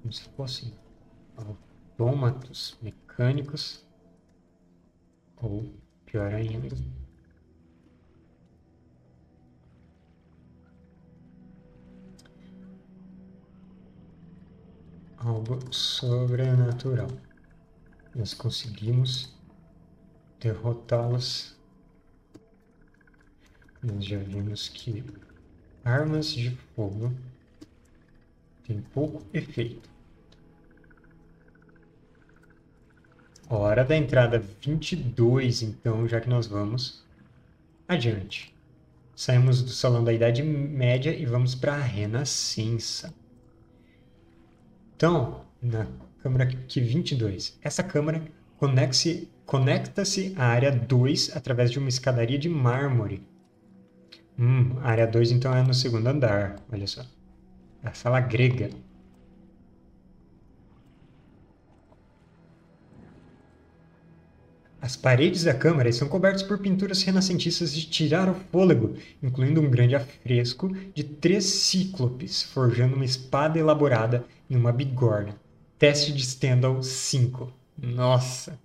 [0.00, 0.72] como se fossem
[1.36, 3.84] autômatos mecânicos
[5.42, 5.72] ou
[6.06, 6.76] pior ainda
[15.18, 17.08] algo sobrenatural
[18.14, 19.32] nós conseguimos
[20.40, 21.56] derrotá-los.
[23.82, 25.04] Nós já vimos que
[25.84, 27.14] armas de fogo
[28.64, 29.89] têm pouco efeito.
[33.52, 37.04] Hora da entrada 22, então, já que nós vamos
[37.88, 38.54] adiante.
[39.16, 43.12] Saímos do Salão da Idade Média e vamos para a Renascença.
[44.94, 45.84] Então, na
[46.22, 47.58] câmara q 22.
[47.60, 48.22] Essa câmara
[48.56, 50.04] conecta-se conecta
[50.36, 53.20] à área 2 através de uma escadaria de mármore.
[54.38, 57.02] Hum, a área 2 então é no segundo andar, olha só.
[57.82, 58.70] É a sala grega.
[64.80, 69.68] As paredes da câmara estão cobertas por pinturas renascentistas de tirar o fôlego, incluindo um
[69.68, 75.38] grande afresco de três cíclopes forjando uma espada elaborada em uma bigorna.
[75.78, 77.52] Teste de Stendhal 5.
[77.76, 78.58] Nossa.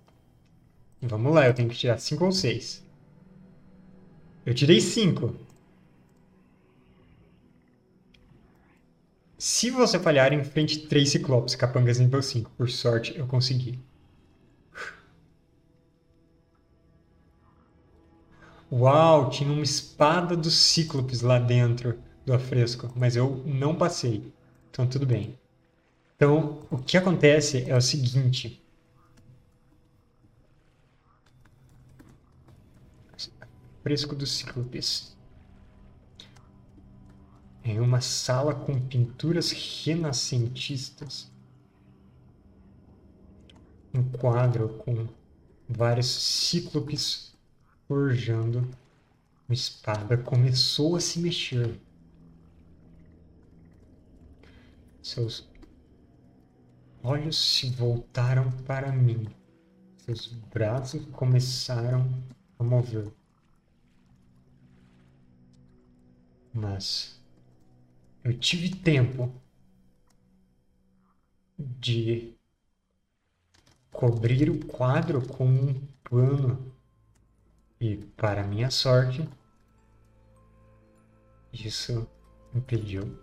[1.02, 2.82] Vamos lá, eu tenho que tirar 5 ou 6.
[4.46, 5.34] Eu tirei 5.
[9.38, 12.50] Se você falhar, enfrente 3 ciclopes, capangas nível 5.
[12.56, 13.78] Por sorte, eu consegui.
[18.70, 24.32] Uau, tinha uma espada dos cíclopes lá dentro do afresco, mas eu não passei.
[24.70, 25.38] Então tudo bem.
[26.16, 28.60] Então, o que acontece é o seguinte.
[33.82, 35.16] Fresco dos Cíclopes.
[37.62, 41.30] Em uma sala com pinturas renascentistas.
[43.94, 45.06] Um quadro com
[45.68, 47.35] vários cíclopes
[47.86, 48.68] forjando
[49.48, 51.80] uma espada começou a se mexer.
[55.00, 55.48] Seus
[57.02, 59.28] olhos se voltaram para mim.
[59.98, 62.08] Seus braços começaram
[62.58, 63.12] a mover.
[66.52, 67.20] Mas
[68.24, 69.32] eu tive tempo
[71.58, 72.34] de
[73.92, 76.75] cobrir o quadro com um pano
[77.80, 79.28] e, para minha sorte,
[81.52, 82.06] isso
[82.54, 83.18] impediu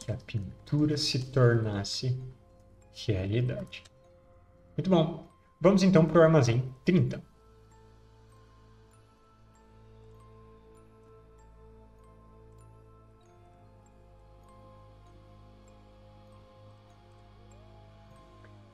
[0.00, 2.20] que a pintura se tornasse
[3.06, 3.82] realidade.
[4.76, 5.26] Muito bom.
[5.60, 7.22] Vamos então para o armazém 30.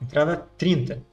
[0.01, 1.12] Entrada 30.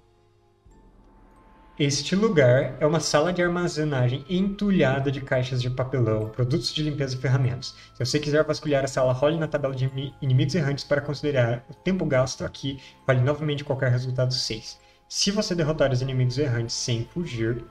[1.81, 7.17] Este lugar é uma sala de armazenagem entulhada de caixas de papelão, produtos de limpeza
[7.17, 7.75] e ferramentas.
[7.95, 9.91] Se você quiser vasculhar a sala, role na tabela de
[10.21, 12.79] inimigos errantes para considerar o tempo gasto aqui.
[13.09, 14.79] Role novamente qualquer resultado 6.
[15.09, 17.65] Se você derrotar os inimigos errantes sem fugir,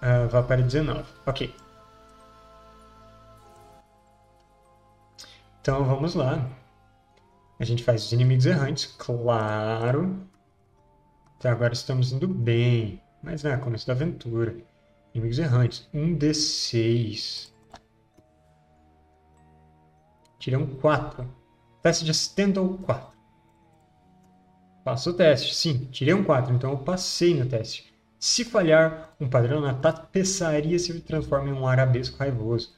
[0.00, 1.04] uh, vá para 19.
[1.26, 1.54] Ok.
[5.60, 6.48] Então vamos lá.
[7.60, 10.26] A gente faz os inimigos errantes, claro.
[11.38, 13.00] Até agora estamos indo bem.
[13.22, 14.56] Mas é, começo da aventura.
[15.14, 15.88] Inimigos errantes.
[15.94, 17.52] Um D6.
[20.38, 21.28] Tirei um 4.
[21.82, 23.18] Teste de Stendhal 4.
[24.84, 25.54] Passo o teste.
[25.54, 27.92] Sim, tirei um 4, então eu passei no teste.
[28.18, 32.74] Se falhar, um padrão na tapeçaria se transforma em um arabesco raivoso.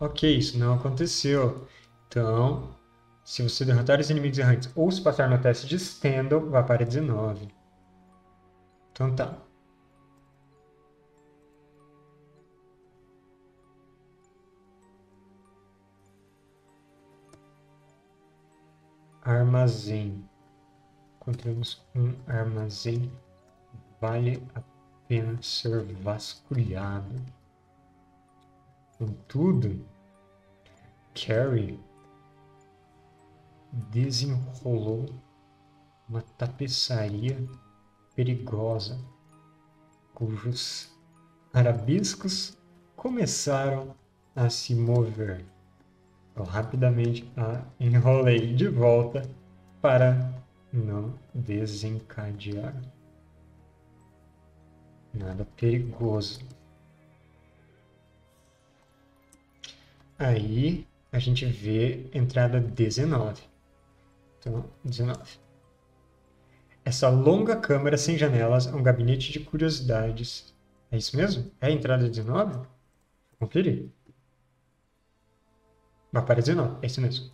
[0.00, 1.66] Ok, isso não aconteceu.
[2.06, 2.74] Então,
[3.22, 6.86] se você derrotar os inimigos errantes ou se passar no teste de Stendhal, vá para
[6.86, 7.57] 19.
[8.98, 9.38] Então tá.
[19.22, 20.28] Armazém.
[21.20, 23.12] Encontramos um armazém.
[24.00, 24.60] Vale a
[25.06, 27.14] pena ser vasculhado.
[28.98, 29.86] Contudo,
[31.14, 31.78] Carrie
[33.72, 35.06] desenrolou
[36.08, 37.38] uma tapeçaria
[38.18, 38.98] perigosa,
[40.12, 40.92] cujos
[41.54, 42.58] arabiscos
[42.96, 43.94] começaram
[44.34, 45.44] a se mover.
[46.34, 49.22] Eu rapidamente a enrolei de volta
[49.80, 50.34] para
[50.72, 52.74] não desencadear
[55.14, 56.40] nada perigoso.
[60.18, 63.40] Aí a gente vê entrada 19.
[64.40, 65.47] Então, 19.
[66.88, 70.54] Essa longa câmara sem janelas é um gabinete de curiosidades.
[70.90, 71.50] É isso mesmo?
[71.60, 72.54] É a entrada 19?
[72.54, 72.66] Vou
[73.38, 73.90] conferir.
[76.10, 77.30] Vai para 19, é isso mesmo.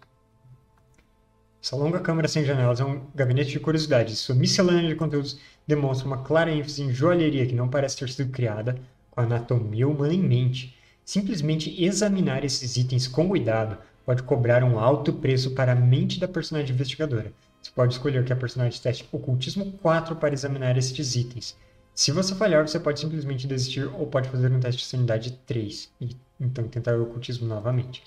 [1.63, 4.19] Essa longa câmara sem janelas é um gabinete de curiosidades.
[4.19, 8.33] Sua miscelânea de conteúdos demonstra uma clara ênfase em joalheria que não parece ter sido
[8.33, 8.77] criada
[9.09, 10.77] com a anatomia humana em mente.
[11.05, 16.27] Simplesmente examinar esses itens com cuidado pode cobrar um alto preço para a mente da
[16.27, 17.33] personagem investigadora.
[17.65, 21.57] Você pode escolher que a personagem teste Ocultismo 4 para examinar estes itens.
[21.95, 25.91] Se você falhar, você pode simplesmente desistir ou pode fazer um teste de sanidade 3
[25.99, 28.03] e então tentar o ocultismo novamente.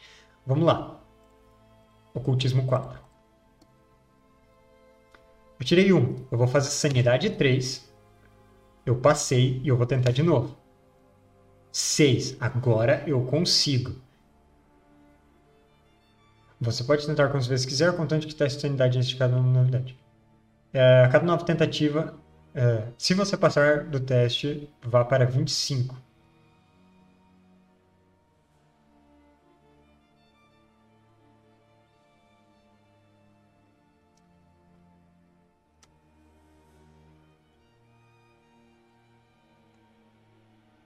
[0.46, 1.02] Vamos lá.
[2.14, 3.00] Ocultismo 4.
[5.60, 6.28] Eu tirei 1.
[6.32, 7.92] Eu vou fazer sanidade 3.
[8.86, 10.56] Eu passei e eu vou tentar de novo.
[11.72, 12.38] 6.
[12.40, 13.96] Agora eu consigo.
[16.60, 19.98] Você pode tentar quantas vezes quiser, contanto que teste sanidade antes de cada novidade.
[20.74, 22.16] É, a cada nova tentativa,
[22.56, 25.96] é, se você passar do teste, vá para 25.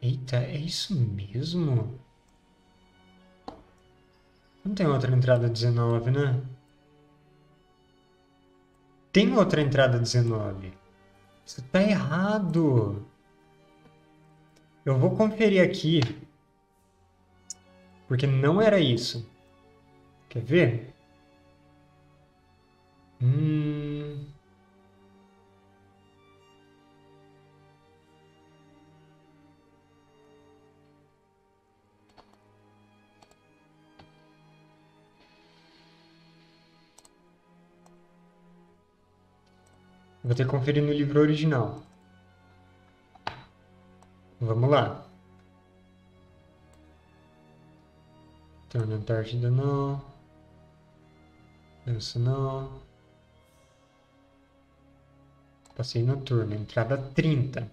[0.02, 2.00] Eita, é isso mesmo?
[4.64, 6.42] Não tem outra entrada 19, né?
[9.12, 10.74] Tem outra entrada 19.
[11.46, 13.06] Isso tá errado.
[14.86, 16.02] Eu vou conferir aqui.
[18.08, 19.30] Porque não era isso.
[20.30, 20.94] Quer ver?
[23.22, 24.31] Hum...
[40.24, 41.82] Vou ter que conferir no livro original.
[44.40, 45.06] Vamos lá.
[48.68, 50.02] Então, na Antártida não.
[51.86, 52.72] Essa não.
[55.76, 56.56] Passei noturno.
[56.56, 57.70] Entrada 30.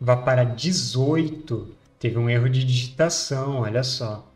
[0.00, 1.74] Vá para 18.
[1.98, 4.29] Teve um erro de digitação, olha só.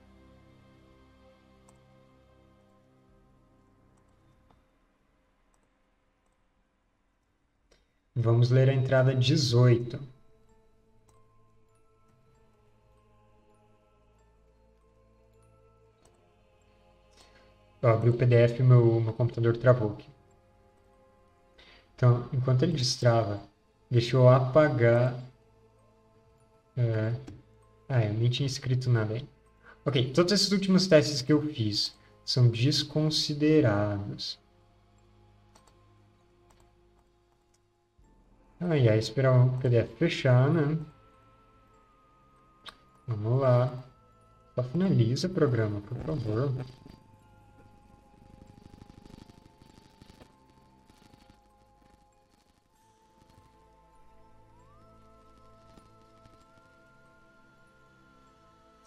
[8.16, 9.99] Vamos ler a entrada 18.
[17.82, 20.09] Eu abri o PDF e meu, meu computador travou aqui.
[21.97, 23.43] Então, enquanto ele destrava,
[23.91, 25.15] deixa eu apagar...
[26.77, 27.15] É...
[27.89, 29.28] Ah, eu nem tinha escrito nada aí.
[29.85, 34.39] Ok, todos esses últimos testes que eu fiz são desconsiderados.
[38.73, 40.78] E aí esperar o PDF fechar, né?
[43.07, 43.70] Vamos lá.
[44.55, 46.53] Só finaliza o programa, por favor.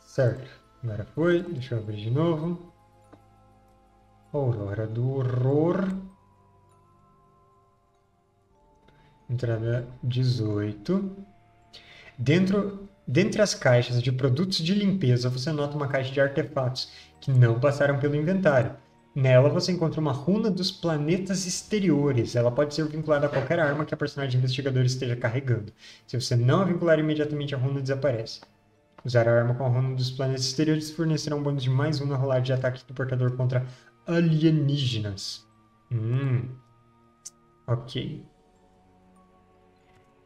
[0.01, 0.49] Certo.
[0.83, 1.43] Agora foi.
[1.43, 2.73] Deixa eu abrir de novo.
[4.33, 6.06] Aurora do Horror.
[9.29, 11.11] Entrada 18.
[12.17, 16.89] Dentro, dentre as caixas de produtos de limpeza, você nota uma caixa de artefatos
[17.19, 18.75] que não passaram pelo inventário.
[19.13, 22.35] Nela você encontra uma runa dos planetas exteriores.
[22.35, 25.73] Ela pode ser vinculada a qualquer arma que a personagem investigador esteja carregando.
[26.05, 28.41] Se você não a vincular imediatamente, a runa desaparece.
[29.03, 32.05] Usar a arma com a runa dos planetas exteriores fornecerá um bônus de mais um
[32.05, 33.65] na rolagem de ataque do portador contra
[34.05, 35.45] alienígenas.
[35.91, 36.49] Hum.
[37.65, 38.23] Ok.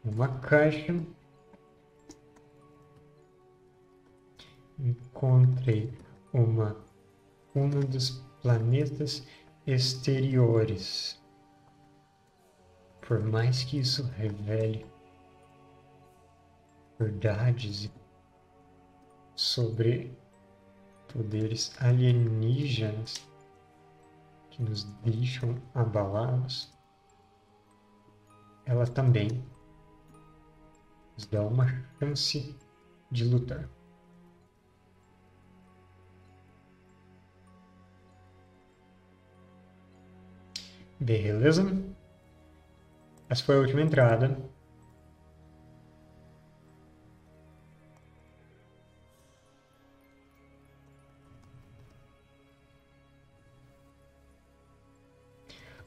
[0.04, 0.94] Uma caixa.
[4.80, 5.94] Encontrei
[6.34, 6.76] uma
[7.54, 8.10] runa dos
[8.42, 9.28] planetas
[9.68, 11.22] exteriores.
[13.08, 14.86] Por mais que isso revele
[16.98, 17.92] verdades
[19.36, 20.18] sobre
[21.14, 23.28] poderes alienígenas
[24.50, 26.74] que nos deixam abalados,
[28.66, 29.44] ela também
[31.26, 31.68] dá uma
[32.00, 32.56] chance
[33.12, 33.68] de lutar.
[41.00, 41.66] Beleza?
[43.30, 44.38] Essa foi a última entrada.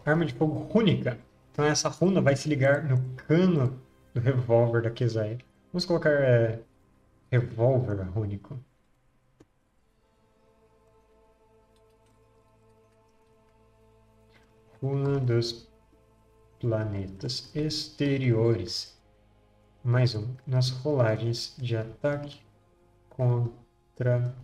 [0.05, 1.19] Arma de fogo rúnica.
[1.53, 3.84] Então essa runa vai se ligar no cano
[4.15, 5.39] do revólver da Kezai.
[5.73, 6.63] Vamos colocar é,
[7.31, 8.59] revólver rúnico.
[14.81, 15.69] Runa dos
[16.61, 18.97] planetas exteriores.
[19.83, 20.35] Mais um.
[20.47, 22.41] Nas rolagens de ataque
[23.11, 24.35] contra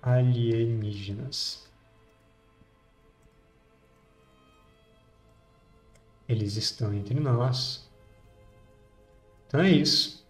[0.00, 1.68] alienígenas.
[6.28, 7.89] Eles estão entre nós.
[9.50, 10.24] Então é isso.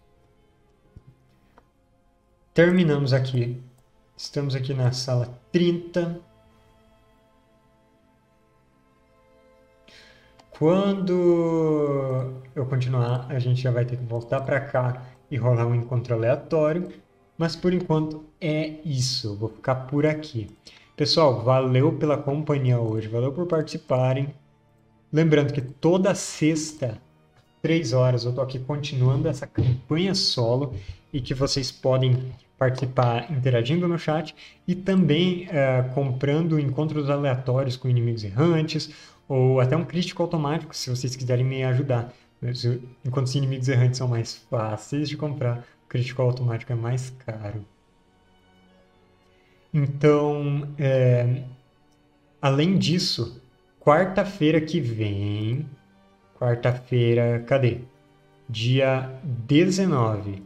[2.55, 3.61] Terminamos aqui.
[4.17, 6.19] Estamos aqui na sala 30.
[10.49, 15.75] Quando eu continuar, a gente já vai ter que voltar para cá e rolar um
[15.75, 16.91] encontro aleatório.
[17.37, 19.35] Mas por enquanto é isso.
[19.37, 20.49] Vou ficar por aqui.
[20.97, 23.07] Pessoal, valeu pela companhia hoje.
[23.07, 24.33] Valeu por participarem.
[25.13, 26.99] Lembrando que toda sexta,
[27.61, 30.73] três horas, eu tô aqui continuando essa campanha solo
[31.13, 34.35] e que vocês podem participar interagindo no chat
[34.67, 38.91] e também uh, comprando encontros aleatórios com inimigos errantes
[39.27, 42.13] ou até um crítico automático, se vocês quiserem me ajudar.
[43.05, 47.65] Enquanto os inimigos errantes são mais fáceis de comprar, o crítico automático é mais caro.
[49.73, 51.43] Então, é,
[52.41, 53.41] além disso,
[53.79, 55.65] quarta-feira que vem.
[56.41, 57.81] Quarta-feira, cadê?
[58.49, 60.41] Dia 19.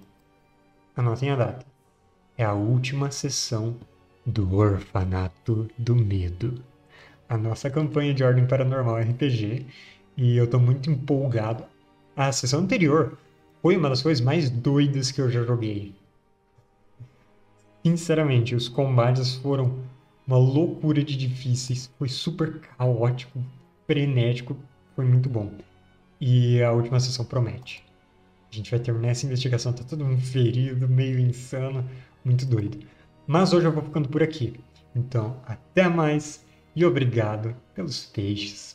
[0.93, 1.65] Anotem a data.
[2.37, 3.77] É a última sessão
[4.25, 6.61] do Orfanato do Medo.
[7.29, 9.67] A nossa campanha de Ordem Paranormal RPG.
[10.17, 11.63] E eu tô muito empolgado.
[12.13, 13.17] A sessão anterior
[13.61, 15.95] foi uma das coisas mais doidas que eu já joguei.
[17.85, 19.79] Sinceramente, os combates foram
[20.27, 23.41] uma loucura de difíceis, foi super caótico,
[23.87, 24.57] frenético,
[24.93, 25.49] foi muito bom.
[26.19, 27.83] E a última sessão promete.
[28.51, 31.87] A gente vai terminar essa investigação, tá todo mundo ferido, meio insano,
[32.23, 32.79] muito doido.
[33.27, 34.53] Mas hoje eu vou ficando por aqui.
[34.95, 38.74] Então, até mais e obrigado pelos peixes.